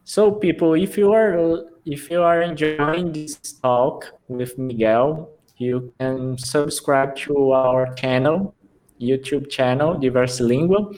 So, 0.03 0.31
people, 0.31 0.73
if 0.73 0.97
you 0.97 1.13
are 1.13 1.63
if 1.85 2.09
you 2.09 2.21
are 2.21 2.41
enjoying 2.41 3.11
this 3.11 3.35
talk 3.61 4.13
with 4.27 4.57
Miguel, 4.57 5.29
you 5.57 5.93
can 5.99 6.37
subscribe 6.37 7.15
to 7.17 7.51
our 7.51 7.93
channel, 7.95 8.55
YouTube 9.01 9.49
channel, 9.49 9.99
Diverse 9.99 10.39
Lingua, 10.39 10.91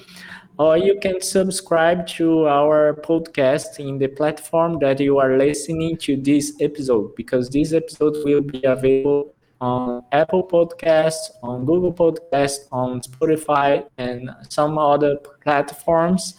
or 0.57 0.77
you 0.77 0.99
can 1.01 1.21
subscribe 1.21 2.07
to 2.07 2.47
our 2.47 2.93
podcast 2.93 3.79
in 3.79 3.97
the 3.97 4.07
platform 4.07 4.79
that 4.79 4.99
you 4.99 5.17
are 5.17 5.37
listening 5.37 5.97
to 5.97 6.15
this 6.15 6.53
episode, 6.61 7.15
because 7.15 7.49
this 7.49 7.73
episode 7.73 8.17
will 8.23 8.41
be 8.41 8.63
available 8.63 9.33
on 9.59 10.03
Apple 10.11 10.47
Podcasts, 10.47 11.31
on 11.41 11.65
Google 11.65 11.93
Podcasts, 11.93 12.67
on 12.71 13.01
Spotify, 13.01 13.85
and 13.97 14.29
some 14.49 14.77
other 14.77 15.17
platforms 15.43 16.35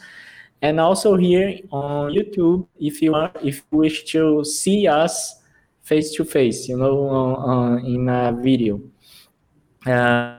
and 0.62 0.80
also 0.80 1.16
here 1.16 1.58
on 1.70 2.12
YouTube 2.12 2.66
if 2.78 3.02
you 3.02 3.12
want, 3.12 3.36
if 3.42 3.62
you 3.70 3.78
wish 3.78 4.04
to 4.12 4.44
see 4.44 4.88
us 4.88 5.42
face 5.82 6.12
to 6.14 6.24
face, 6.24 6.68
you 6.68 6.76
know, 6.76 7.36
uh, 7.36 7.76
in 7.78 8.08
a 8.08 8.32
video. 8.32 8.80
Uh, 9.86 10.38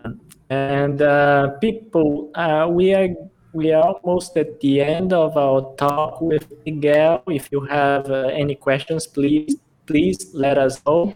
and 0.50 1.02
uh, 1.02 1.52
people, 1.62 2.32
uh, 2.36 2.68
we 2.70 2.94
are 2.94 3.10
we 3.54 3.72
are 3.72 3.84
almost 3.84 4.38
at 4.38 4.60
the 4.60 4.82
end 4.82 5.14
of 5.14 5.38
our 5.38 5.74
talk 5.78 6.22
with 6.22 6.46
Miguel. 6.66 7.24
If 7.28 7.52
you 7.52 7.62
have 7.66 8.10
uh, 8.12 8.28
any 8.34 8.56
questions, 8.56 9.08
please 9.08 9.56
please 9.86 10.32
let 10.34 10.58
us 10.58 10.84
know. 10.86 11.16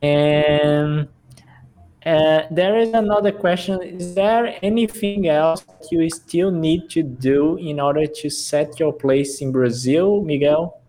And 0.00 1.08
uh, 2.06 2.42
there 2.50 2.78
is 2.78 2.90
another 2.90 3.32
question. 3.32 3.82
Is 3.82 4.14
there 4.14 4.56
anything 4.62 5.28
else 5.28 5.64
you 5.90 6.08
still 6.10 6.50
need 6.50 6.88
to 6.90 7.02
do 7.02 7.56
in 7.56 7.80
order 7.80 8.06
to 8.06 8.30
set 8.30 8.78
your 8.78 8.92
place 8.92 9.40
in 9.40 9.50
Brazil, 9.50 10.22
Miguel? 10.22 10.80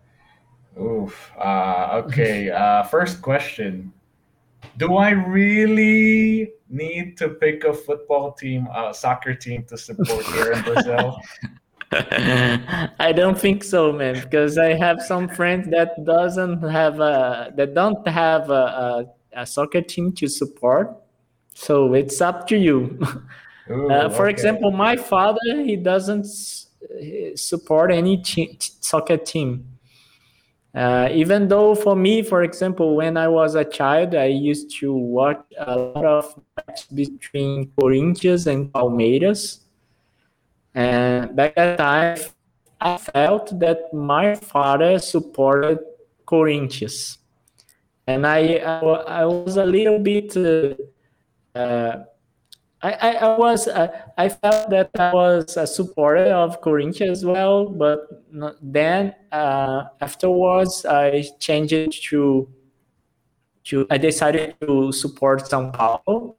Oof. 0.80 1.32
Uh, 1.36 2.02
okay. 2.04 2.50
Uh, 2.50 2.84
first 2.84 3.22
question. 3.22 3.92
Do 4.76 4.96
I 4.96 5.10
really 5.10 6.52
need 6.68 7.16
to 7.18 7.30
pick 7.30 7.64
a 7.64 7.74
football 7.74 8.32
team, 8.32 8.68
a 8.74 8.94
soccer 8.94 9.34
team 9.34 9.64
to 9.64 9.76
support 9.76 10.24
here 10.26 10.52
in 10.52 10.62
Brazil? 10.62 11.20
I 11.92 13.12
don't 13.14 13.38
think 13.38 13.64
so, 13.64 13.92
man. 13.92 14.14
Because 14.20 14.58
I 14.58 14.74
have 14.74 15.02
some 15.02 15.28
friends 15.28 15.68
that 15.70 16.04
doesn't 16.04 16.62
have 16.62 17.00
a 17.00 17.52
that 17.56 17.74
don't 17.74 18.06
have 18.06 18.48
a, 18.48 19.06
a, 19.34 19.40
a 19.40 19.46
soccer 19.46 19.82
team 19.82 20.12
to 20.12 20.28
support 20.28 20.99
so 21.54 21.94
it's 21.94 22.20
up 22.20 22.46
to 22.48 22.56
you. 22.56 22.98
Ooh, 23.70 23.90
uh, 23.90 24.08
for 24.10 24.24
okay. 24.24 24.30
example, 24.30 24.70
my 24.70 24.96
father 24.96 25.62
he 25.64 25.76
doesn't 25.76 26.26
support 27.36 27.90
any 27.92 28.22
soccer 28.80 29.16
team. 29.16 29.66
Uh, 30.72 31.08
even 31.12 31.48
though 31.48 31.74
for 31.74 31.96
me, 31.96 32.22
for 32.22 32.44
example, 32.44 32.94
when 32.94 33.16
I 33.16 33.26
was 33.26 33.56
a 33.56 33.64
child, 33.64 34.14
I 34.14 34.26
used 34.26 34.70
to 34.78 34.92
watch 34.92 35.42
a 35.58 35.76
lot 35.76 36.04
of 36.04 36.40
matches 36.56 36.86
between 36.86 37.72
Corinthians 37.78 38.46
and 38.46 38.72
Palmeiras. 38.72 39.60
And 40.72 41.34
back 41.34 41.54
at 41.56 41.78
time, 41.78 42.18
I 42.80 42.96
felt 42.98 43.58
that 43.58 43.92
my 43.92 44.36
father 44.36 45.00
supported 45.00 45.80
Corinthians. 46.24 47.18
And 48.06 48.24
I, 48.24 48.58
I, 48.58 48.78
I 48.78 49.24
was 49.24 49.56
a 49.56 49.66
little 49.66 49.98
bit 49.98 50.36
uh, 50.36 50.74
I, 51.54 52.92
I, 52.92 53.12
I, 53.12 53.38
was 53.38 53.68
uh, 53.68 53.88
I 54.16 54.28
felt 54.28 54.70
that 54.70 54.90
I 54.98 55.12
was 55.12 55.56
a 55.56 55.66
supporter 55.66 56.32
of 56.32 56.60
Corinthians 56.62 57.18
as 57.18 57.24
well, 57.24 57.66
but 57.68 58.24
then 58.62 59.14
uh, 59.32 59.84
afterwards 60.00 60.86
I 60.86 61.24
changed 61.38 62.08
to 62.08 62.48
to 63.64 63.86
I 63.90 63.98
decided 63.98 64.54
to 64.62 64.92
support 64.92 65.42
São 65.42 65.72
Paulo. 65.72 66.36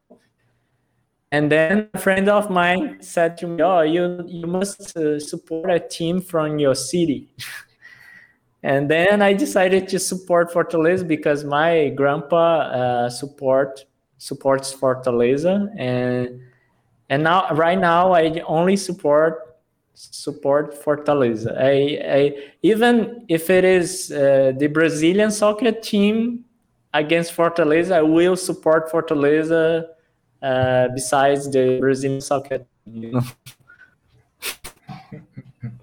And 1.34 1.50
then 1.50 1.90
a 1.94 1.98
friend 2.00 2.28
of 2.28 2.50
mine 2.50 2.98
said 3.02 3.38
to 3.38 3.48
me, 3.48 3.62
"Oh, 3.64 3.82
you 3.82 4.24
you 4.28 4.48
must 4.48 4.98
uh, 4.98 5.20
support 5.20 5.70
a 5.70 5.80
team 5.80 6.22
from 6.22 6.60
your 6.60 6.76
city." 6.76 7.30
and 8.64 8.90
then 8.90 9.22
I 9.22 9.34
decided 9.34 9.88
to 9.90 10.00
support 10.00 10.52
Fortaleza 10.52 11.08
because 11.08 11.46
my 11.46 11.90
grandpa 11.90 12.60
uh, 12.60 13.10
support 13.10 13.86
supports 14.22 14.72
Fortaleza, 14.72 15.68
and 15.80 16.40
and 17.10 17.24
now 17.24 17.50
right 17.56 17.80
now 17.80 18.14
I 18.14 18.40
only 18.46 18.78
support 18.78 19.58
support 19.96 20.80
Fortaleza. 20.84 21.58
I, 21.58 21.74
I 22.20 22.52
even 22.62 23.26
if 23.28 23.50
it 23.50 23.66
is 23.66 24.12
uh, 24.12 24.54
the 24.56 24.68
Brazilian 24.68 25.32
soccer 25.32 25.72
team 25.72 26.46
against 26.94 27.36
Fortaleza, 27.36 27.94
I 27.94 28.04
will 28.04 28.38
support 28.38 28.92
Fortaleza. 28.92 29.88
Uh, 30.42 30.88
besides 30.96 31.52
the 31.52 31.78
Brazilian 31.80 32.20
soccer, 32.20 32.66
you 32.88 33.12
know. 33.12 33.22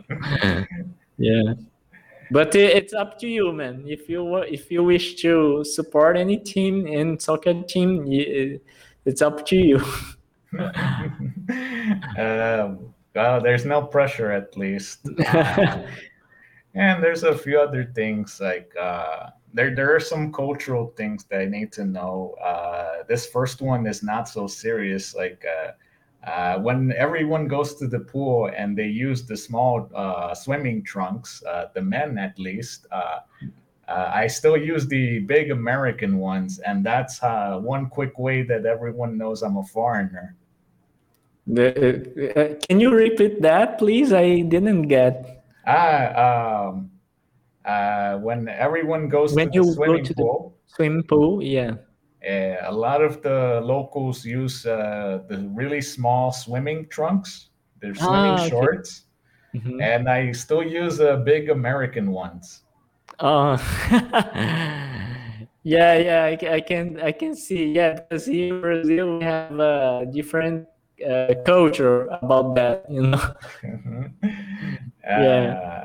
yeah 1.19 1.55
but 2.31 2.55
it's 2.55 2.93
up 2.93 3.19
to 3.19 3.27
you 3.27 3.53
man 3.53 3.85
if 3.87 4.09
you 4.09 4.37
if 4.39 4.71
you 4.71 4.83
wish 4.85 5.15
to 5.17 5.65
support 5.65 6.17
any 6.17 6.37
team 6.37 6.87
in 6.87 7.19
soccer 7.19 7.63
team 7.63 8.05
it's 9.05 9.23
up 9.23 9.45
to 9.47 9.57
you 9.57 9.79
um, 12.19 12.95
well 13.15 13.41
there's 13.41 13.65
no 13.65 13.83
pressure 13.83 14.31
at 14.31 14.57
least 14.57 15.01
uh, 15.27 15.83
and 16.75 17.03
there's 17.03 17.23
a 17.23 17.37
few 17.37 17.59
other 17.61 17.85
things 17.95 18.41
like 18.41 18.73
uh, 18.81 19.31
there 19.53 19.75
there 19.75 19.95
are 19.95 20.01
some 20.01 20.33
cultural 20.33 20.93
things 20.97 21.25
that 21.25 21.41
I 21.41 21.47
need 21.47 21.73
to 21.73 21.85
know. 21.85 22.35
Uh, 22.43 23.03
this 23.09 23.27
first 23.27 23.61
one 23.61 23.87
is 23.87 24.03
not 24.03 24.29
so 24.29 24.47
serious. 24.47 25.15
Like 25.15 25.45
uh, 26.29 26.59
when 26.59 26.93
everyone 26.93 27.49
goes 27.49 27.75
to 27.77 27.87
the 27.87 27.99
pool 27.99 28.51
and 28.55 28.77
they 28.77 28.87
use 28.87 29.25
the 29.25 29.37
small 29.37 29.89
uh, 29.95 30.35
swimming 30.35 30.83
trunks, 30.83 31.43
uh, 31.45 31.67
the 31.75 31.81
men 31.81 32.19
at 32.19 32.39
least, 32.39 32.87
uh, 32.93 33.21
uh, 33.89 34.11
I 34.13 34.27
still 34.27 34.57
use 34.57 34.87
the 34.87 35.21
big 35.21 35.51
American 35.51 36.19
ones, 36.19 36.59
and 36.59 36.85
that's 36.85 37.23
uh, 37.23 37.59
one 37.59 37.89
quick 37.89 38.19
way 38.19 38.43
that 38.43 38.67
everyone 38.67 39.17
knows 39.17 39.43
I'm 39.43 39.57
a 39.57 39.65
foreigner. 39.65 40.37
The, 41.47 42.59
can 42.69 42.79
you 42.79 42.91
repeat 42.91 43.41
that, 43.41 43.79
please? 43.79 44.13
I 44.13 44.43
didn't 44.43 44.83
get. 44.83 45.43
Ah, 45.67 46.69
um, 46.69 46.91
when 48.23 48.49
everyone 48.49 49.09
goes 49.09 49.35
when 49.35 49.51
to 49.53 49.63
the 49.63 49.73
swimming 49.73 50.03
go 50.03 50.09
to 50.09 50.15
pool. 50.15 50.55
The 50.69 50.75
swimming 50.75 51.03
pool, 51.05 51.43
yeah 51.43 51.88
uh, 52.27 52.57
a 52.63 52.73
lot 52.73 53.03
of 53.03 53.23
the 53.23 53.61
locals 53.63 54.25
use 54.25 54.67
uh, 54.67 55.21
the 55.29 55.49
really 55.55 55.81
small 55.81 56.33
swimming 56.33 56.89
trunks. 56.89 57.51
They're 57.81 57.95
ah, 58.01 58.05
swimming 58.05 58.31
ah, 58.31 58.41
okay. 58.41 58.51
shorts, 58.51 59.03
mm-hmm. 59.55 59.81
and 59.81 60.09
I 60.09 60.33
still 60.33 60.63
use 60.63 61.01
uh, 61.01 61.17
big 61.17 61.49
American 61.51 62.11
ones. 62.11 62.63
Oh, 63.21 63.57
yeah, 65.63 65.95
yeah, 65.99 66.25
I, 66.25 66.55
I, 66.55 66.61
can, 66.61 67.01
I 67.01 67.13
can 67.13 67.35
see. 67.37 67.67
Yeah, 67.73 67.95
because 67.95 68.27
here 68.27 68.55
in 68.55 68.61
Brazil 68.61 69.19
we 69.19 69.25
have 69.25 69.59
a 69.59 70.07
different 70.13 70.67
uh, 71.09 71.35
culture 71.45 72.07
about 72.07 72.55
that, 72.57 72.85
you 72.91 73.03
know. 73.03 73.35
Mm-hmm. 73.63 74.05
yeah 75.09 75.78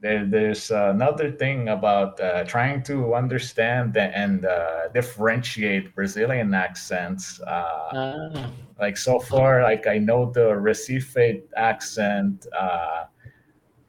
there, 0.00 0.24
there's 0.24 0.70
another 0.70 1.30
thing 1.30 1.68
about 1.68 2.18
uh, 2.20 2.44
trying 2.44 2.82
to 2.84 3.14
understand 3.14 3.96
and 3.96 4.46
uh, 4.46 4.88
differentiate 4.94 5.94
Brazilian 5.94 6.54
accents. 6.54 7.40
Uh, 7.40 7.90
ah. 7.92 8.50
Like 8.80 8.96
so 8.96 9.18
far, 9.18 9.62
like 9.62 9.86
I 9.86 9.98
know 9.98 10.30
the 10.32 10.56
Recife 10.56 11.42
accent, 11.54 12.46
uh, 12.58 13.04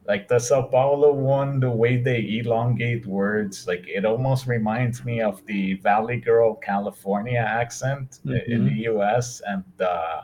like 0.05 0.27
the 0.27 0.37
Sao 0.37 0.63
Paulo 0.63 1.13
one, 1.13 1.61
the 1.61 1.71
way 1.71 1.95
they 1.95 2.41
elongate 2.43 3.05
words, 3.05 3.65
like 3.67 3.87
it 3.87 4.03
almost 4.03 4.47
reminds 4.47 5.05
me 5.05 5.21
of 5.21 5.45
the 5.45 5.75
Valley 5.75 6.17
Girl 6.17 6.55
California 6.55 7.39
accent 7.39 8.19
mm-hmm. 8.25 8.51
in 8.51 8.65
the 8.65 8.81
U.S. 8.91 9.41
and 9.47 9.63
uh, 9.79 10.23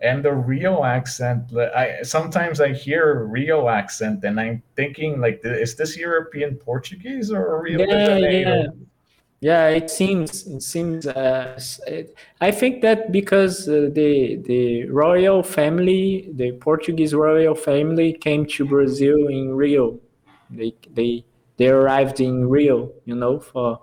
and 0.00 0.24
the 0.24 0.32
Rio 0.32 0.84
accent. 0.84 1.52
I 1.56 2.02
sometimes 2.02 2.60
I 2.60 2.72
hear 2.72 3.24
Rio 3.24 3.68
accent, 3.68 4.24
and 4.24 4.38
I'm 4.40 4.62
thinking 4.76 5.20
like, 5.20 5.40
is 5.44 5.74
this 5.74 5.96
European 5.96 6.56
Portuguese 6.56 7.30
or 7.32 7.60
Rio 7.62 7.80
yeah, 7.80 8.16
Yeah. 8.16 8.66
Yeah, 9.40 9.68
it 9.68 9.88
seems. 9.88 10.48
It 10.48 10.62
seems. 10.62 11.06
Uh, 11.06 11.60
it, 11.86 12.16
I 12.40 12.50
think 12.50 12.82
that 12.82 13.12
because 13.12 13.68
uh, 13.68 13.88
the 13.92 14.36
the 14.44 14.86
royal 14.86 15.44
family, 15.44 16.28
the 16.32 16.52
Portuguese 16.52 17.14
royal 17.14 17.54
family, 17.54 18.14
came 18.14 18.46
to 18.46 18.64
Brazil 18.64 19.28
in 19.28 19.54
Rio. 19.54 20.00
They 20.50 20.74
they 20.92 21.24
they 21.56 21.68
arrived 21.68 22.20
in 22.20 22.48
Rio, 22.48 22.90
you 23.04 23.14
know, 23.14 23.38
for 23.38 23.80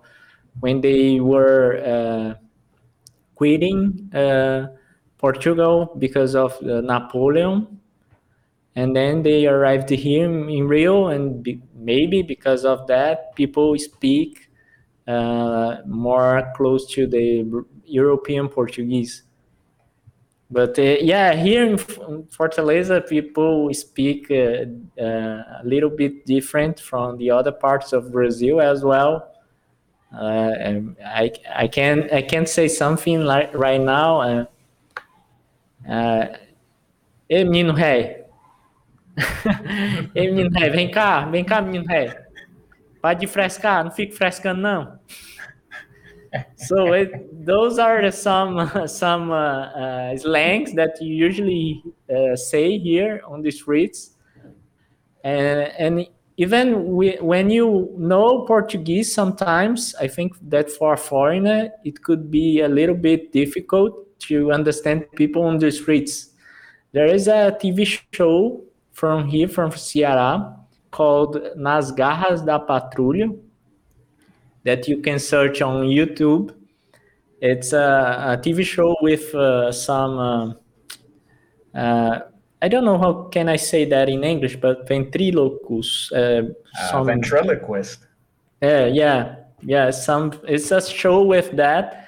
when 0.59 0.81
they 0.81 1.21
were 1.21 1.79
uh, 1.85 2.33
quitting 3.35 4.11
uh, 4.13 4.67
Portugal 5.25 5.75
because 5.97 6.35
of 6.35 6.51
uh, 6.61 6.81
Napoleon. 6.81 7.55
and 8.75 8.95
then 8.95 9.23
they 9.23 9.47
arrived 9.47 9.89
here 9.89 10.25
in 10.25 10.67
Rio, 10.67 11.07
and 11.07 11.41
be, 11.41 11.61
maybe 11.73 12.21
because 12.21 12.65
of 12.65 12.85
that, 12.87 13.33
people 13.35 13.77
speak 13.79 14.49
uh, 15.07 15.77
more 15.85 16.51
close 16.57 16.83
to 16.95 17.07
the 17.07 17.27
European 17.85 18.49
Portuguese. 18.49 19.23
But 20.51 20.77
uh, 20.77 20.97
yeah, 21.01 21.33
here 21.33 21.65
in 21.65 21.77
Fortaleza, 22.37 22.97
people 23.07 23.73
speak 23.73 24.29
uh, 24.29 24.65
uh, 25.01 25.61
a 25.61 25.63
little 25.63 25.89
bit 25.89 26.25
different 26.25 26.79
from 26.79 27.17
the 27.17 27.31
other 27.31 27.51
parts 27.51 27.93
of 27.93 28.11
Brazil 28.11 28.59
as 28.61 28.83
well. 28.83 29.13
Uh, 30.13 30.51
and 30.67 30.95
I 31.23 31.31
I 31.63 31.67
can 31.67 32.09
I 32.19 32.21
can't 32.21 32.49
say 32.57 32.67
something 32.67 33.17
like 33.33 33.49
right 33.53 33.81
now. 33.81 34.47
Uh, 35.87 36.37
Ei, 37.27 37.43
menino 37.43 37.73
rei. 37.73 38.23
Ei, 40.15 40.31
menino 40.31 40.49
rei, 40.51 40.69
vem 40.69 40.91
cá, 40.91 41.25
vem 41.25 41.43
cá, 41.43 41.61
menino 41.61 41.85
rei. 41.85 42.11
Para 43.01 43.13
de 43.15 43.27
frescar, 43.27 43.83
não 43.83 43.91
fique 43.91 44.13
frescando, 44.13 44.61
não. 44.61 44.99
so 46.57 46.93
it, 46.93 47.11
those 47.45 47.79
are 47.79 48.11
some 48.11 48.69
some 48.87 49.31
uh, 49.31 49.69
uh, 49.75 50.17
slangs 50.17 50.73
that 50.73 51.01
you 51.01 51.13
usually 51.13 51.81
uh, 52.09 52.35
say 52.35 52.77
here 52.77 53.21
on 53.27 53.41
the 53.41 53.51
streets, 53.51 54.15
and 55.23 55.71
and 55.79 56.07
even 56.37 56.95
we, 56.95 57.17
when 57.21 57.49
you 57.49 57.93
know 57.97 58.45
Portuguese, 58.45 59.13
sometimes 59.13 59.95
I 59.99 60.07
think 60.07 60.33
that 60.49 60.69
for 60.69 60.93
a 60.93 60.97
foreigner 60.97 61.71
it 61.83 62.03
could 62.03 62.29
be 62.29 62.61
a 62.61 62.67
little 62.67 62.95
bit 62.95 63.31
difficult 63.31 64.04
to 64.19 64.51
understand 64.51 65.05
people 65.15 65.43
on 65.43 65.57
the 65.57 65.71
streets. 65.71 66.29
There 66.91 67.05
is 67.05 67.27
a 67.27 67.57
TV 67.61 67.99
show 68.13 68.61
from 68.91 69.27
here, 69.27 69.47
from 69.47 69.71
Ceará, 69.71 70.57
called 70.91 71.37
Nas 71.57 71.91
Garras 71.91 72.45
da 72.45 72.57
Patrulha, 72.59 73.37
that 74.63 74.87
you 74.87 75.01
can 75.01 75.19
search 75.19 75.61
on 75.61 75.85
YouTube. 75.87 76.55
It's 77.41 77.73
a, 77.73 78.33
a 78.33 78.37
TV 78.37 78.65
show 78.65 78.95
with 79.01 79.35
uh, 79.35 79.71
some, 79.71 80.17
uh, 80.17 81.77
uh, 81.77 82.19
I 82.61 82.67
don't 82.69 82.85
know 82.85 82.97
how 82.97 83.13
can 83.23 83.49
I 83.49 83.57
say 83.57 83.83
that 83.85 84.07
in 84.07 84.23
English, 84.23 84.55
but 84.55 84.87
ventriloquist. 84.87 86.13
Uh, 86.13 86.15
uh, 86.15 86.91
some, 86.91 87.07
ventriloquist. 87.07 87.99
Yeah, 88.61 88.85
yeah, 88.85 89.35
yeah. 89.61 89.91
Some. 89.91 90.31
It's 90.47 90.71
a 90.71 90.81
show 90.81 91.21
with 91.23 91.51
that, 91.57 92.04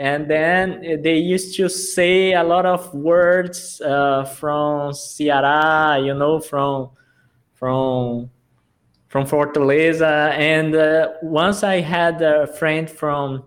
and 0.00 0.28
then 0.28 1.02
they 1.02 1.18
used 1.18 1.54
to 1.58 1.68
say 1.68 2.32
a 2.32 2.42
lot 2.42 2.64
of 2.64 2.92
words 2.94 3.82
uh, 3.82 4.24
from 4.24 4.92
Ceará, 4.92 6.02
you 6.02 6.14
know, 6.14 6.40
from 6.40 6.88
from 7.52 8.30
from 9.08 9.26
Fortaleza. 9.26 10.30
And 10.30 10.74
uh, 10.74 11.08
once 11.20 11.62
I 11.62 11.80
had 11.80 12.22
a 12.22 12.46
friend 12.46 12.88
from 12.88 13.44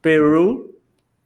Peru, 0.00 0.72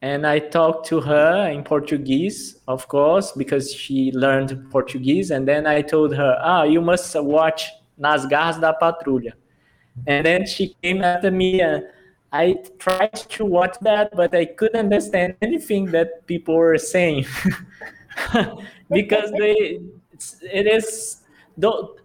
and 0.02 0.26
I 0.26 0.40
talked 0.40 0.88
to 0.88 1.00
her 1.02 1.48
in 1.50 1.62
Portuguese, 1.62 2.58
of 2.66 2.88
course, 2.88 3.30
because 3.30 3.72
she 3.72 4.10
learned 4.10 4.72
Portuguese. 4.72 5.30
And 5.30 5.46
then 5.46 5.68
I 5.68 5.82
told 5.82 6.16
her, 6.16 6.36
"Ah, 6.42 6.64
you 6.64 6.80
must 6.80 7.14
watch 7.14 7.70
Nas 7.96 8.26
Garras 8.26 8.60
da 8.60 8.72
Patrulha." 8.72 9.34
And 10.08 10.26
then 10.26 10.46
she 10.48 10.74
came 10.82 11.00
after 11.02 11.30
me. 11.30 11.62
Uh, 11.62 11.82
I 12.32 12.56
tried 12.78 13.14
to 13.14 13.44
watch 13.44 13.76
that, 13.80 14.14
but 14.14 14.34
I 14.34 14.44
couldn't 14.44 14.78
understand 14.78 15.36
anything 15.40 15.86
that 15.92 16.26
people 16.26 16.56
were 16.56 16.78
saying. 16.78 17.26
Because 18.90 19.30
they 19.32 19.80
it 20.42 20.66
is 20.66 21.22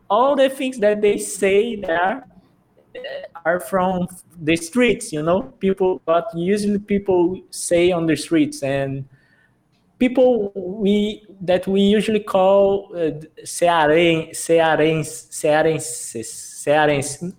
all 0.09 0.35
the 0.35 0.49
things 0.49 0.77
that 0.79 1.01
they 1.01 1.17
say 1.17 1.75
there 1.75 2.27
uh, 2.95 2.99
are 3.45 3.59
from 3.59 4.07
the 4.39 4.55
streets 4.55 5.11
you 5.11 5.23
know? 5.23 5.41
People 5.59 6.01
but 6.05 6.27
usually 6.35 6.79
people 6.79 7.41
say 7.49 7.91
on 7.91 8.05
the 8.05 8.15
streets 8.15 8.61
and 8.63 9.05
people 9.97 10.51
we 10.55 11.25
that 11.41 11.65
we 11.67 11.81
usually 11.81 12.19
call 12.19 12.91
uh, 12.95 13.11
cearenses 13.43 14.37
cearenses 14.37 16.27
cearenses 16.63 17.33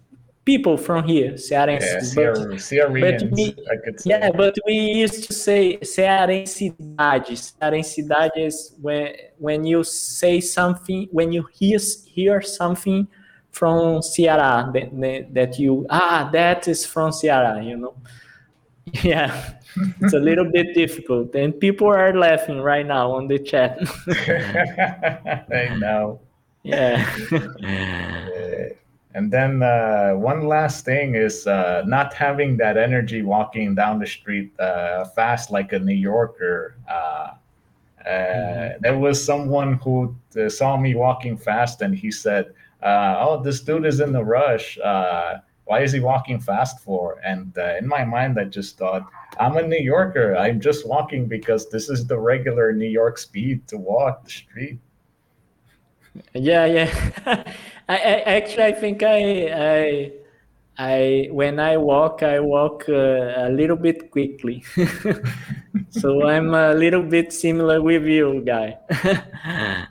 people 0.44 0.76
from 0.76 1.04
here, 1.04 1.32
Cearense. 1.32 1.82
Yeah, 1.82 2.00
Cearense, 2.00 3.30
we, 3.32 3.56
I 3.70 3.76
could 3.84 4.00
say. 4.00 4.10
Yeah, 4.10 4.30
but 4.30 4.54
we 4.66 4.74
used 4.74 5.24
to 5.24 5.32
say 5.32 5.78
Cearensidade. 5.78 7.54
Cearensidade 7.60 8.36
is 8.36 8.74
when 8.80 9.14
when 9.38 9.64
you 9.64 9.84
say 9.84 10.40
something, 10.40 11.08
when 11.10 11.32
you 11.32 11.46
hear 11.52 11.78
hear 12.06 12.42
something 12.42 13.08
from 13.50 14.00
Ceará 14.00 14.72
that, 14.72 15.34
that 15.34 15.58
you 15.58 15.86
ah 15.90 16.28
that 16.32 16.68
is 16.68 16.84
from 16.84 17.10
Ceará, 17.10 17.64
you 17.64 17.76
know. 17.76 17.94
Yeah, 19.02 19.54
it's 20.02 20.12
a 20.12 20.20
little 20.20 20.44
bit 20.52 20.74
difficult, 20.74 21.34
and 21.34 21.58
people 21.58 21.88
are 21.88 22.12
laughing 22.12 22.60
right 22.60 22.86
now 22.86 23.12
on 23.12 23.28
the 23.28 23.38
chat. 23.38 23.78
I 25.50 25.74
know. 25.76 26.20
Yeah. 26.64 27.04
And 29.14 29.30
then 29.30 29.62
uh, 29.62 30.14
one 30.14 30.48
last 30.48 30.84
thing 30.84 31.14
is 31.14 31.46
uh, 31.46 31.84
not 31.86 32.12
having 32.12 32.56
that 32.56 32.76
energy 32.76 33.22
walking 33.22 33.74
down 33.76 34.00
the 34.00 34.06
street 34.06 34.58
uh, 34.58 35.04
fast 35.04 35.52
like 35.52 35.72
a 35.72 35.78
New 35.78 35.94
Yorker. 35.94 36.76
Uh, 36.88 36.92
uh, 36.92 37.34
mm-hmm. 38.04 38.82
There 38.82 38.98
was 38.98 39.24
someone 39.24 39.74
who 39.74 40.16
uh, 40.36 40.48
saw 40.48 40.76
me 40.76 40.96
walking 40.96 41.36
fast 41.36 41.80
and 41.80 41.94
he 41.94 42.10
said, 42.10 42.54
"Oh, 42.82 43.40
this 43.40 43.60
dude 43.60 43.86
is 43.86 44.00
in 44.00 44.12
the 44.12 44.24
rush. 44.24 44.78
why 45.66 45.80
is 45.80 45.92
he 45.92 46.00
walking 46.00 46.40
fast 46.40 46.80
for?" 46.80 47.20
And 47.24 47.56
in 47.78 47.86
my 47.86 48.04
mind, 48.04 48.38
I 48.38 48.44
just 48.44 48.76
thought, 48.76 49.06
"I'm 49.38 49.56
a 49.56 49.62
New 49.62 49.78
Yorker. 49.78 50.36
I'm 50.36 50.60
just 50.60 50.88
walking 50.88 51.26
because 51.28 51.70
this 51.70 51.88
is 51.88 52.04
the 52.04 52.18
regular 52.18 52.72
New 52.72 52.90
York 53.00 53.18
speed 53.18 53.68
to 53.68 53.78
walk 53.78 54.24
the 54.24 54.30
street." 54.30 54.80
Yeah, 56.32 56.66
yeah. 56.66 57.44
I, 57.88 57.96
I, 57.96 58.20
actually 58.38 58.64
I 58.64 58.72
think 58.72 59.02
I 59.02 59.20
I 59.52 60.12
I 60.78 61.28
when 61.30 61.60
I 61.60 61.76
walk 61.76 62.22
I 62.22 62.40
walk 62.40 62.84
uh, 62.88 63.34
a 63.36 63.50
little 63.50 63.76
bit 63.76 64.10
quickly. 64.10 64.64
so 65.90 66.26
I'm 66.26 66.54
a 66.54 66.74
little 66.74 67.02
bit 67.02 67.32
similar 67.32 67.82
with 67.82 68.04
you, 68.04 68.42
guy. 68.44 68.78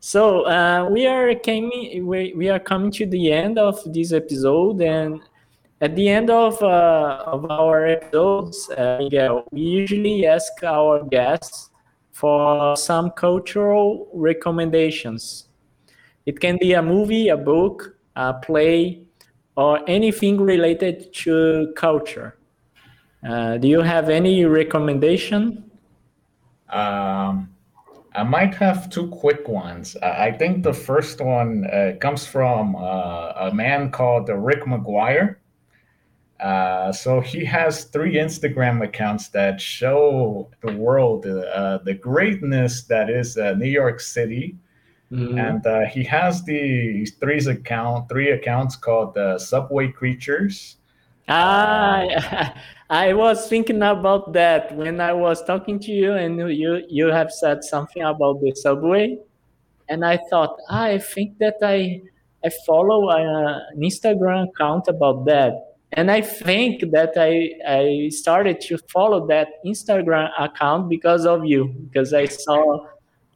so 0.00 0.46
uh, 0.46 0.88
we 0.90 1.06
are 1.06 1.34
coming 1.34 2.06
we, 2.06 2.32
we 2.34 2.48
are 2.48 2.60
coming 2.60 2.90
to 2.92 3.06
the 3.06 3.32
end 3.32 3.58
of 3.58 3.80
this 3.92 4.12
episode 4.12 4.80
and 4.80 5.20
at 5.82 5.96
the 5.96 6.08
end 6.08 6.30
of, 6.30 6.62
uh, 6.62 7.24
of 7.26 7.50
our 7.50 7.86
episodes, 7.88 8.70
uh, 8.70 8.98
Miguel, 9.00 9.44
we 9.50 9.62
usually 9.62 10.24
ask 10.24 10.62
our 10.62 11.02
guests 11.02 11.70
for 12.12 12.76
some 12.76 13.10
cultural 13.10 14.08
recommendations. 14.14 15.48
It 16.26 16.40
can 16.40 16.58
be 16.58 16.72
a 16.74 16.82
movie, 16.82 17.28
a 17.28 17.36
book, 17.36 17.96
a 18.16 18.34
play, 18.34 19.02
or 19.56 19.80
anything 19.88 20.40
related 20.40 21.12
to 21.14 21.72
culture. 21.76 22.38
Uh, 23.26 23.56
do 23.58 23.68
you 23.68 23.80
have 23.80 24.08
any 24.08 24.44
recommendation? 24.44 25.70
Um, 26.68 27.52
I 28.14 28.24
might 28.24 28.54
have 28.56 28.90
two 28.90 29.08
quick 29.08 29.48
ones. 29.48 29.96
I 29.96 30.32
think 30.32 30.62
the 30.62 30.72
first 30.72 31.20
one 31.20 31.66
uh, 31.66 31.92
comes 32.00 32.26
from 32.26 32.76
uh, 32.76 33.32
a 33.36 33.50
man 33.54 33.90
called 33.90 34.28
Rick 34.28 34.64
McGuire. 34.64 35.36
Uh, 36.40 36.90
so 36.90 37.20
he 37.20 37.44
has 37.44 37.84
three 37.84 38.16
Instagram 38.16 38.82
accounts 38.82 39.28
that 39.28 39.60
show 39.60 40.50
the 40.60 40.72
world 40.72 41.24
uh, 41.24 41.78
the 41.84 41.94
greatness 41.94 42.82
that 42.84 43.08
is 43.08 43.38
uh, 43.38 43.54
New 43.54 43.70
York 43.70 44.00
City, 44.00 44.56
mm-hmm. 45.12 45.38
and 45.38 45.66
uh, 45.66 45.86
he 45.86 46.02
has 46.04 46.42
the 46.44 47.06
three 47.20 47.38
account 47.38 48.08
three 48.08 48.30
accounts 48.30 48.76
called 48.76 49.14
the 49.14 49.38
Subway 49.38 49.88
Creatures. 49.88 50.76
Ah, 51.28 52.54
I 52.90 53.12
was 53.12 53.48
thinking 53.48 53.82
about 53.82 54.32
that 54.32 54.74
when 54.76 55.00
I 55.00 55.12
was 55.12 55.44
talking 55.44 55.78
to 55.80 55.92
you, 55.92 56.14
and 56.14 56.38
you 56.50 56.82
you 56.88 57.06
have 57.06 57.30
said 57.30 57.62
something 57.64 58.02
about 58.02 58.40
the 58.40 58.54
subway, 58.54 59.18
and 59.88 60.04
I 60.04 60.18
thought 60.30 60.56
ah, 60.70 60.84
I 60.84 60.98
think 60.98 61.38
that 61.38 61.56
I 61.62 62.02
I 62.44 62.50
follow 62.66 63.10
uh, 63.10 63.60
an 63.70 63.80
Instagram 63.80 64.48
account 64.48 64.88
about 64.88 65.26
that 65.26 65.72
and 65.92 66.10
i 66.10 66.20
think 66.20 66.90
that 66.90 67.12
i 67.16 67.50
i 67.66 68.08
started 68.08 68.60
to 68.60 68.78
follow 68.88 69.26
that 69.26 69.48
instagram 69.64 70.30
account 70.38 70.88
because 70.88 71.26
of 71.26 71.44
you 71.44 71.66
because 71.88 72.12
i 72.14 72.24
saw 72.24 72.86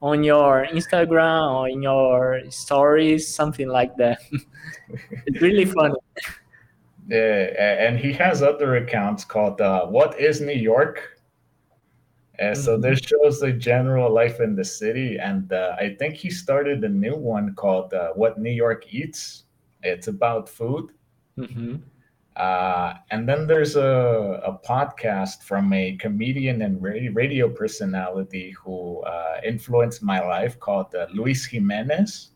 on 0.03 0.23
your 0.23 0.67
instagram 0.71 1.55
or 1.55 1.69
in 1.69 1.83
your 1.83 2.43
stories 2.51 3.27
something 3.27 3.69
like 3.69 3.97
that. 3.97 4.19
It's 5.27 5.41
really 5.41 5.65
funny. 5.65 6.01
Yeah 7.09 7.87
and 7.87 7.99
he 7.99 8.13
has 8.13 8.43
other 8.43 8.77
accounts 8.77 9.25
called 9.25 9.61
uh, 9.61 9.87
what 9.87 10.19
is 10.21 10.41
new 10.41 10.53
york? 10.53 11.17
Uh, 12.39 12.55
so 12.55 12.77
this 12.77 13.01
shows 13.01 13.41
the 13.41 13.53
general 13.53 14.13
life 14.13 14.41
in 14.41 14.55
the 14.55 14.65
city, 14.65 15.17
and 15.19 15.53
uh, 15.53 15.75
I 15.81 15.97
think 15.99 16.15
he 16.15 16.29
started 16.29 16.85
a 16.85 16.89
new 16.89 17.17
one 17.17 17.55
called 17.55 17.95
uh, 17.95 18.13
"What 18.13 18.39
New 18.39 18.53
York 18.53 18.93
Eats." 18.93 19.45
It's 19.83 20.09
about 20.09 20.49
food, 20.49 20.93
Mhm. 21.39 21.81
Uh, 22.37 22.95
and 23.11 23.27
then 23.27 23.47
there's 23.47 23.77
a, 23.77 24.43
a 24.45 24.59
podcast 24.67 25.43
from 25.43 25.73
a 25.73 25.97
comedian 25.97 26.61
and 26.63 26.83
radio 26.83 27.49
personality 27.49 28.55
who 28.63 29.01
uh, 29.03 29.41
influenced 29.43 30.03
my 30.03 30.21
life 30.21 30.61
called 30.61 30.95
uh, 30.95 31.07
Luis 31.15 31.47
Jimenez. 31.47 32.33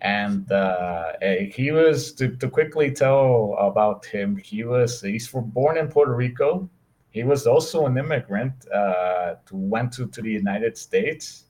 And 0.00 0.50
uh, 0.52 1.12
eh, 1.20 1.46
he 1.46 1.72
was 1.72 2.12
to, 2.14 2.36
to 2.36 2.48
quickly 2.48 2.90
tell 2.92 3.56
about 3.58 4.06
him. 4.06 4.36
He 4.36 4.62
was 4.64 5.00
he's 5.02 5.26
for, 5.26 5.42
born 5.42 5.76
in 5.76 5.88
Puerto 5.88 6.14
Rico. 6.14 6.70
He 7.10 7.24
was 7.24 7.46
also 7.48 7.86
an 7.86 7.98
immigrant 7.98 8.54
uh, 8.72 9.34
went 9.50 9.92
to, 9.94 10.06
to 10.06 10.22
the 10.22 10.30
United 10.30 10.78
States, 10.78 11.46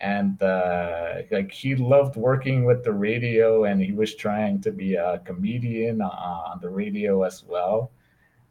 and 0.00 0.40
uh, 0.42 1.22
like 1.30 1.50
he 1.50 1.74
loved 1.74 2.16
working 2.16 2.64
with 2.64 2.84
the 2.84 2.92
radio, 2.92 3.64
and 3.64 3.82
he 3.82 3.92
was 3.92 4.14
trying 4.14 4.60
to 4.62 4.70
be 4.70 4.94
a 4.94 5.20
comedian 5.24 6.00
uh, 6.00 6.08
on 6.08 6.60
the 6.60 6.68
radio 6.68 7.22
as 7.24 7.44
well. 7.44 7.90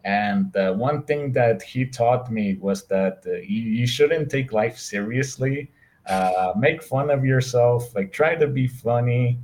And 0.03 0.55
uh, 0.55 0.73
one 0.73 1.03
thing 1.03 1.31
that 1.33 1.61
he 1.61 1.85
taught 1.85 2.31
me 2.31 2.55
was 2.55 2.85
that 2.87 3.23
uh, 3.27 3.33
you, 3.35 3.61
you 3.61 3.87
shouldn't 3.87 4.29
take 4.29 4.53
life 4.53 4.77
seriously. 4.77 5.71
Uh, 6.05 6.53
make 6.57 6.81
fun 6.81 7.09
of 7.09 7.25
yourself, 7.25 7.93
like 7.93 8.13
try 8.13 8.33
to 8.33 8.47
be 8.47 8.65
funny, 8.65 9.37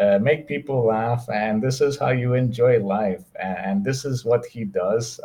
uh, 0.00 0.18
make 0.18 0.48
people 0.48 0.86
laugh, 0.86 1.28
and 1.28 1.60
this 1.60 1.82
is 1.82 1.98
how 1.98 2.08
you 2.08 2.32
enjoy 2.32 2.78
life. 2.82 3.24
And, 3.38 3.58
and 3.58 3.84
this 3.84 4.06
is 4.06 4.24
what 4.24 4.46
he 4.46 4.64
does. 4.64 5.20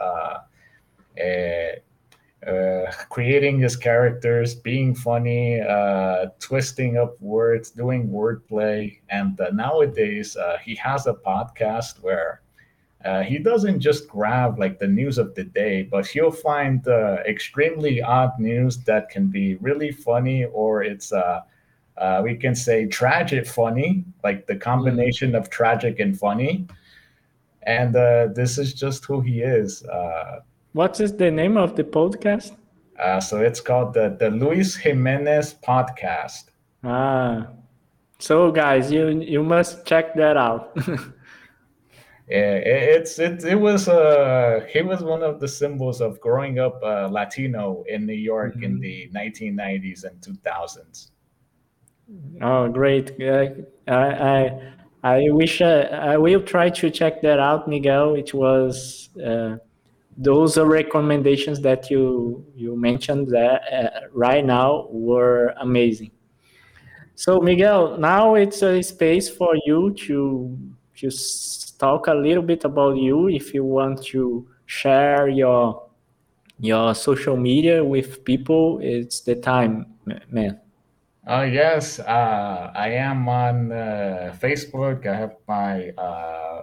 Uh, 2.45 2.91
creating 3.09 3.57
his 3.59 3.77
characters, 3.77 4.53
being 4.53 4.93
funny, 4.93 5.61
uh, 5.61 6.25
twisting 6.39 6.97
up 6.97 7.19
words, 7.21 7.69
doing 7.69 8.09
wordplay. 8.09 8.99
And 9.09 9.39
uh, 9.39 9.49
nowadays, 9.51 10.35
uh, 10.35 10.57
he 10.57 10.75
has 10.75 11.07
a 11.07 11.13
podcast 11.13 12.01
where 12.01 12.41
uh, 13.05 13.21
he 13.21 13.37
doesn't 13.37 13.79
just 13.79 14.07
grab 14.07 14.59
like 14.59 14.79
the 14.79 14.87
news 14.87 15.17
of 15.17 15.35
the 15.35 15.43
day, 15.43 15.83
but 15.83 16.05
he'll 16.05 16.31
find 16.31 16.87
uh, 16.87 17.17
extremely 17.25 18.01
odd 18.01 18.37
news 18.39 18.77
that 18.79 19.09
can 19.09 19.27
be 19.27 19.55
really 19.55 19.91
funny, 19.91 20.45
or 20.45 20.83
it's 20.83 21.11
uh, 21.11 21.41
uh, 21.97 22.21
we 22.23 22.35
can 22.35 22.55
say 22.55 22.87
tragic 22.87 23.45
funny, 23.45 24.03
like 24.23 24.47
the 24.47 24.55
combination 24.55 25.35
of 25.35 25.49
tragic 25.49 25.99
and 25.99 26.17
funny. 26.17 26.65
And 27.63 27.95
uh, 27.95 28.27
this 28.33 28.57
is 28.57 28.73
just 28.73 29.05
who 29.05 29.21
he 29.21 29.41
is. 29.41 29.85
What 30.73 30.99
is 30.99 31.15
the 31.15 31.31
name 31.31 31.57
of 31.57 31.75
the 31.75 31.83
podcast? 31.83 32.51
uh, 32.99 33.19
so 33.19 33.41
it's 33.41 33.59
called 33.61 33.93
the 33.93 34.15
the 34.19 34.29
Luis 34.29 34.75
Jimenez 34.75 35.55
Podcast. 35.67 36.45
Ah, 36.83 37.47
so 38.19 38.51
guys, 38.51 38.91
you 38.91 39.09
you 39.09 39.43
must 39.43 39.85
check 39.85 40.13
that 40.15 40.37
out. 40.37 40.75
Yeah, 42.29 42.55
it, 42.55 42.83
it's 43.01 43.19
it 43.19 43.43
it 43.43 43.55
was 43.59 43.89
uh 43.89 44.65
he 44.71 44.81
was 44.81 45.03
one 45.03 45.21
of 45.23 45.41
the 45.41 45.47
symbols 45.47 45.99
of 45.99 46.21
growing 46.21 46.57
up 46.57 46.79
uh, 46.81 47.09
Latino 47.11 47.83
in 47.89 48.05
New 48.05 48.13
York 48.31 48.55
in 48.63 48.77
Mhm. 48.77 48.81
the 48.81 49.09
1990s 49.11 50.05
and 50.05 50.21
2000s. 50.21 51.11
oh, 52.41 52.69
great! 52.69 53.11
Uh, 53.21 53.49
I 53.87 54.07
I 54.37 54.61
I 55.03 55.29
wish 55.31 55.61
uh, 55.61 55.89
I 56.13 56.17
will 56.17 56.41
try 56.41 56.69
to 56.69 56.89
check 56.89 57.21
that 57.23 57.39
out, 57.39 57.67
Miguel. 57.67 58.15
It 58.15 58.33
was 58.33 59.09
uh, 59.19 59.57
those 60.17 60.57
recommendations 60.57 61.59
that 61.61 61.89
you 61.89 62.45
you 62.55 62.75
mentioned 62.75 63.27
that 63.29 63.61
uh, 63.71 64.07
right 64.13 64.45
now 64.45 64.87
were 64.91 65.53
amazing. 65.59 66.11
So 67.15 67.39
Miguel, 67.39 67.97
now 67.97 68.35
it's 68.35 68.61
a 68.63 68.81
space 68.81 69.29
for 69.29 69.55
you 69.65 69.93
to 70.05 70.57
to 70.97 71.09
talk 71.77 72.07
a 72.07 72.13
little 72.13 72.43
bit 72.43 72.63
about 72.65 72.97
you 72.97 73.29
if 73.29 73.53
you 73.53 73.63
want 73.63 74.03
to 74.05 74.47
share 74.65 75.27
your 75.27 75.89
your 76.59 76.95
social 76.95 77.37
media 77.37 77.83
with 77.83 78.23
people. 78.23 78.79
It's 78.81 79.21
the 79.21 79.35
time, 79.35 79.85
man. 80.29 80.59
Uh, 81.25 81.47
yes, 81.49 81.99
uh, 81.99 82.71
I 82.75 82.89
am 82.89 83.29
on 83.29 83.71
uh, 83.71 84.35
Facebook. 84.41 85.05
I 85.07 85.15
have 85.15 85.35
my 85.47 85.89
uh, 85.91 86.62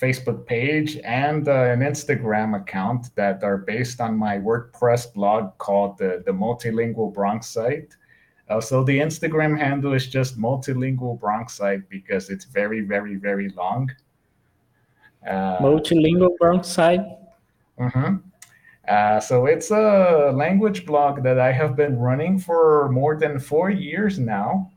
Facebook 0.00 0.44
page 0.44 0.98
and 1.04 1.48
uh, 1.48 1.52
an 1.52 1.80
Instagram 1.80 2.60
account 2.60 3.14
that 3.14 3.44
are 3.44 3.58
based 3.58 4.00
on 4.00 4.16
my 4.16 4.38
WordPress 4.38 5.12
blog 5.14 5.56
called 5.58 5.98
the, 5.98 6.22
the 6.26 6.32
Multilingual 6.32 7.14
Bronxite. 7.14 7.92
Uh, 8.48 8.60
so 8.60 8.82
the 8.82 8.98
Instagram 8.98 9.58
handle 9.58 9.94
is 9.94 10.06
just 10.06 10.38
Multilingual 10.38 11.18
Bronxite 11.18 11.88
because 11.88 12.28
it's 12.28 12.44
very, 12.44 12.80
very, 12.80 13.14
very 13.14 13.48
long. 13.50 13.90
Uh, 15.26 15.58
Multilingual 15.58 16.36
Bronxite. 16.40 17.18
Mhm. 17.78 18.20
Uh, 18.86 19.18
so 19.18 19.46
it's 19.46 19.70
a 19.70 20.30
language 20.34 20.84
blog 20.84 21.22
that 21.22 21.38
I 21.38 21.52
have 21.52 21.74
been 21.74 21.98
running 21.98 22.38
for 22.38 22.90
more 22.90 23.16
than 23.16 23.38
four 23.38 23.70
years 23.70 24.18
now. 24.18 24.70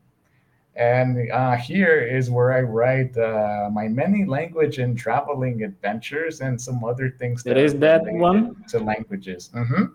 And 0.77 1.31
uh, 1.31 1.55
here 1.55 1.99
is 2.01 2.29
where 2.29 2.53
I 2.53 2.61
write 2.61 3.17
uh, 3.17 3.69
my 3.73 3.87
many 3.87 4.25
language 4.25 4.77
and 4.77 4.95
traveling 4.95 5.63
adventures 5.63 6.41
and 6.41 6.61
some 6.61 6.83
other 6.83 7.09
things. 7.17 7.43
It 7.45 7.57
is 7.57 7.73
are 7.73 7.77
that 7.79 8.03
one? 8.05 8.63
To 8.69 8.79
languages. 8.79 9.49
hmm 9.53 9.85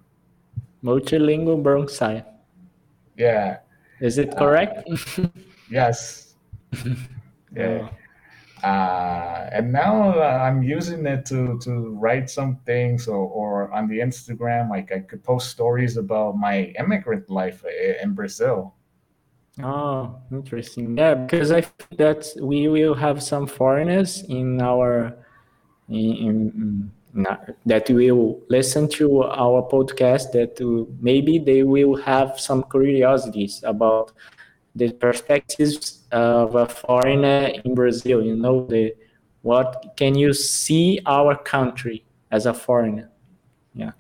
Multilingual 0.83 1.63
Bronx. 1.63 2.01
Yeah. 3.17 3.59
Is 4.01 4.19
it 4.19 4.35
Uh, 4.35 4.39
correct? 4.39 4.89
Yes. 5.71 6.35
yeah. 7.57 7.89
Uh, 8.63 9.49
and 9.53 9.73
now 9.73 10.13
uh, 10.19 10.39
I'm 10.47 10.63
using 10.63 11.07
it 11.07 11.25
to 11.27 11.59
to 11.61 11.97
write 11.99 12.29
some 12.29 12.59
things, 12.67 13.09
or, 13.09 13.27
or 13.27 13.73
on 13.73 13.89
the 13.89 13.99
Instagram, 14.01 14.69
like 14.69 14.93
I 14.93 15.01
could 15.01 15.23
post 15.25 15.51
stories 15.51 15.97
about 15.97 16.37
my 16.37 16.75
immigrant 16.79 17.31
life 17.31 17.65
in 18.03 18.13
Brazil. 18.15 18.75
Oh, 19.61 20.17
interesting. 20.31 20.97
Yeah, 20.97 21.15
because 21.15 21.53
I 21.53 21.61
think 21.61 21.99
that 21.99 22.27
we 22.41 22.69
will 22.69 22.95
have 22.95 23.23
some 23.23 23.47
foreigners 23.47 24.23
in 24.23 24.63
our 24.63 25.15
in, 25.89 26.91
in, 27.15 27.53
that 27.67 27.91
will 27.91 28.41
listen 28.49 28.89
to 28.89 29.25
our 29.25 29.63
podcast 29.69 30.33
that 30.33 30.59
maybe 31.01 31.39
they 31.39 31.63
will 31.63 31.97
have 31.97 32.41
some 32.41 32.65
curiosities 32.71 33.63
about 33.65 34.13
the 34.75 34.91
perspectives 34.93 36.01
of 36.11 36.55
a 36.55 36.67
foreigner 36.67 37.53
in 37.63 37.75
Brazil. 37.75 38.23
You 38.23 38.37
know, 38.37 38.67
the 38.67 38.95
what 39.43 39.93
can 39.97 40.15
you 40.15 40.33
see 40.33 41.01
our 41.05 41.37
country 41.37 42.05
as 42.31 42.47
a 42.47 42.55
foreigner? 42.55 43.11
Yeah. 43.75 43.93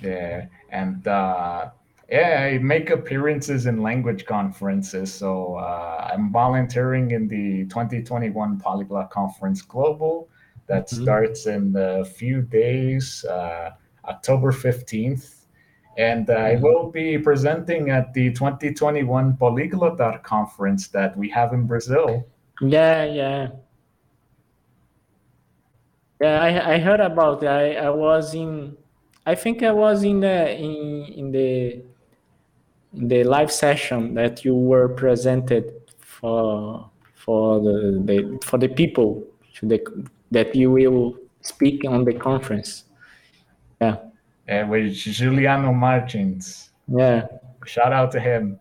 Yeah, 0.00 0.46
and 0.70 1.06
uh, 1.06 1.70
yeah, 2.10 2.48
I 2.52 2.58
make 2.58 2.90
appearances 2.90 3.66
in 3.66 3.82
language 3.82 4.26
conferences. 4.26 5.12
So 5.14 5.54
uh, 5.54 6.10
I'm 6.12 6.32
volunteering 6.32 7.12
in 7.12 7.28
the 7.28 7.64
2021 7.66 8.58
Polyglot 8.58 9.10
Conference 9.10 9.62
Global 9.62 10.28
that 10.66 10.88
Mhm. 10.88 11.02
starts 11.02 11.46
in 11.46 11.74
a 11.76 12.04
few 12.04 12.42
days, 12.42 13.24
uh, 13.24 13.70
October 14.06 14.50
15th. 14.52 15.46
And 15.98 16.30
I 16.30 16.56
Mhm. 16.56 16.62
will 16.62 16.90
be 16.90 17.18
presenting 17.18 17.90
at 17.90 18.12
the 18.14 18.32
2021 18.32 19.36
Polyglot 19.36 20.22
Conference 20.22 20.88
that 20.88 21.16
we 21.16 21.28
have 21.30 21.52
in 21.52 21.66
Brazil. 21.66 22.24
Yeah, 22.60 23.04
yeah. 23.04 23.48
Yeah, 26.20 26.42
I, 26.42 26.74
I 26.74 26.78
heard 26.78 27.00
about 27.00 27.42
it. 27.42 27.46
I, 27.48 27.74
I 27.86 27.90
was 27.90 28.34
in 28.34 28.76
I 29.26 29.34
think 29.34 29.62
I 29.62 29.70
was 29.70 30.02
in 30.02 30.20
the 30.20 30.58
in, 30.58 31.04
in 31.20 31.30
the 31.30 31.82
the 32.92 33.24
live 33.24 33.52
session 33.52 34.14
that 34.14 34.44
you 34.44 34.54
were 34.54 34.88
presented 34.88 35.72
for 36.00 36.90
for 37.14 37.60
the, 37.60 38.02
the 38.04 38.38
for 38.44 38.58
the 38.58 38.68
people 38.68 39.22
to 39.54 39.66
the 39.66 40.08
that 40.30 40.54
you 40.54 40.70
will 40.70 41.16
speak 41.42 41.84
on 41.84 42.04
the 42.04 42.14
conference. 42.14 42.84
Yeah. 43.80 43.96
uh, 44.48 44.66
with 44.68 44.92
Juliano 44.94 45.72
Martins. 45.72 46.70
Yeah. 46.88 47.26
Shout 47.66 47.92
out 47.92 48.10
to 48.12 48.20
him. 48.20 48.58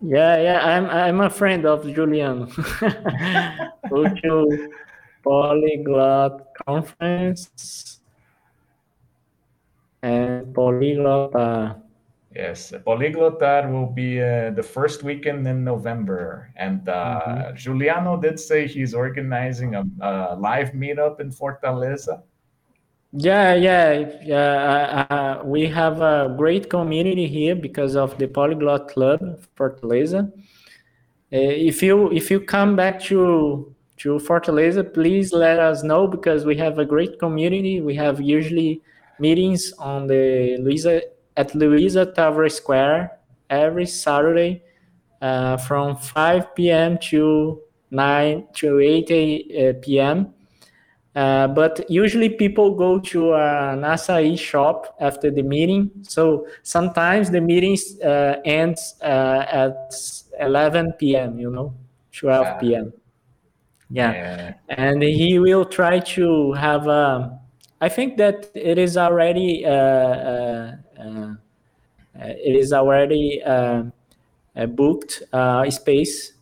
Yeah, 0.00 0.36
yeah, 0.40 0.66
I'm 0.66 0.86
I'm 0.86 1.20
a 1.20 1.30
friend 1.30 1.64
of 1.64 1.84
Juliano. 1.84 2.46
Go 3.88 4.02
to 4.22 4.72
Polyglot 5.22 6.54
Conference 6.66 8.00
and 10.02 10.52
Polyglot. 10.52 11.34
Uh, 11.34 11.74
Yes, 12.34 12.72
Polyglotar 12.86 13.70
will 13.70 13.86
be 13.86 14.20
uh, 14.20 14.50
the 14.50 14.62
first 14.62 15.02
weekend 15.02 15.46
in 15.46 15.64
November, 15.64 16.50
and 16.56 16.88
uh, 16.88 17.52
Juliano 17.54 18.16
did 18.16 18.40
say 18.40 18.66
he's 18.66 18.94
organizing 18.94 19.74
a, 19.74 19.84
a 20.00 20.36
live 20.36 20.72
meetup 20.72 21.20
in 21.20 21.30
Fortaleza. 21.30 22.22
Yeah, 23.12 23.54
yeah, 23.54 24.10
yeah. 24.24 25.06
Uh, 25.10 25.14
uh, 25.14 25.42
we 25.44 25.66
have 25.66 26.00
a 26.00 26.34
great 26.38 26.70
community 26.70 27.26
here 27.26 27.54
because 27.54 27.96
of 27.96 28.16
the 28.16 28.26
Polyglot 28.26 28.88
Club 28.88 29.20
Fortaleza. 29.54 30.32
Uh, 31.30 31.52
if 31.70 31.82
you 31.82 32.10
if 32.12 32.30
you 32.30 32.40
come 32.40 32.74
back 32.74 32.98
to 33.02 33.74
to 33.98 34.14
Fortaleza, 34.14 34.82
please 34.82 35.34
let 35.34 35.58
us 35.58 35.82
know 35.82 36.06
because 36.06 36.46
we 36.46 36.56
have 36.56 36.78
a 36.78 36.84
great 36.86 37.18
community. 37.18 37.82
We 37.82 37.94
have 37.96 38.22
usually 38.22 38.80
meetings 39.18 39.74
on 39.78 40.06
the 40.06 40.56
Luisa 40.60 41.02
at 41.36 41.54
Luisa 41.54 42.06
Távora 42.06 42.50
Square 42.50 43.18
every 43.50 43.86
Saturday 43.86 44.62
uh, 45.20 45.56
from 45.56 45.96
5 45.96 46.54
p.m. 46.54 46.98
to 46.98 47.60
9 47.90 48.46
to 48.54 48.80
8 48.80 49.10
uh, 49.10 49.72
p.m. 49.80 50.34
Uh, 51.14 51.46
but 51.46 51.84
usually 51.90 52.30
people 52.30 52.74
go 52.74 52.98
to 52.98 53.34
an 53.34 53.82
acai 53.82 54.38
shop 54.38 54.96
after 54.98 55.30
the 55.30 55.42
meeting. 55.42 55.90
So 56.02 56.46
sometimes 56.62 57.30
the 57.30 57.40
meetings 57.40 58.00
uh, 58.00 58.40
ends 58.46 58.94
uh, 59.02 59.44
at 59.46 59.94
11 60.40 60.92
p.m. 60.98 61.38
You 61.38 61.50
know, 61.50 61.74
12 62.12 62.60
p.m. 62.60 62.92
Yeah. 63.90 64.12
yeah. 64.12 64.54
and 64.70 65.02
he 65.02 65.38
will 65.38 65.66
try 65.66 66.00
to 66.00 66.52
have 66.54 66.86
a. 66.86 67.38
I 67.82 67.90
think 67.90 68.16
that 68.16 68.50
it 68.54 68.78
is 68.78 68.96
already. 68.96 69.66
Uh, 70.98 71.02
uh, 71.02 71.34
it 72.14 72.56
is 72.56 72.72
already 72.72 73.42
booked 74.54 75.22
space 75.70 76.32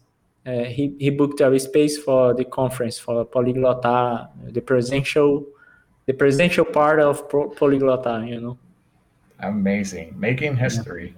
uh, 0.47 0.65
he, 0.65 0.95
he 0.99 1.11
booked 1.11 1.41
a 1.41 1.59
space 1.59 1.99
for 1.99 2.33
the 2.35 2.45
conference 2.45 2.99
for 2.99 3.25
Poliglota, 3.27 4.29
the 4.53 4.61
presential, 4.61 5.47
the 6.07 6.15
presential 6.15 6.65
part 6.65 6.99
of 6.99 7.29
Poliglota, 7.29 8.27
you 8.27 8.41
know. 8.41 8.59
Amazing, 9.41 10.15
making 10.19 10.57
history. 10.57 11.15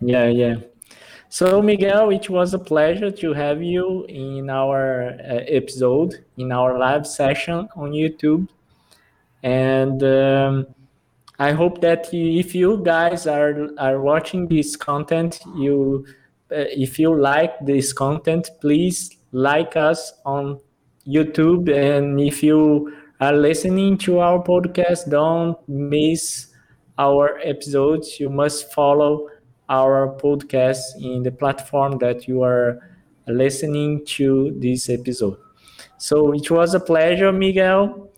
Yeah, 0.00 0.26
yeah. 0.26 0.56
So 1.28 1.60
Miguel, 1.62 2.10
it 2.10 2.28
was 2.30 2.54
a 2.54 2.58
pleasure 2.58 3.10
to 3.10 3.32
have 3.32 3.62
you 3.62 4.04
in 4.06 4.50
our 4.50 5.10
uh, 5.10 5.44
episode, 5.46 6.24
in 6.36 6.50
our 6.52 6.78
live 6.78 7.06
session 7.06 7.68
on 7.76 7.90
YouTube, 7.92 8.48
and 9.42 10.02
um, 10.02 10.66
I 11.40 11.52
hope 11.52 11.80
that 11.80 12.08
if 12.12 12.54
you 12.54 12.82
guys 12.84 13.26
are 13.26 13.70
are 13.78 14.00
watching 14.00 14.46
this 14.46 14.76
content, 14.76 15.40
you 15.56 16.06
uh, 16.52 16.68
if 16.86 16.98
you 16.98 17.14
like 17.18 17.54
this 17.64 17.92
content, 17.92 18.50
please 18.60 19.16
like 19.32 19.76
us 19.76 20.12
on 20.24 20.60
YouTube. 21.06 21.70
And 21.74 22.20
if 22.20 22.42
you 22.42 22.92
are 23.20 23.32
listening 23.32 23.98
to 23.98 24.20
our 24.20 24.42
podcast, 24.42 25.10
don't 25.10 25.56
miss 25.68 26.48
our 26.98 27.38
episodes. 27.42 28.20
You 28.20 28.28
must 28.28 28.72
follow 28.72 29.28
our 29.68 30.16
podcast 30.22 30.80
in 31.00 31.22
the 31.22 31.32
platform 31.32 31.98
that 31.98 32.28
you 32.28 32.42
are 32.42 32.80
listening 33.26 34.04
to 34.18 34.52
this 34.58 34.90
episode. 34.90 35.38
So 35.98 36.32
it 36.32 36.50
was 36.50 36.74
a 36.74 36.80
pleasure, 36.80 37.32
Miguel. 37.32 38.09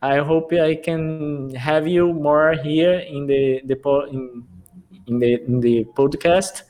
I 0.00 0.18
hope 0.18 0.52
I 0.52 0.76
can 0.76 1.54
have 1.54 1.88
you 1.88 2.12
more 2.12 2.52
here 2.52 3.00
in 3.00 3.26
the, 3.26 3.60
the 3.64 3.76
in, 4.10 4.44
in 5.06 5.18
the 5.18 5.34
in 5.42 5.60
the 5.60 5.84
podcast 5.96 6.62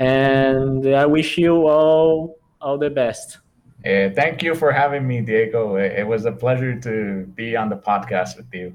and 0.00 0.86
I 0.94 1.06
wish 1.06 1.38
you 1.38 1.68
all 1.68 2.36
all 2.60 2.78
the 2.78 2.90
best. 2.90 3.38
Uh, 3.84 4.10
thank 4.10 4.42
you 4.42 4.54
for 4.54 4.72
having 4.72 5.06
me, 5.06 5.20
Diego. 5.20 5.76
It 5.76 6.06
was 6.06 6.24
a 6.26 6.32
pleasure 6.32 6.78
to 6.80 7.26
be 7.34 7.56
on 7.56 7.68
the 7.68 7.76
podcast 7.76 8.36
with 8.36 8.52
you. 8.52 8.74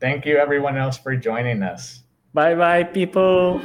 Thank 0.00 0.26
you, 0.26 0.36
everyone 0.36 0.76
else, 0.76 0.98
for 0.98 1.16
joining 1.16 1.62
us. 1.62 2.02
Bye, 2.34 2.54
bye, 2.54 2.84
people. 2.84 3.60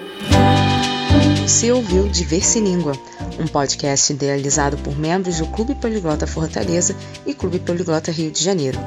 Você 1.49 1.71
ouviu 1.71 2.07
Diverse 2.07 2.59
Língua, 2.59 2.91
um 3.39 3.47
podcast 3.47 4.13
idealizado 4.13 4.77
por 4.77 4.95
membros 4.95 5.39
do 5.39 5.47
Clube 5.47 5.73
Poliglota 5.73 6.27
Fortaleza 6.27 6.95
e 7.25 7.33
Clube 7.33 7.59
Poliglota 7.59 8.11
Rio 8.11 8.29
de 8.29 8.43
Janeiro. 8.43 8.77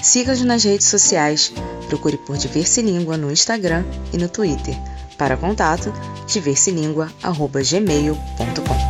Siga-nos 0.00 0.42
nas 0.42 0.62
redes 0.62 0.86
sociais, 0.86 1.52
procure 1.88 2.16
por 2.16 2.36
Diverse 2.36 2.80
Língua 2.80 3.16
no 3.16 3.32
Instagram 3.32 3.84
e 4.12 4.18
no 4.18 4.28
Twitter. 4.28 4.76
Para 5.18 5.36
contato, 5.36 5.92
diverselingua.gmail.com 6.28 8.81